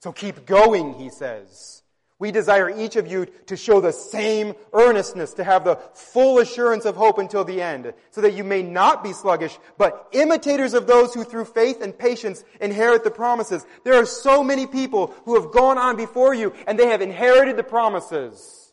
So 0.00 0.12
keep 0.12 0.46
going, 0.46 0.94
he 0.94 1.10
says. 1.10 1.82
We 2.20 2.32
desire 2.32 2.68
each 2.68 2.96
of 2.96 3.06
you 3.06 3.26
to 3.46 3.56
show 3.56 3.80
the 3.80 3.92
same 3.92 4.54
earnestness, 4.72 5.34
to 5.34 5.44
have 5.44 5.64
the 5.64 5.76
full 5.94 6.40
assurance 6.40 6.84
of 6.84 6.96
hope 6.96 7.18
until 7.18 7.44
the 7.44 7.62
end, 7.62 7.94
so 8.10 8.20
that 8.22 8.34
you 8.34 8.42
may 8.42 8.62
not 8.62 9.04
be 9.04 9.12
sluggish, 9.12 9.56
but 9.76 10.08
imitators 10.10 10.74
of 10.74 10.88
those 10.88 11.14
who 11.14 11.22
through 11.22 11.44
faith 11.44 11.80
and 11.80 11.96
patience 11.96 12.42
inherit 12.60 13.04
the 13.04 13.10
promises. 13.10 13.64
There 13.84 13.94
are 13.94 14.06
so 14.06 14.42
many 14.42 14.66
people 14.66 15.14
who 15.26 15.40
have 15.40 15.52
gone 15.52 15.78
on 15.78 15.96
before 15.96 16.34
you, 16.34 16.52
and 16.66 16.76
they 16.76 16.88
have 16.88 17.02
inherited 17.02 17.56
the 17.56 17.62
promises. 17.62 18.72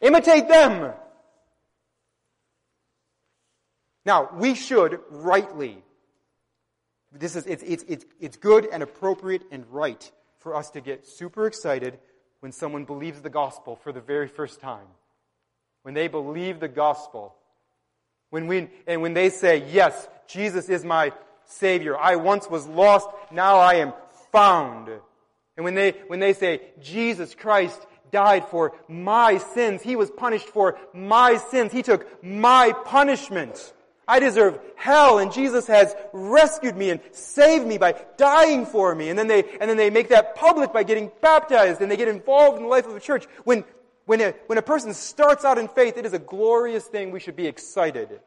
Imitate 0.00 0.48
them. 0.48 0.92
Now, 4.08 4.30
we 4.32 4.54
should 4.54 5.00
rightly, 5.10 5.82
this 7.12 7.36
is, 7.36 7.44
it's, 7.44 7.62
it's, 7.62 7.84
it's, 7.86 8.06
it's 8.18 8.36
good 8.38 8.66
and 8.72 8.82
appropriate 8.82 9.42
and 9.50 9.66
right 9.70 10.10
for 10.38 10.56
us 10.56 10.70
to 10.70 10.80
get 10.80 11.06
super 11.06 11.46
excited 11.46 11.98
when 12.40 12.50
someone 12.50 12.86
believes 12.86 13.20
the 13.20 13.28
gospel 13.28 13.76
for 13.76 13.92
the 13.92 14.00
very 14.00 14.26
first 14.26 14.62
time. 14.62 14.86
When 15.82 15.92
they 15.92 16.08
believe 16.08 16.58
the 16.58 16.68
gospel. 16.68 17.34
When 18.30 18.46
we, 18.46 18.70
and 18.86 19.02
when 19.02 19.12
they 19.12 19.28
say, 19.28 19.66
yes, 19.70 20.08
Jesus 20.26 20.70
is 20.70 20.86
my 20.86 21.12
Savior. 21.44 21.94
I 21.98 22.16
once 22.16 22.48
was 22.48 22.66
lost, 22.66 23.10
now 23.30 23.58
I 23.58 23.74
am 23.74 23.92
found. 24.32 24.88
And 25.58 25.64
when 25.64 25.74
they, 25.74 25.90
when 26.06 26.18
they 26.18 26.32
say, 26.32 26.62
Jesus 26.80 27.34
Christ 27.34 27.86
died 28.10 28.46
for 28.46 28.72
my 28.88 29.36
sins, 29.36 29.82
He 29.82 29.96
was 29.96 30.10
punished 30.10 30.48
for 30.48 30.78
my 30.94 31.36
sins, 31.36 31.72
He 31.72 31.82
took 31.82 32.24
my 32.24 32.72
punishment. 32.86 33.74
I 34.08 34.20
deserve 34.20 34.58
hell 34.74 35.18
and 35.18 35.30
Jesus 35.30 35.66
has 35.66 35.94
rescued 36.14 36.76
me 36.76 36.88
and 36.88 37.00
saved 37.12 37.66
me 37.66 37.76
by 37.76 37.94
dying 38.16 38.64
for 38.64 38.94
me. 38.94 39.10
And 39.10 39.18
then 39.18 39.26
they, 39.26 39.44
and 39.60 39.68
then 39.68 39.76
they 39.76 39.90
make 39.90 40.08
that 40.08 40.34
public 40.34 40.72
by 40.72 40.82
getting 40.82 41.12
baptized 41.20 41.82
and 41.82 41.90
they 41.90 41.96
get 41.98 42.08
involved 42.08 42.56
in 42.56 42.62
the 42.62 42.70
life 42.70 42.86
of 42.86 42.94
the 42.94 43.00
church. 43.00 43.26
When, 43.44 43.64
when 44.06 44.22
a, 44.22 44.30
when 44.46 44.56
a 44.56 44.62
person 44.62 44.94
starts 44.94 45.44
out 45.44 45.58
in 45.58 45.68
faith, 45.68 45.98
it 45.98 46.06
is 46.06 46.14
a 46.14 46.18
glorious 46.18 46.86
thing. 46.86 47.10
We 47.10 47.20
should 47.20 47.36
be 47.36 47.46
excited. 47.46 48.20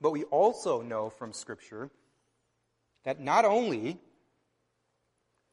But 0.00 0.12
we 0.12 0.22
also 0.24 0.82
know 0.82 1.10
from 1.10 1.32
scripture 1.32 1.90
that 3.04 3.18
not 3.18 3.44
only 3.44 3.98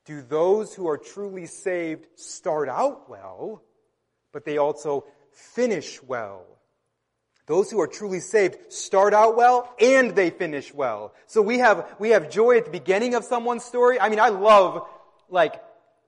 do 0.05 0.22
those 0.22 0.76
who 0.76 0.88
are 0.88 0.97
truly 0.99 1.47
saved 1.47 2.05
start 2.16 2.70
out 2.70 3.09
well, 3.09 3.64
but 4.34 4.44
they 4.44 4.58
also 4.58 5.06
finish 5.32 6.04
well. 6.04 6.46
Those 7.46 7.70
who 7.70 7.80
are 7.82 7.88
truly 7.88 8.20
saved 8.20 8.72
start 8.72 9.14
out 9.14 9.36
well 9.36 9.74
and 9.80 10.16
they 10.16 10.30
finish 10.30 10.74
well. 10.74 11.14
So 11.28 11.42
we 11.42 11.60
have, 11.60 11.96
we 12.00 12.10
have 12.10 12.30
joy 12.30 12.58
at 12.58 12.66
the 12.66 12.72
beginning 12.72 13.16
of 13.16 13.24
someone's 13.24 13.64
story. 13.64 14.00
I 14.00 14.10
mean, 14.10 14.20
I 14.20 14.30
love 14.30 14.88
like, 15.30 15.62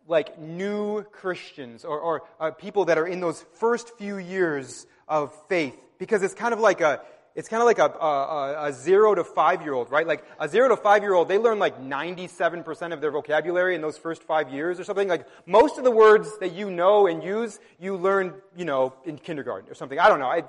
like 0.08 0.40
new 0.40 1.04
Christians 1.04 1.84
or, 1.84 2.00
or 2.00 2.24
uh, 2.40 2.52
people 2.52 2.86
that 2.86 2.98
are 2.98 3.08
in 3.08 3.20
those 3.20 3.44
first 3.60 3.98
few 3.98 4.18
years 4.18 4.88
of 5.08 5.34
faith 5.48 5.78
because 6.00 6.24
it's 6.24 6.34
kind 6.34 6.54
of 6.54 6.60
like 6.60 6.82
a, 6.82 7.02
it's 7.36 7.50
kind 7.50 7.62
of 7.62 7.66
like 7.66 7.80
a, 7.80 7.92
a, 8.00 8.68
a, 8.68 8.74
zero 8.74 9.14
to 9.14 9.24
five 9.24 9.62
year 9.62 9.74
old, 9.74 9.92
right? 9.92 10.08
Like 10.08 10.24
a 10.40 10.48
zero 10.48 10.70
to 10.70 10.78
five 10.78 11.04
year 11.04 11.14
old, 11.14 11.28
they 11.28 11.38
learn 11.38 11.60
like 11.60 11.82
97% 11.82 12.94
of 12.94 13.02
their 13.02 13.12
vocabulary 13.12 13.76
in 13.76 13.82
those 13.82 13.98
first 13.98 14.24
five 14.24 14.50
years 14.50 14.80
or 14.80 14.86
something. 14.86 15.10
Like 15.10 15.28
most 15.46 15.78
of 15.78 15.84
the 15.84 15.92
words 15.92 16.38
that 16.40 16.54
you 16.54 16.72
know 16.72 17.08
and 17.08 17.22
use, 17.22 17.60
you 17.78 17.98
learn, 17.98 18.34
you 18.56 18.64
know, 18.64 18.94
in 19.04 19.18
kindergarten 19.18 19.70
or 19.70 19.74
something. 19.74 20.00
I 20.00 20.08
don't 20.08 20.20
know. 20.20 20.28
I, 20.28 20.44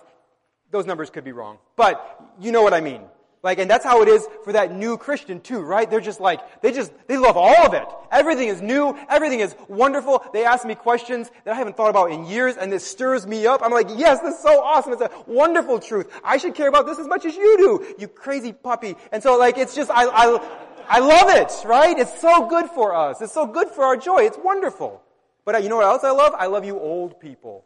those 0.70 0.86
numbers 0.86 1.10
could 1.10 1.24
be 1.24 1.32
wrong. 1.32 1.58
But 1.74 2.34
you 2.40 2.52
know 2.52 2.62
what 2.62 2.72
I 2.72 2.80
mean. 2.80 3.02
Like, 3.46 3.60
and 3.60 3.70
that's 3.70 3.84
how 3.84 4.02
it 4.02 4.08
is 4.08 4.26
for 4.42 4.54
that 4.54 4.74
new 4.74 4.98
Christian 4.98 5.40
too, 5.40 5.60
right? 5.60 5.88
They're 5.88 6.00
just 6.00 6.18
like, 6.18 6.60
they 6.62 6.72
just, 6.72 6.90
they 7.06 7.16
love 7.16 7.36
all 7.36 7.64
of 7.64 7.74
it. 7.74 7.86
Everything 8.10 8.48
is 8.48 8.60
new. 8.60 8.98
Everything 9.08 9.38
is 9.38 9.54
wonderful. 9.68 10.24
They 10.32 10.44
ask 10.44 10.66
me 10.66 10.74
questions 10.74 11.30
that 11.44 11.54
I 11.54 11.56
haven't 11.56 11.76
thought 11.76 11.90
about 11.90 12.10
in 12.10 12.26
years 12.26 12.56
and 12.56 12.72
this 12.72 12.84
stirs 12.84 13.24
me 13.24 13.46
up. 13.46 13.60
I'm 13.62 13.70
like, 13.70 13.86
yes, 13.94 14.18
this 14.20 14.34
is 14.34 14.42
so 14.42 14.60
awesome. 14.60 14.94
It's 14.94 15.00
a 15.00 15.12
wonderful 15.28 15.78
truth. 15.78 16.12
I 16.24 16.38
should 16.38 16.56
care 16.56 16.66
about 16.68 16.86
this 16.86 16.98
as 16.98 17.06
much 17.06 17.24
as 17.24 17.36
you 17.36 17.56
do, 17.56 17.94
you 18.00 18.08
crazy 18.08 18.52
puppy. 18.52 18.96
And 19.12 19.22
so 19.22 19.38
like, 19.38 19.58
it's 19.58 19.76
just, 19.76 19.92
I, 19.92 20.06
I, 20.06 20.58
I 20.88 20.98
love 20.98 21.30
it, 21.30 21.52
right? 21.64 21.96
It's 21.96 22.20
so 22.20 22.48
good 22.48 22.68
for 22.70 22.96
us. 22.96 23.22
It's 23.22 23.32
so 23.32 23.46
good 23.46 23.68
for 23.68 23.84
our 23.84 23.96
joy. 23.96 24.24
It's 24.24 24.38
wonderful. 24.38 25.02
But 25.44 25.54
uh, 25.54 25.58
you 25.58 25.68
know 25.68 25.76
what 25.76 25.86
else 25.86 26.02
I 26.02 26.10
love? 26.10 26.34
I 26.36 26.46
love 26.46 26.64
you 26.64 26.80
old 26.80 27.20
people. 27.20 27.64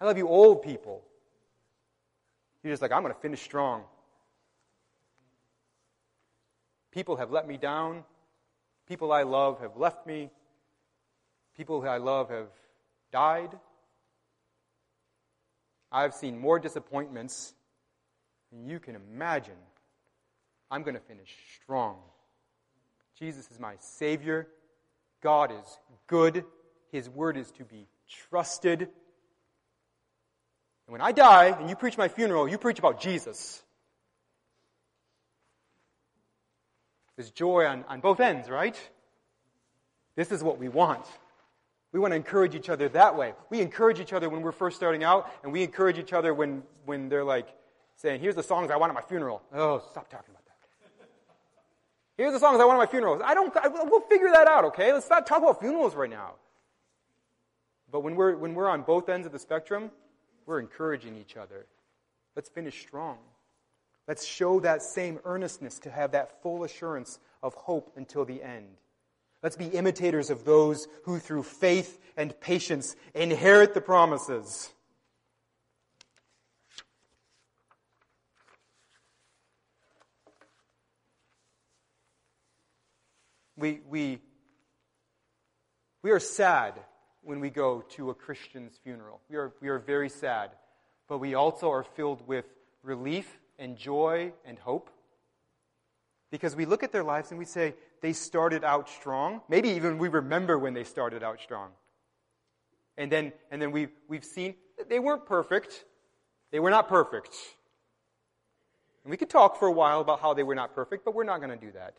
I 0.00 0.04
love 0.04 0.18
you 0.18 0.28
old 0.28 0.62
people. 0.62 1.02
You're 2.62 2.72
just 2.72 2.80
like, 2.80 2.92
I'm 2.92 3.02
going 3.02 3.12
to 3.12 3.20
finish 3.20 3.42
strong. 3.42 3.82
People 6.94 7.16
have 7.16 7.32
let 7.32 7.48
me 7.48 7.56
down. 7.56 8.04
People 8.88 9.10
I 9.10 9.24
love 9.24 9.60
have 9.60 9.76
left 9.76 10.06
me. 10.06 10.30
People 11.56 11.86
I 11.88 11.96
love 11.96 12.30
have 12.30 12.46
died. 13.12 13.50
I've 15.90 16.14
seen 16.14 16.38
more 16.38 16.60
disappointments 16.60 17.52
than 18.52 18.64
you 18.68 18.78
can 18.78 18.94
imagine. 18.94 19.56
I'm 20.70 20.84
going 20.84 20.94
to 20.94 21.00
finish 21.00 21.34
strong. 21.62 21.96
Jesus 23.18 23.50
is 23.50 23.58
my 23.58 23.74
Savior. 23.80 24.46
God 25.20 25.50
is 25.50 25.78
good. 26.06 26.44
His 26.92 27.10
word 27.10 27.36
is 27.36 27.50
to 27.52 27.64
be 27.64 27.88
trusted. 28.08 28.82
And 28.82 28.88
when 30.86 31.00
I 31.00 31.10
die 31.10 31.46
and 31.58 31.68
you 31.68 31.74
preach 31.74 31.98
my 31.98 32.06
funeral, 32.06 32.46
you 32.48 32.56
preach 32.56 32.78
about 32.78 33.00
Jesus. 33.00 33.63
There's 37.16 37.30
joy 37.30 37.66
on, 37.66 37.84
on 37.88 38.00
both 38.00 38.20
ends, 38.20 38.48
right? 38.48 38.78
This 40.16 40.32
is 40.32 40.42
what 40.42 40.58
we 40.58 40.68
want. 40.68 41.06
We 41.92 42.00
want 42.00 42.12
to 42.12 42.16
encourage 42.16 42.54
each 42.54 42.68
other 42.68 42.88
that 42.90 43.16
way. 43.16 43.34
We 43.50 43.60
encourage 43.60 44.00
each 44.00 44.12
other 44.12 44.28
when 44.28 44.42
we're 44.42 44.52
first 44.52 44.76
starting 44.76 45.04
out, 45.04 45.30
and 45.42 45.52
we 45.52 45.62
encourage 45.62 45.98
each 45.98 46.12
other 46.12 46.34
when, 46.34 46.62
when 46.84 47.08
they're 47.08 47.24
like, 47.24 47.48
saying, 47.96 48.20
Here's 48.20 48.34
the 48.34 48.42
songs 48.42 48.70
I 48.70 48.76
want 48.76 48.90
at 48.90 48.94
my 48.94 49.02
funeral. 49.02 49.42
Oh, 49.52 49.82
stop 49.90 50.08
talking 50.08 50.30
about 50.30 50.44
that. 50.46 51.08
Here's 52.16 52.32
the 52.32 52.38
songs 52.38 52.60
I 52.60 52.64
want 52.64 52.80
at 52.80 52.86
my 52.86 52.90
funeral. 52.90 53.20
I 53.24 53.34
don't, 53.34 53.54
I, 53.56 53.68
we'll 53.68 54.00
figure 54.02 54.30
that 54.32 54.46
out, 54.46 54.64
okay? 54.66 54.92
Let's 54.92 55.10
not 55.10 55.26
talk 55.26 55.38
about 55.38 55.60
funerals 55.60 55.94
right 55.94 56.10
now. 56.10 56.34
But 57.90 58.00
when 58.00 58.16
we're, 58.16 58.36
when 58.36 58.54
we're 58.54 58.68
on 58.68 58.82
both 58.82 59.08
ends 59.08 59.26
of 59.26 59.32
the 59.32 59.38
spectrum, 59.38 59.90
we're 60.46 60.60
encouraging 60.60 61.16
each 61.16 61.36
other. 61.36 61.66
Let's 62.34 62.48
finish 62.48 62.80
strong. 62.80 63.18
Let's 64.06 64.24
show 64.24 64.60
that 64.60 64.82
same 64.82 65.18
earnestness 65.24 65.78
to 65.80 65.90
have 65.90 66.12
that 66.12 66.42
full 66.42 66.64
assurance 66.64 67.18
of 67.42 67.54
hope 67.54 67.92
until 67.96 68.24
the 68.24 68.42
end. 68.42 68.76
Let's 69.42 69.56
be 69.56 69.66
imitators 69.66 70.30
of 70.30 70.44
those 70.44 70.88
who, 71.04 71.18
through 71.18 71.42
faith 71.42 71.98
and 72.16 72.38
patience, 72.40 72.96
inherit 73.14 73.74
the 73.74 73.80
promises. 73.80 74.70
We, 83.56 83.80
we, 83.88 84.18
we 86.02 86.10
are 86.10 86.20
sad 86.20 86.74
when 87.22 87.40
we 87.40 87.50
go 87.50 87.82
to 87.90 88.10
a 88.10 88.14
Christian's 88.14 88.78
funeral. 88.82 89.20
We 89.30 89.36
are, 89.36 89.52
we 89.60 89.68
are 89.68 89.78
very 89.78 90.08
sad. 90.08 90.50
But 91.08 91.18
we 91.18 91.34
also 91.34 91.70
are 91.70 91.84
filled 91.84 92.26
with 92.26 92.46
relief 92.82 93.38
and 93.58 93.76
joy 93.76 94.32
and 94.44 94.58
hope. 94.58 94.90
Because 96.30 96.56
we 96.56 96.64
look 96.64 96.82
at 96.82 96.92
their 96.92 97.04
lives 97.04 97.30
and 97.30 97.38
we 97.38 97.44
say, 97.44 97.74
they 98.00 98.12
started 98.12 98.64
out 98.64 98.88
strong. 98.88 99.40
Maybe 99.48 99.70
even 99.70 99.98
we 99.98 100.08
remember 100.08 100.58
when 100.58 100.74
they 100.74 100.84
started 100.84 101.22
out 101.22 101.40
strong. 101.40 101.70
And 102.96 103.10
then, 103.10 103.32
and 103.50 103.60
then 103.60 103.70
we've, 103.70 103.92
we've 104.08 104.24
seen 104.24 104.54
that 104.78 104.88
they 104.88 104.98
weren't 104.98 105.26
perfect. 105.26 105.84
They 106.50 106.60
were 106.60 106.70
not 106.70 106.88
perfect. 106.88 107.34
And 109.04 109.10
we 109.10 109.16
could 109.16 109.30
talk 109.30 109.58
for 109.58 109.68
a 109.68 109.72
while 109.72 110.00
about 110.00 110.20
how 110.20 110.34
they 110.34 110.42
were 110.42 110.54
not 110.54 110.74
perfect, 110.74 111.04
but 111.04 111.14
we're 111.14 111.24
not 111.24 111.38
going 111.38 111.56
to 111.56 111.64
do 111.66 111.72
that. 111.72 111.94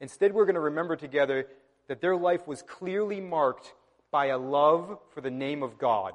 Instead, 0.00 0.32
we're 0.32 0.46
going 0.46 0.54
to 0.54 0.60
remember 0.60 0.96
together 0.96 1.46
that 1.88 2.00
their 2.00 2.16
life 2.16 2.46
was 2.46 2.62
clearly 2.62 3.20
marked 3.20 3.74
by 4.10 4.26
a 4.26 4.38
love 4.38 4.98
for 5.14 5.20
the 5.20 5.30
name 5.30 5.62
of 5.62 5.78
God. 5.78 6.14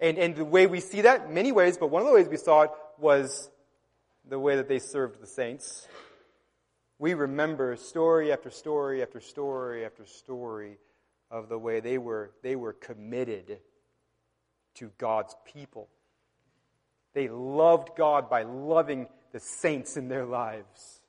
And, 0.00 0.18
and 0.18 0.36
the 0.36 0.44
way 0.44 0.66
we 0.66 0.80
see 0.80 1.02
that, 1.02 1.32
many 1.32 1.52
ways, 1.52 1.78
but 1.78 1.88
one 1.88 2.02
of 2.02 2.08
the 2.08 2.14
ways 2.14 2.28
we 2.28 2.36
saw 2.36 2.62
it 2.62 2.70
was 2.98 3.50
the 4.28 4.38
way 4.38 4.56
that 4.56 4.68
they 4.68 4.78
served 4.78 5.20
the 5.20 5.26
saints. 5.26 5.88
We 6.98 7.14
remember 7.14 7.76
story 7.76 8.32
after 8.32 8.50
story 8.50 9.02
after 9.02 9.20
story 9.20 9.84
after 9.84 10.04
story 10.06 10.78
of 11.30 11.48
the 11.48 11.58
way 11.58 11.80
they 11.80 11.98
were, 11.98 12.32
they 12.42 12.56
were 12.56 12.72
committed 12.72 13.58
to 14.74 14.90
God's 14.98 15.34
people. 15.44 15.88
They 17.14 17.28
loved 17.28 17.90
God 17.96 18.28
by 18.28 18.42
loving 18.42 19.08
the 19.32 19.40
saints 19.40 19.96
in 19.96 20.08
their 20.08 20.26
lives. 20.26 21.00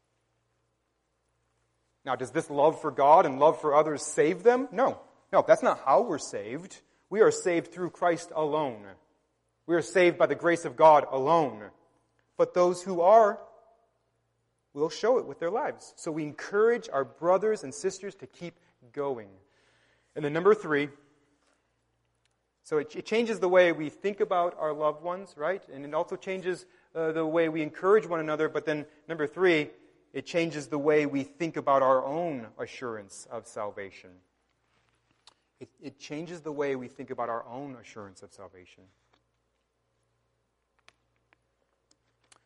Now, 2.06 2.16
does 2.16 2.32
this 2.32 2.50
love 2.50 2.80
for 2.80 2.92
God 2.92 3.26
and 3.26 3.40
love 3.40 3.60
for 3.60 3.76
others 3.76 4.02
save 4.02 4.44
them? 4.44 4.70
No. 4.72 5.00
No, 5.34 5.44
that's 5.46 5.62
not 5.64 5.82
how 5.86 6.04
we're 6.04 6.18
saved. 6.18 6.80
We 7.10 7.22
are 7.22 7.32
saved 7.32 7.72
through 7.72 7.92
Christ 7.92 8.32
alone. 8.36 8.86
We 9.66 9.76
are 9.76 9.82
saved 9.82 10.18
by 10.18 10.26
the 10.26 10.36
grace 10.36 10.66
of 10.66 10.76
God 10.76 11.06
alone. 11.10 11.64
But 12.38 12.54
those 12.54 12.82
who 12.82 13.02
are 13.02 13.40
will 14.74 14.90
show 14.90 15.18
it 15.18 15.26
with 15.26 15.40
their 15.40 15.50
lives. 15.50 15.94
So 15.96 16.12
we 16.12 16.24
encourage 16.24 16.88
our 16.92 17.04
brothers 17.04 17.64
and 17.64 17.74
sisters 17.74 18.16
to 18.16 18.28
keep 18.28 18.54
going. 18.94 19.30
And 20.16 20.24
then 20.24 20.34
number 20.34 20.54
three, 20.54 20.90
so 22.64 22.80
it, 22.80 22.96
it 22.96 23.06
changes 23.06 23.40
the 23.40 23.48
way 23.48 23.72
we 23.72 23.90
think 23.90 24.20
about 24.20 24.56
our 24.60 24.74
loved 24.74 25.02
ones, 25.02 25.36
right? 25.38 25.64
And 25.74 25.86
it 25.86 25.94
also 25.94 26.16
changes 26.16 26.66
uh, 26.94 27.14
the 27.14 27.26
way 27.26 27.50
we 27.50 27.62
encourage 27.62 28.06
one 28.06 28.20
another. 28.20 28.50
But 28.50 28.66
then 28.66 28.86
number 29.08 29.26
three, 29.26 29.70
it 30.14 30.26
changes 30.26 30.68
the 30.68 30.78
way 30.78 31.06
we 31.06 31.24
think 31.24 31.58
about 31.58 31.82
our 31.82 32.06
own 32.06 32.48
assurance 32.60 33.28
of 33.32 33.48
salvation. 33.48 34.10
It, 35.60 35.70
it 35.82 36.00
changes 36.00 36.42
the 36.42 36.52
way 36.52 36.76
we 36.76 36.88
think 36.88 37.10
about 37.10 37.30
our 37.30 37.46
own 37.46 37.76
assurance 37.82 38.22
of 38.22 38.32
salvation. 38.32 38.84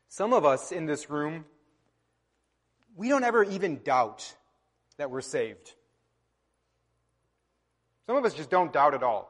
Some 0.08 0.34
of 0.34 0.46
us 0.46 0.72
in 0.72 0.86
this 0.86 1.10
room, 1.10 1.46
we 2.96 3.10
don't 3.10 3.24
ever 3.24 3.44
even 3.44 3.82
doubt 3.84 4.36
that 4.98 5.10
we're 5.10 5.22
saved. 5.22 5.74
Some 8.06 8.18
of 8.18 8.26
us 8.26 8.34
just 8.34 8.50
don't 8.50 8.74
doubt 8.74 8.94
at 8.94 9.04
all. 9.04 9.30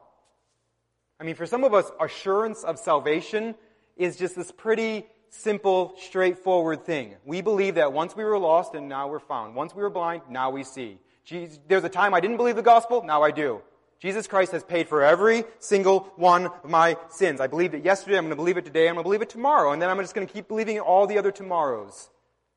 I 1.20 1.24
mean, 1.24 1.36
for 1.36 1.46
some 1.46 1.62
of 1.62 1.72
us, 1.72 1.90
assurance 2.00 2.64
of 2.64 2.78
salvation 2.78 3.54
is 3.96 4.16
just 4.16 4.34
this 4.34 4.50
pretty 4.50 5.06
simple, 5.28 5.94
straightforward 5.98 6.84
thing. 6.84 7.14
We 7.24 7.40
believe 7.40 7.76
that 7.76 7.92
once 7.92 8.16
we 8.16 8.24
were 8.24 8.38
lost 8.38 8.74
and 8.74 8.88
now 8.88 9.08
we're 9.08 9.20
found. 9.20 9.54
Once 9.54 9.74
we 9.74 9.82
were 9.82 9.90
blind, 9.90 10.22
now 10.28 10.50
we 10.50 10.64
see. 10.64 10.98
Jesus, 11.24 11.58
there's 11.68 11.84
a 11.84 11.88
time 11.88 12.12
I 12.12 12.20
didn't 12.20 12.36
believe 12.36 12.56
the 12.56 12.62
gospel, 12.62 13.02
now 13.04 13.22
I 13.22 13.30
do. 13.30 13.62
Jesus 14.02 14.26
Christ 14.26 14.50
has 14.50 14.64
paid 14.64 14.88
for 14.88 15.00
every 15.00 15.44
single 15.60 16.12
one 16.16 16.46
of 16.46 16.68
my 16.68 16.96
sins. 17.08 17.40
I 17.40 17.46
believed 17.46 17.74
it 17.74 17.84
yesterday, 17.84 18.18
I'm 18.18 18.24
going 18.24 18.30
to 18.30 18.36
believe 18.36 18.56
it 18.56 18.64
today, 18.64 18.88
I'm 18.88 18.96
going 18.96 19.04
to 19.04 19.06
believe 19.06 19.22
it 19.22 19.30
tomorrow, 19.30 19.70
and 19.70 19.80
then 19.80 19.88
I'm 19.88 19.98
just 19.98 20.12
going 20.12 20.26
to 20.26 20.32
keep 20.32 20.48
believing 20.48 20.74
it 20.74 20.80
all 20.80 21.06
the 21.06 21.18
other 21.18 21.30
tomorrows. 21.30 22.10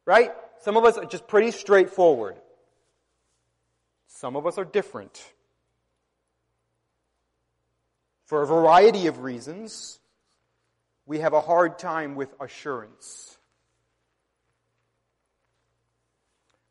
Right? 0.05 0.31
Some 0.61 0.75
of 0.75 0.85
us 0.85 0.97
are 0.97 1.05
just 1.05 1.27
pretty 1.27 1.51
straightforward. 1.51 2.35
Some 4.07 4.35
of 4.35 4.47
us 4.47 4.57
are 4.57 4.65
different. 4.65 5.23
For 8.25 8.41
a 8.41 8.47
variety 8.47 9.05
of 9.05 9.19
reasons, 9.19 9.99
we 11.05 11.19
have 11.19 11.33
a 11.33 11.41
hard 11.41 11.77
time 11.77 12.15
with 12.15 12.33
assurance. 12.39 13.37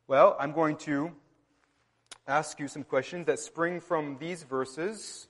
Well, 0.05 0.35
I'm 0.37 0.51
going 0.51 0.75
to 0.79 1.13
ask 2.27 2.59
you 2.59 2.67
some 2.67 2.83
questions 2.83 3.27
that 3.27 3.39
spring 3.39 3.79
from 3.79 4.17
these 4.19 4.43
verses. 4.43 5.27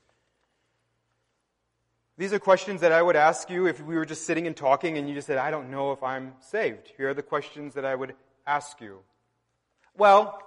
These 2.18 2.32
are 2.32 2.39
questions 2.39 2.82
that 2.82 2.93
I 2.93 3.02
would 3.02 3.18
ask 3.18 3.50
you 3.50 3.68
if 3.68 3.82
we 3.82 3.96
were 3.96 4.06
just 4.06 4.26
sitting 4.26 4.48
and 4.48 4.56
talking 4.56 4.98
and 4.98 5.10
you 5.10 5.16
just 5.16 5.28
said, 5.28 5.38
I 5.38 5.52
don't 5.52 5.70
know 5.70 5.91
if 5.91 6.02
I'm 6.02 6.34
saved. 6.39 6.91
Here 6.96 7.10
are 7.10 7.14
the 7.14 7.22
questions 7.22 7.74
that 7.74 7.84
I 7.84 7.93
would 7.93 8.14
ask 8.48 8.80
you. 8.80 9.00
Well, 9.98 10.41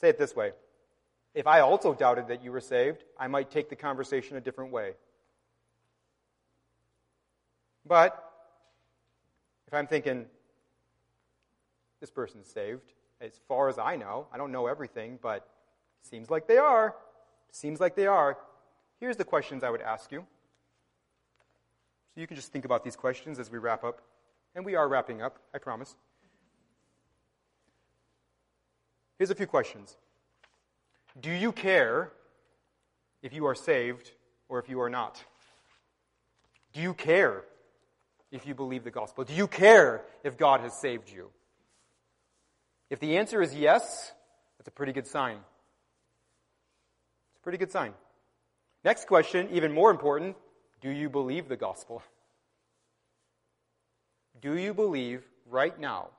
say 0.00 0.10
it 0.10 0.18
this 0.18 0.36
way. 0.36 0.52
If 1.34 1.46
I 1.46 1.60
also 1.60 1.94
doubted 1.94 2.28
that 2.28 2.44
you 2.44 2.52
were 2.52 2.60
saved, 2.60 3.02
I 3.18 3.26
might 3.26 3.50
take 3.50 3.70
the 3.70 3.76
conversation 3.76 4.36
a 4.36 4.40
different 4.40 4.70
way. 4.70 4.92
But 7.86 8.22
if 9.66 9.72
I'm 9.72 9.86
thinking, 9.86 10.26
this 12.00 12.10
person's 12.10 12.46
saved, 12.48 12.92
as 13.22 13.40
far 13.48 13.68
as 13.68 13.78
I 13.78 13.96
know. 13.96 14.26
I 14.32 14.36
don't 14.36 14.52
know 14.52 14.66
everything, 14.66 15.18
but 15.22 15.48
seems 16.02 16.28
like 16.28 16.48
they 16.48 16.58
are. 16.58 16.94
Seems 17.52 17.80
like 17.80 17.94
they 17.94 18.06
are. 18.06 18.36
Here's 18.98 19.16
the 19.16 19.24
questions 19.24 19.62
I 19.62 19.70
would 19.70 19.80
ask 19.80 20.10
you. 20.10 20.26
So 22.14 22.20
you 22.20 22.26
can 22.26 22.36
just 22.36 22.52
think 22.52 22.64
about 22.64 22.84
these 22.84 22.96
questions 22.96 23.38
as 23.38 23.50
we 23.50 23.58
wrap 23.58 23.84
up. 23.84 24.02
And 24.54 24.66
we 24.66 24.74
are 24.74 24.88
wrapping 24.88 25.22
up, 25.22 25.38
I 25.54 25.58
promise. 25.58 25.96
Here's 29.18 29.30
a 29.30 29.34
few 29.34 29.46
questions. 29.46 29.96
Do 31.20 31.30
you 31.30 31.52
care 31.52 32.12
if 33.22 33.32
you 33.32 33.46
are 33.46 33.54
saved 33.54 34.10
or 34.48 34.58
if 34.58 34.68
you 34.68 34.80
are 34.80 34.90
not? 34.90 35.22
Do 36.72 36.80
you 36.80 36.92
care 36.92 37.44
if 38.30 38.46
you 38.46 38.54
believe 38.54 38.82
the 38.84 38.90
gospel? 38.90 39.24
Do 39.24 39.34
you 39.34 39.46
care 39.46 40.02
if 40.24 40.36
God 40.36 40.60
has 40.60 40.74
saved 40.74 41.10
you? 41.10 41.30
If 42.92 43.00
the 43.00 43.16
answer 43.16 43.40
is 43.40 43.54
yes, 43.54 44.12
that's 44.58 44.68
a 44.68 44.70
pretty 44.70 44.92
good 44.92 45.06
sign. 45.06 45.36
It's 47.30 47.38
a 47.38 47.42
pretty 47.42 47.56
good 47.56 47.72
sign. 47.72 47.94
Next 48.84 49.06
question, 49.06 49.48
even 49.50 49.72
more 49.72 49.90
important 49.90 50.36
do 50.82 50.90
you 50.90 51.08
believe 51.08 51.48
the 51.48 51.56
gospel? 51.56 52.02
Do 54.42 54.58
you 54.58 54.74
believe 54.74 55.22
right 55.48 55.80
now? 55.80 56.10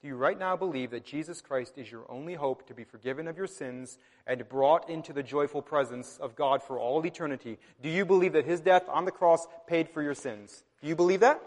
Do 0.00 0.08
you 0.08 0.16
right 0.16 0.38
now 0.38 0.56
believe 0.56 0.92
that 0.92 1.04
Jesus 1.04 1.42
Christ 1.42 1.74
is 1.76 1.92
your 1.92 2.10
only 2.10 2.32
hope 2.32 2.66
to 2.68 2.74
be 2.74 2.84
forgiven 2.84 3.28
of 3.28 3.36
your 3.36 3.46
sins 3.46 3.98
and 4.26 4.48
brought 4.48 4.88
into 4.88 5.12
the 5.12 5.22
joyful 5.22 5.60
presence 5.60 6.16
of 6.22 6.34
God 6.34 6.62
for 6.62 6.78
all 6.78 7.04
eternity? 7.04 7.58
Do 7.82 7.90
you 7.90 8.06
believe 8.06 8.32
that 8.32 8.46
his 8.46 8.62
death 8.62 8.88
on 8.88 9.04
the 9.04 9.10
cross 9.10 9.46
paid 9.66 9.90
for 9.90 10.02
your 10.02 10.14
sins? 10.14 10.64
Do 10.80 10.88
you 10.88 10.96
believe 10.96 11.20
that? 11.20 11.42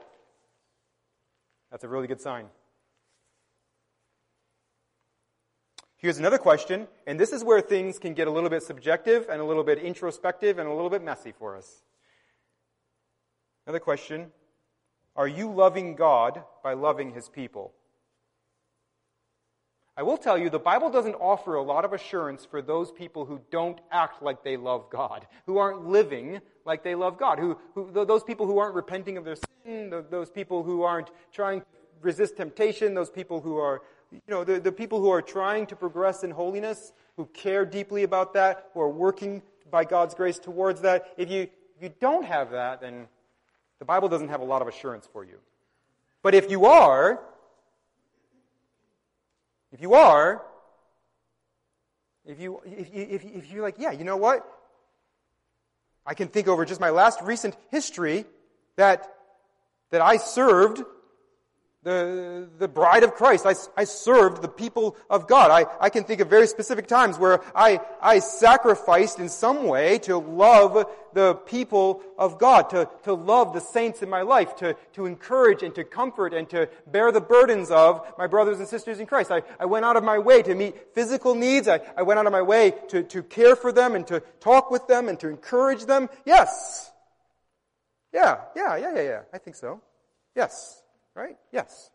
That's 1.71 1.83
a 1.83 1.87
really 1.89 2.05
good 2.05 2.21
sign. 2.21 2.45
Here's 6.01 6.17
another 6.17 6.39
question, 6.39 6.87
and 7.05 7.19
this 7.19 7.31
is 7.31 7.43
where 7.43 7.61
things 7.61 7.99
can 7.99 8.15
get 8.15 8.27
a 8.27 8.31
little 8.31 8.49
bit 8.49 8.63
subjective 8.63 9.27
and 9.29 9.39
a 9.39 9.43
little 9.45 9.63
bit 9.63 9.77
introspective 9.77 10.57
and 10.57 10.67
a 10.67 10.73
little 10.73 10.89
bit 10.89 11.03
messy 11.03 11.31
for 11.31 11.55
us. 11.55 11.83
Another 13.67 13.79
question 13.79 14.31
Are 15.15 15.27
you 15.27 15.51
loving 15.51 15.95
God 15.95 16.43
by 16.63 16.73
loving 16.73 17.13
His 17.13 17.29
people? 17.29 17.73
I 19.95 20.01
will 20.01 20.17
tell 20.17 20.39
you, 20.39 20.49
the 20.49 20.57
Bible 20.57 20.89
doesn't 20.89 21.13
offer 21.15 21.53
a 21.53 21.61
lot 21.61 21.85
of 21.85 21.93
assurance 21.93 22.45
for 22.45 22.63
those 22.63 22.91
people 22.91 23.25
who 23.25 23.39
don't 23.51 23.79
act 23.91 24.23
like 24.23 24.43
they 24.43 24.57
love 24.57 24.89
God, 24.89 25.27
who 25.45 25.59
aren't 25.59 25.85
living 25.85 26.41
like 26.65 26.83
they 26.83 26.95
love 26.95 27.19
God, 27.19 27.37
who, 27.37 27.59
who 27.75 27.91
those 28.05 28.23
people 28.23 28.47
who 28.47 28.57
aren't 28.57 28.73
repenting 28.73 29.17
of 29.17 29.25
their 29.25 29.35
sin, 29.35 29.93
those 30.09 30.31
people 30.31 30.63
who 30.63 30.81
aren't 30.81 31.11
trying 31.31 31.59
to 31.59 31.67
resist 32.01 32.37
temptation, 32.37 32.95
those 32.95 33.11
people 33.11 33.41
who 33.41 33.57
are, 33.57 33.83
you 34.11 34.21
know, 34.27 34.43
the, 34.43 34.59
the 34.59 34.71
people 34.71 34.99
who 34.99 35.09
are 35.09 35.21
trying 35.21 35.67
to 35.67 35.75
progress 35.75 36.23
in 36.23 36.31
holiness, 36.31 36.91
who 37.15 37.25
care 37.27 37.65
deeply 37.65 38.03
about 38.03 38.33
that, 38.33 38.69
who 38.73 38.81
are 38.81 38.89
working 38.89 39.41
by 39.69 39.85
God's 39.85 40.13
grace 40.13 40.37
towards 40.37 40.81
that. 40.81 41.13
If 41.17 41.29
you, 41.29 41.43
if 41.77 41.83
you 41.83 41.93
don't 41.99 42.25
have 42.25 42.51
that, 42.51 42.81
then 42.81 43.07
the 43.79 43.85
Bible 43.85 44.09
doesn't 44.09 44.29
have 44.29 44.41
a 44.41 44.45
lot 44.45 44.61
of 44.61 44.67
assurance 44.67 45.07
for 45.11 45.23
you. 45.23 45.37
But 46.21 46.35
if 46.35 46.51
you 46.51 46.65
are, 46.65 47.21
if 49.71 49.81
you 49.81 49.93
are, 49.93 50.43
if 52.25 52.39
you 52.39 52.61
if, 52.65 52.93
if, 52.93 53.23
if 53.23 53.51
you're 53.51 53.63
like, 53.63 53.75
yeah, 53.79 53.91
you 53.91 54.03
know 54.03 54.17
what? 54.17 54.45
I 56.05 56.13
can 56.13 56.27
think 56.27 56.47
over 56.47 56.65
just 56.65 56.79
my 56.79 56.89
last 56.89 57.21
recent 57.21 57.55
history 57.69 58.25
that 58.75 59.07
that 59.89 60.01
I 60.01 60.17
served 60.17 60.83
the, 61.83 62.47
the 62.59 62.67
bride 62.67 63.03
of 63.03 63.15
Christ. 63.15 63.45
I, 63.45 63.55
I 63.75 63.85
served 63.85 64.43
the 64.43 64.47
people 64.47 64.95
of 65.09 65.27
God. 65.27 65.49
I, 65.49 65.65
I 65.83 65.89
can 65.89 66.03
think 66.03 66.21
of 66.21 66.29
very 66.29 66.45
specific 66.45 66.85
times 66.85 67.17
where 67.17 67.41
I, 67.55 67.79
I 67.99 68.19
sacrificed 68.19 69.17
in 69.19 69.29
some 69.29 69.65
way 69.65 69.97
to 69.99 70.17
love 70.17 70.85
the 71.13 71.33
people 71.33 72.03
of 72.19 72.37
God, 72.37 72.69
to, 72.69 72.87
to 73.03 73.13
love 73.13 73.53
the 73.53 73.59
saints 73.59 74.03
in 74.03 74.09
my 74.09 74.21
life, 74.21 74.55
to, 74.57 74.75
to 74.93 75.07
encourage 75.07 75.63
and 75.63 75.73
to 75.73 75.83
comfort 75.83 76.35
and 76.35 76.47
to 76.51 76.69
bear 76.85 77.11
the 77.11 77.19
burdens 77.19 77.71
of 77.71 78.05
my 78.15 78.27
brothers 78.27 78.59
and 78.59 78.67
sisters 78.67 78.99
in 78.99 79.07
Christ. 79.07 79.31
I, 79.31 79.41
I 79.59 79.65
went 79.65 79.83
out 79.83 79.97
of 79.97 80.03
my 80.03 80.19
way 80.19 80.43
to 80.43 80.53
meet 80.53 80.93
physical 80.93 81.33
needs. 81.33 81.67
I, 81.67 81.79
I 81.97 82.03
went 82.03 82.19
out 82.19 82.27
of 82.27 82.31
my 82.31 82.43
way 82.43 82.75
to, 82.89 83.01
to 83.03 83.23
care 83.23 83.55
for 83.55 83.71
them 83.71 83.95
and 83.95 84.05
to 84.07 84.19
talk 84.39 84.69
with 84.69 84.85
them 84.87 85.09
and 85.09 85.19
to 85.19 85.29
encourage 85.29 85.85
them. 85.85 86.09
Yes. 86.25 86.91
Yeah, 88.13 88.41
yeah, 88.55 88.77
yeah, 88.77 88.95
yeah, 88.95 89.01
yeah. 89.01 89.21
I 89.33 89.39
think 89.39 89.55
so. 89.55 89.81
Yes. 90.35 90.80
Right? 91.15 91.37
Yes. 91.51 91.89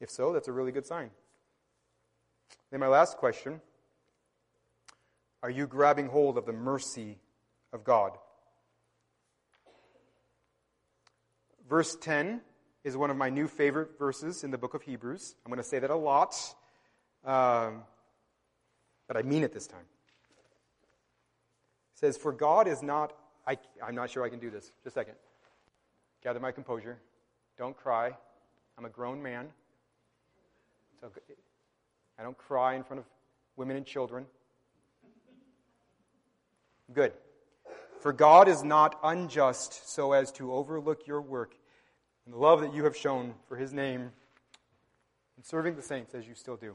If 0.00 0.10
so, 0.10 0.32
that's 0.32 0.48
a 0.48 0.52
really 0.52 0.72
good 0.72 0.86
sign. 0.86 1.10
Then, 2.70 2.80
my 2.80 2.88
last 2.88 3.16
question 3.16 3.60
Are 5.42 5.50
you 5.50 5.66
grabbing 5.66 6.08
hold 6.08 6.38
of 6.38 6.46
the 6.46 6.52
mercy 6.52 7.18
of 7.72 7.84
God? 7.84 8.12
Verse 11.68 11.96
10 12.00 12.40
is 12.82 12.96
one 12.96 13.10
of 13.10 13.16
my 13.16 13.30
new 13.30 13.46
favorite 13.46 13.98
verses 13.98 14.42
in 14.42 14.50
the 14.50 14.58
book 14.58 14.74
of 14.74 14.82
Hebrews. 14.82 15.36
I'm 15.44 15.50
going 15.50 15.62
to 15.62 15.68
say 15.68 15.78
that 15.78 15.90
a 15.90 15.94
lot, 15.94 16.34
um, 17.24 17.82
but 19.06 19.16
I 19.16 19.22
mean 19.22 19.44
it 19.44 19.52
this 19.52 19.66
time 19.66 19.84
says, 22.00 22.16
For 22.16 22.32
God 22.32 22.66
is 22.66 22.82
not, 22.82 23.12
I, 23.46 23.58
I'm 23.86 23.94
not 23.94 24.10
sure 24.10 24.24
I 24.24 24.30
can 24.30 24.40
do 24.40 24.50
this. 24.50 24.72
Just 24.82 24.96
a 24.96 25.00
second. 25.00 25.14
Gather 26.24 26.40
my 26.40 26.50
composure. 26.50 26.98
Don't 27.58 27.76
cry. 27.76 28.12
I'm 28.78 28.86
a 28.86 28.88
grown 28.88 29.22
man. 29.22 29.48
So 31.00 31.10
I 32.18 32.22
don't 32.22 32.36
cry 32.36 32.74
in 32.74 32.84
front 32.84 33.00
of 33.00 33.06
women 33.56 33.76
and 33.76 33.84
children. 33.84 34.26
Good. 36.92 37.12
For 38.00 38.12
God 38.12 38.48
is 38.48 38.64
not 38.64 38.98
unjust 39.02 39.90
so 39.90 40.12
as 40.12 40.32
to 40.32 40.52
overlook 40.52 41.06
your 41.06 41.20
work 41.20 41.54
and 42.24 42.34
the 42.34 42.38
love 42.38 42.62
that 42.62 42.74
you 42.74 42.84
have 42.84 42.96
shown 42.96 43.34
for 43.46 43.56
his 43.56 43.72
name 43.72 44.10
in 45.36 45.44
serving 45.44 45.76
the 45.76 45.82
saints 45.82 46.14
as 46.14 46.26
you 46.26 46.34
still 46.34 46.56
do. 46.56 46.74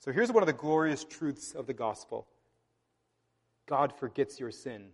So 0.00 0.10
here's 0.10 0.32
one 0.32 0.42
of 0.42 0.46
the 0.46 0.54
glorious 0.54 1.04
truths 1.04 1.52
of 1.52 1.66
the 1.66 1.74
gospel. 1.74 2.26
God 3.68 3.92
forgets 3.92 4.40
your 4.40 4.50
sin. 4.50 4.88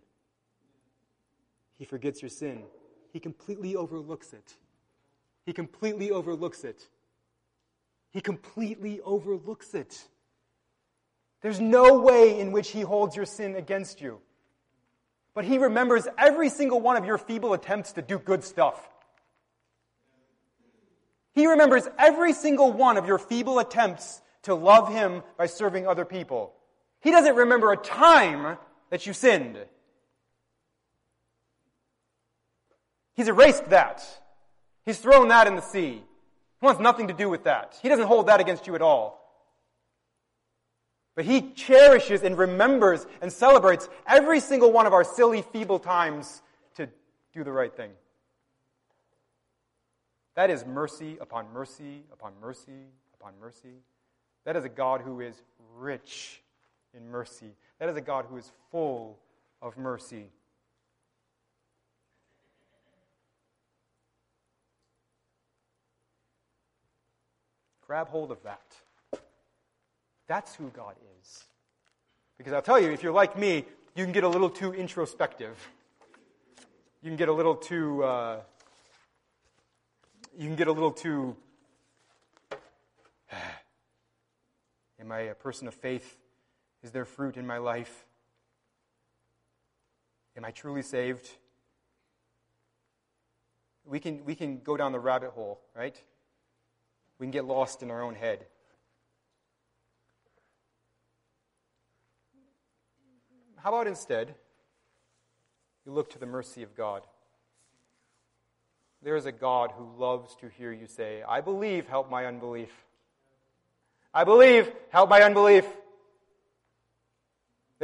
He 1.77 1.85
forgets 1.85 2.21
your 2.21 2.29
sin. 2.29 2.63
He 3.13 3.19
completely 3.19 3.75
overlooks 3.75 4.33
it. 4.33 4.53
He 5.45 5.53
completely 5.53 6.11
overlooks 6.11 6.63
it. 6.63 6.87
He 8.11 8.19
completely 8.19 8.99
overlooks 9.01 9.73
it. 9.73 10.03
There's 11.41 11.61
no 11.61 11.99
way 11.99 12.39
in 12.39 12.51
which 12.51 12.71
He 12.71 12.81
holds 12.81 13.15
your 13.15 13.25
sin 13.25 13.55
against 13.55 14.01
you. 14.01 14.19
But 15.33 15.45
He 15.45 15.57
remembers 15.57 16.07
every 16.17 16.49
single 16.49 16.81
one 16.81 16.97
of 16.97 17.05
your 17.05 17.17
feeble 17.17 17.53
attempts 17.53 17.93
to 17.93 18.01
do 18.01 18.19
good 18.19 18.43
stuff. 18.43 18.89
He 21.33 21.47
remembers 21.47 21.87
every 21.97 22.33
single 22.33 22.73
one 22.73 22.97
of 22.97 23.05
your 23.05 23.19
feeble 23.19 23.59
attempts 23.59 24.21
to 24.43 24.55
love 24.55 24.91
Him 24.91 25.23
by 25.37 25.45
serving 25.45 25.87
other 25.87 26.03
people. 26.03 26.54
He 27.05 27.11
doesn't 27.11 27.35
remember 27.35 27.71
a 27.71 27.77
time 27.77 28.57
that 28.89 29.05
you 29.05 29.13
sinned. 29.13 29.59
He's 33.13 33.27
erased 33.27 33.69
that. 33.69 34.03
He's 34.85 34.97
thrown 34.97 35.27
that 35.27 35.45
in 35.45 35.55
the 35.55 35.61
sea. 35.61 36.01
He 36.59 36.65
wants 36.65 36.81
nothing 36.81 37.09
to 37.09 37.13
do 37.13 37.29
with 37.29 37.43
that. 37.43 37.77
He 37.79 37.89
doesn't 37.89 38.07
hold 38.07 38.25
that 38.25 38.39
against 38.39 38.65
you 38.65 38.73
at 38.73 38.81
all. 38.81 39.21
But 41.15 41.25
he 41.25 41.51
cherishes 41.51 42.23
and 42.23 42.39
remembers 42.39 43.05
and 43.21 43.31
celebrates 43.31 43.87
every 44.07 44.39
single 44.39 44.71
one 44.71 44.87
of 44.87 44.93
our 44.93 45.03
silly, 45.03 45.43
feeble 45.43 45.77
times 45.77 46.41
to 46.77 46.89
do 47.33 47.43
the 47.43 47.51
right 47.51 47.71
thing. 47.71 47.91
That 50.33 50.49
is 50.49 50.65
mercy 50.65 51.19
upon 51.21 51.53
mercy 51.53 52.01
upon 52.11 52.33
mercy 52.41 52.87
upon 53.13 53.33
mercy. 53.39 53.83
That 54.45 54.55
is 54.55 54.65
a 54.65 54.69
God 54.69 55.01
who 55.01 55.21
is 55.21 55.39
rich 55.77 56.41
in 56.95 57.09
mercy. 57.09 57.55
That 57.79 57.89
is 57.89 57.97
a 57.97 58.01
God 58.01 58.25
who 58.29 58.37
is 58.37 58.51
full 58.71 59.19
of 59.61 59.77
mercy. 59.77 60.29
Grab 67.85 68.09
hold 68.09 68.31
of 68.31 68.41
that. 68.43 68.61
That's 70.27 70.55
who 70.55 70.69
God 70.69 70.95
is. 71.21 71.43
Because 72.37 72.53
I'll 72.53 72.61
tell 72.61 72.79
you, 72.79 72.91
if 72.91 73.03
you're 73.03 73.13
like 73.13 73.37
me, 73.37 73.65
you 73.95 74.03
can 74.03 74.11
get 74.11 74.23
a 74.23 74.29
little 74.29 74.49
too 74.49 74.73
introspective. 74.73 75.55
You 77.03 77.09
can 77.09 77.15
get 77.15 77.29
a 77.29 77.33
little 77.33 77.55
too. 77.55 78.03
Uh, 78.03 78.39
you 80.37 80.47
can 80.47 80.55
get 80.55 80.67
a 80.67 80.71
little 80.71 80.91
too. 80.91 81.35
Am 84.99 85.11
I 85.11 85.19
a 85.19 85.35
person 85.35 85.67
of 85.67 85.75
faith? 85.75 86.17
Is 86.85 86.91
there 86.91 87.03
fruit 87.03 87.35
in 87.35 87.47
my 87.47 87.57
life? 87.57 88.05
Am 90.37 90.45
I 90.45 90.51
truly 90.51 90.83
saved? 90.83 91.27
We 93.85 93.99
can, 93.99 94.23
we 94.23 94.35
can 94.35 94.59
go 94.59 94.77
down 94.77 94.91
the 94.91 94.99
rabbit 94.99 95.31
hole, 95.31 95.59
right? 95.75 95.99
We 97.17 97.25
can 97.25 97.31
get 97.31 97.45
lost 97.45 97.81
in 97.81 97.89
our 97.89 98.03
own 98.03 98.13
head. 98.13 98.45
How 103.55 103.69
about 103.69 103.87
instead, 103.87 104.35
you 105.87 105.91
look 105.91 106.11
to 106.11 106.19
the 106.19 106.27
mercy 106.27 106.61
of 106.61 106.75
God? 106.75 107.01
There 109.01 109.15
is 109.15 109.25
a 109.25 109.31
God 109.31 109.71
who 109.75 109.89
loves 109.97 110.35
to 110.35 110.49
hear 110.49 110.71
you 110.71 110.85
say, 110.85 111.23
I 111.27 111.41
believe, 111.41 111.87
help 111.87 112.11
my 112.11 112.27
unbelief. 112.27 112.69
I 114.13 114.23
believe, 114.23 114.71
help 114.91 115.09
my 115.09 115.23
unbelief. 115.23 115.65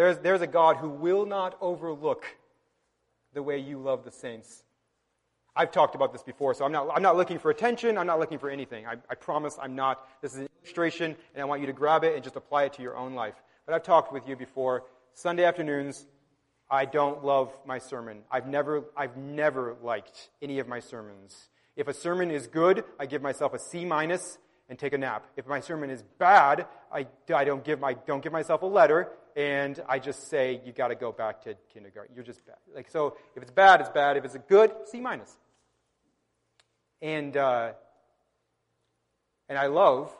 There's, 0.01 0.17
there's 0.17 0.41
a 0.41 0.47
God 0.47 0.77
who 0.77 0.89
will 0.89 1.27
not 1.27 1.55
overlook 1.61 2.25
the 3.35 3.43
way 3.43 3.59
you 3.59 3.77
love 3.77 4.03
the 4.03 4.09
saints. 4.09 4.63
I've 5.55 5.71
talked 5.71 5.93
about 5.93 6.11
this 6.11 6.23
before, 6.23 6.55
so 6.55 6.65
I'm 6.65 6.71
not, 6.71 6.89
I'm 6.91 7.03
not 7.03 7.17
looking 7.17 7.37
for 7.37 7.51
attention. 7.51 7.99
I'm 7.99 8.07
not 8.07 8.19
looking 8.19 8.39
for 8.39 8.49
anything. 8.49 8.87
I, 8.87 8.93
I 9.07 9.13
promise 9.13 9.59
I'm 9.61 9.75
not. 9.75 10.03
This 10.23 10.33
is 10.33 10.39
an 10.39 10.49
illustration, 10.63 11.15
and 11.35 11.41
I 11.43 11.45
want 11.45 11.61
you 11.61 11.67
to 11.67 11.73
grab 11.73 12.03
it 12.03 12.15
and 12.15 12.23
just 12.23 12.35
apply 12.35 12.63
it 12.63 12.73
to 12.73 12.81
your 12.81 12.97
own 12.97 13.13
life. 13.13 13.35
But 13.67 13.75
I've 13.75 13.83
talked 13.83 14.11
with 14.11 14.27
you 14.27 14.35
before. 14.35 14.85
Sunday 15.13 15.43
afternoons, 15.43 16.07
I 16.67 16.85
don't 16.85 17.23
love 17.23 17.55
my 17.67 17.77
sermon. 17.77 18.23
I've 18.31 18.47
never, 18.47 18.85
I've 18.97 19.17
never 19.17 19.75
liked 19.83 20.29
any 20.41 20.57
of 20.57 20.67
my 20.67 20.79
sermons. 20.79 21.49
If 21.75 21.87
a 21.87 21.93
sermon 21.93 22.31
is 22.31 22.47
good, 22.47 22.85
I 22.99 23.05
give 23.05 23.21
myself 23.21 23.53
a 23.53 23.59
C 23.59 23.85
minus 23.85 24.39
and 24.67 24.79
take 24.79 24.93
a 24.93 24.97
nap. 24.97 25.27
If 25.37 25.45
my 25.45 25.59
sermon 25.59 25.91
is 25.91 26.01
bad, 26.17 26.65
I, 26.91 27.05
I 27.31 27.43
don't, 27.43 27.63
give 27.63 27.79
my, 27.79 27.93
don't 28.07 28.23
give 28.23 28.31
myself 28.31 28.63
a 28.63 28.65
letter 28.65 29.11
and 29.35 29.81
I 29.87 29.99
just 29.99 30.29
say, 30.29 30.61
you 30.65 30.71
got 30.71 30.89
to 30.89 30.95
go 30.95 31.11
back 31.11 31.43
to 31.43 31.55
kindergarten. 31.73 32.15
You're 32.15 32.23
just 32.23 32.45
bad. 32.45 32.57
Like, 32.75 32.89
so 32.89 33.17
if 33.35 33.43
it's 33.43 33.51
bad, 33.51 33.81
it's 33.81 33.89
bad. 33.89 34.17
If 34.17 34.25
it's 34.25 34.35
a 34.35 34.39
good, 34.39 34.71
C 34.85 34.99
minus. 34.99 35.35
And, 37.01 37.35
uh, 37.35 37.71
and 39.49 39.57
I 39.57 39.67
love 39.67 40.15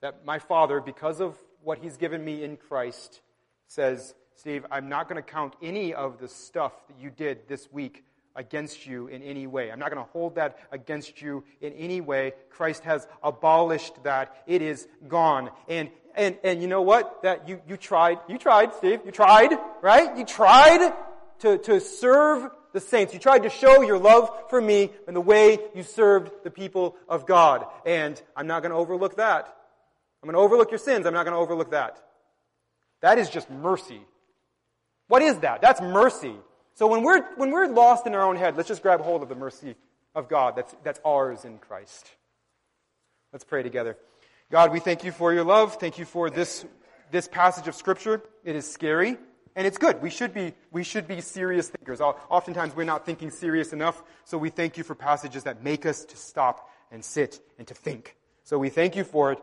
that 0.00 0.24
my 0.24 0.38
father, 0.38 0.80
because 0.80 1.20
of 1.20 1.36
what 1.62 1.78
he's 1.78 1.96
given 1.96 2.24
me 2.24 2.42
in 2.42 2.56
Christ, 2.56 3.20
says, 3.68 4.14
Steve, 4.36 4.66
I'm 4.70 4.88
not 4.88 5.08
going 5.08 5.22
to 5.22 5.28
count 5.28 5.54
any 5.62 5.94
of 5.94 6.18
the 6.18 6.28
stuff 6.28 6.72
that 6.88 7.00
you 7.00 7.10
did 7.10 7.48
this 7.48 7.70
week 7.72 8.04
against 8.34 8.86
you 8.86 9.08
in 9.08 9.22
any 9.22 9.46
way. 9.46 9.70
I'm 9.70 9.78
not 9.78 9.90
going 9.92 10.04
to 10.04 10.10
hold 10.10 10.36
that 10.36 10.58
against 10.70 11.20
you 11.20 11.44
in 11.60 11.72
any 11.74 12.00
way. 12.00 12.32
Christ 12.50 12.84
has 12.84 13.06
abolished 13.22 14.02
that. 14.04 14.42
It 14.46 14.62
is 14.62 14.88
gone. 15.06 15.50
And 15.68 15.90
and 16.16 16.38
and 16.44 16.62
you 16.62 16.68
know 16.68 16.82
what? 16.82 17.22
That 17.22 17.48
you 17.48 17.60
you 17.68 17.76
tried. 17.76 18.18
You 18.28 18.38
tried, 18.38 18.74
Steve. 18.74 19.00
You 19.04 19.12
tried, 19.12 19.50
right? 19.80 20.16
You 20.16 20.24
tried 20.24 20.92
to 21.40 21.58
to 21.58 21.80
serve 21.80 22.50
the 22.72 22.80
saints. 22.80 23.12
You 23.12 23.20
tried 23.20 23.42
to 23.42 23.50
show 23.50 23.82
your 23.82 23.98
love 23.98 24.30
for 24.48 24.60
me 24.60 24.90
in 25.06 25.14
the 25.14 25.20
way 25.20 25.58
you 25.74 25.82
served 25.82 26.30
the 26.44 26.50
people 26.50 26.96
of 27.08 27.26
God. 27.26 27.66
And 27.84 28.20
I'm 28.36 28.46
not 28.46 28.62
going 28.62 28.70
to 28.72 28.78
overlook 28.78 29.16
that. 29.16 29.54
I'm 30.22 30.26
going 30.26 30.34
to 30.34 30.40
overlook 30.40 30.70
your 30.70 30.78
sins. 30.78 31.06
I'm 31.06 31.14
not 31.14 31.24
going 31.24 31.34
to 31.34 31.40
overlook 31.40 31.72
that. 31.72 32.02
That 33.00 33.18
is 33.18 33.28
just 33.28 33.50
mercy. 33.50 34.00
What 35.08 35.22
is 35.22 35.38
that? 35.40 35.60
That's 35.60 35.80
mercy. 35.80 36.34
So 36.74 36.86
when 36.86 37.02
we're, 37.02 37.22
when 37.36 37.50
we're 37.50 37.66
lost 37.66 38.06
in 38.06 38.14
our 38.14 38.22
own 38.22 38.36
head, 38.36 38.56
let's 38.56 38.68
just 38.68 38.82
grab 38.82 39.00
hold 39.00 39.22
of 39.22 39.28
the 39.28 39.34
mercy 39.34 39.74
of 40.14 40.28
God 40.28 40.56
that's, 40.56 40.74
that's 40.84 41.00
ours 41.04 41.44
in 41.44 41.58
Christ. 41.58 42.08
Let's 43.32 43.44
pray 43.44 43.62
together. 43.62 43.96
God, 44.52 44.70
we 44.70 44.80
thank 44.80 45.02
you 45.02 45.12
for 45.12 45.32
your 45.32 45.44
love. 45.44 45.76
Thank 45.76 45.96
you 45.96 46.04
for 46.04 46.28
this, 46.28 46.66
this 47.10 47.26
passage 47.26 47.68
of 47.68 47.74
Scripture. 47.74 48.20
It 48.44 48.54
is 48.54 48.70
scary, 48.70 49.16
and 49.56 49.66
it's 49.66 49.78
good. 49.78 50.02
We 50.02 50.10
should 50.10 50.34
be, 50.34 50.52
we 50.70 50.84
should 50.84 51.08
be 51.08 51.22
serious 51.22 51.70
thinkers. 51.70 52.02
Oftentimes 52.02 52.76
we're 52.76 52.84
not 52.84 53.06
thinking 53.06 53.30
serious 53.30 53.72
enough, 53.72 54.02
so 54.26 54.36
we 54.36 54.50
thank 54.50 54.76
you 54.76 54.84
for 54.84 54.94
passages 54.94 55.44
that 55.44 55.64
make 55.64 55.86
us 55.86 56.04
to 56.04 56.18
stop 56.18 56.68
and 56.90 57.02
sit 57.02 57.40
and 57.56 57.66
to 57.66 57.72
think. 57.72 58.14
So 58.44 58.58
we 58.58 58.68
thank 58.68 58.94
you 58.94 59.04
for 59.04 59.32
it. 59.32 59.38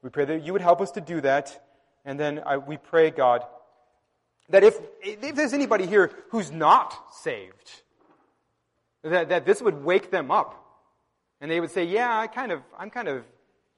We 0.00 0.08
pray 0.08 0.24
that 0.24 0.42
you 0.42 0.54
would 0.54 0.62
help 0.62 0.80
us 0.80 0.92
to 0.92 1.02
do 1.02 1.20
that. 1.20 1.62
And 2.06 2.18
then 2.18 2.40
I, 2.46 2.56
we 2.56 2.78
pray, 2.78 3.10
God, 3.10 3.44
that 4.48 4.64
if, 4.64 4.78
if 5.02 5.34
there's 5.34 5.52
anybody 5.52 5.84
here 5.84 6.10
who's 6.30 6.50
not 6.50 6.94
saved, 7.16 7.82
that, 9.02 9.28
that 9.28 9.44
this 9.44 9.60
would 9.60 9.84
wake 9.84 10.10
them 10.10 10.30
up. 10.30 10.58
And 11.42 11.50
they 11.50 11.60
would 11.60 11.70
say, 11.70 11.84
yeah, 11.84 12.18
I 12.18 12.28
kind 12.28 12.50
of, 12.50 12.62
I'm 12.78 12.88
kind 12.88 13.08
of 13.08 13.24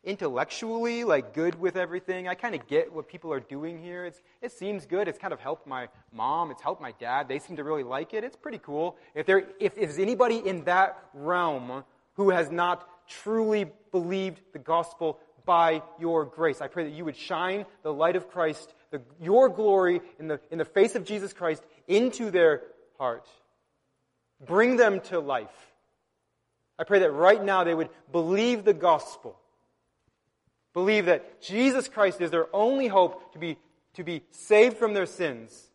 intellectually 0.06 1.04
like 1.04 1.34
good 1.34 1.60
with 1.60 1.76
everything. 1.76 2.28
I 2.28 2.34
kind 2.34 2.54
of 2.54 2.66
get 2.66 2.92
what 2.92 3.08
people 3.08 3.32
are 3.32 3.40
doing 3.40 3.82
here. 3.82 4.06
It's, 4.06 4.22
it 4.40 4.52
seems 4.52 4.86
good. 4.86 5.08
It's 5.08 5.18
kind 5.18 5.34
of 5.34 5.40
helped 5.40 5.66
my 5.66 5.88
mom. 6.12 6.50
It's 6.50 6.62
helped 6.62 6.80
my 6.80 6.92
dad. 6.92 7.28
They 7.28 7.40
seem 7.40 7.56
to 7.56 7.64
really 7.64 7.82
like 7.82 8.14
it. 8.14 8.24
It's 8.24 8.36
pretty 8.36 8.60
cool. 8.62 8.96
If 9.14 9.26
there, 9.26 9.40
if, 9.60 9.72
if 9.72 9.74
there's 9.74 9.98
anybody 9.98 10.38
in 10.38 10.64
that 10.64 10.96
realm 11.12 11.84
who 12.14 12.30
has 12.30 12.50
not 12.50 12.88
truly 13.08 13.66
believed 13.90 14.40
the 14.52 14.58
gospel 14.58 15.18
by 15.44 15.82
your 15.98 16.24
grace, 16.24 16.60
I 16.60 16.68
pray 16.68 16.84
that 16.84 16.94
you 16.94 17.04
would 17.04 17.16
shine 17.16 17.66
the 17.82 17.92
light 17.92 18.16
of 18.16 18.30
Christ 18.30 18.72
the, 18.92 19.02
your 19.20 19.48
glory 19.48 20.00
in 20.18 20.28
the, 20.28 20.40
in 20.50 20.58
the 20.58 20.64
face 20.64 20.94
of 20.94 21.04
Jesus 21.04 21.32
Christ 21.32 21.64
into 21.88 22.30
their 22.30 22.62
heart. 22.98 23.26
Bring 24.44 24.76
them 24.76 25.00
to 25.00 25.18
life. 25.18 25.48
I 26.78 26.84
pray 26.84 27.00
that 27.00 27.10
right 27.10 27.42
now 27.42 27.64
they 27.64 27.74
would 27.74 27.88
believe 28.12 28.64
the 28.64 28.74
gospel. 28.74 29.38
Believe 30.76 31.06
that 31.06 31.40
Jesus 31.40 31.88
Christ 31.88 32.20
is 32.20 32.30
their 32.30 32.54
only 32.54 32.86
hope 32.86 33.32
to 33.32 33.38
be, 33.38 33.56
to 33.94 34.04
be 34.04 34.20
saved 34.30 34.76
from 34.76 34.92
their 34.92 35.06
sins. 35.06 35.70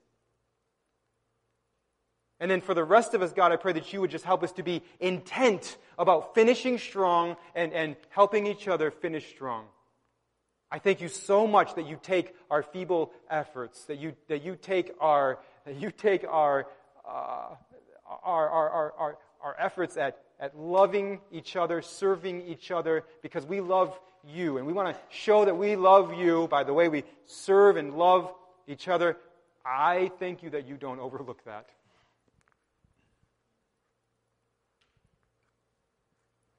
And 2.40 2.52
then 2.52 2.62
for 2.62 2.76
the 2.76 2.84
rest 2.84 3.16
of 3.16 3.24
us, 3.24 3.34
God, 3.34 3.52
I 3.52 3.56
pray 3.56 3.74
that 3.74 3.92
you 3.92 4.02
would 4.02 4.12
just 4.12 4.26
help 4.26 4.44
us 4.44 4.52
to 4.52 4.64
be 4.64 4.84
intent 5.00 5.78
about 5.98 6.36
finishing 6.36 6.78
strong 6.78 7.36
and, 7.56 7.74
and 7.74 7.96
helping 8.10 8.46
each 8.46 8.68
other 8.68 8.92
finish 8.92 9.28
strong. 9.28 9.66
I 10.70 10.78
thank 10.78 11.02
you 11.02 11.08
so 11.08 11.48
much 11.48 11.74
that 11.74 11.88
you 11.88 11.98
take 12.00 12.36
our 12.52 12.62
feeble 12.62 13.12
efforts, 13.28 13.86
that 13.86 13.98
you, 13.98 14.14
that 14.28 14.44
you 14.44 14.56
take 14.56 14.92
our, 15.00 15.40
that 15.66 15.78
you 15.78 15.90
take 15.90 16.26
our, 16.30 16.68
uh, 17.10 17.56
our, 18.24 18.50
our, 18.50 18.70
our, 18.70 18.94
our, 19.00 19.18
our 19.42 19.56
efforts 19.58 19.98
at, 19.98 20.20
at 20.42 20.58
loving 20.58 21.22
each 21.32 21.56
other, 21.56 21.82
serving 21.82 22.42
each 22.48 22.72
other, 22.72 23.06
because 23.22 23.46
we 23.46 23.62
love 23.62 23.98
you. 24.28 24.58
And 24.58 24.68
we 24.68 24.74
want 24.74 24.94
to 24.94 25.02
show 25.10 25.46
that 25.46 25.56
we 25.56 25.76
love 25.76 26.14
you 26.14 26.48
by 26.50 26.64
the 26.64 26.74
way 26.74 26.90
we 26.90 27.04
serve 27.26 27.78
and 27.78 27.96
love 27.96 28.34
each 28.68 28.88
other. 28.88 29.18
I 29.64 30.12
thank 30.20 30.42
you 30.42 30.50
that 30.50 30.68
you 30.68 30.76
don't 30.76 31.00
overlook 31.00 31.46
that. 31.46 31.68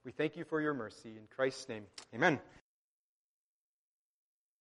We 0.05 0.13
thank 0.13 0.37
you 0.37 0.45
for 0.45 0.61
your 0.61 0.75
mercy. 0.75 1.11
In 1.11 1.27
Christ's 1.35 1.69
name, 1.69 1.85
amen. 2.15 2.41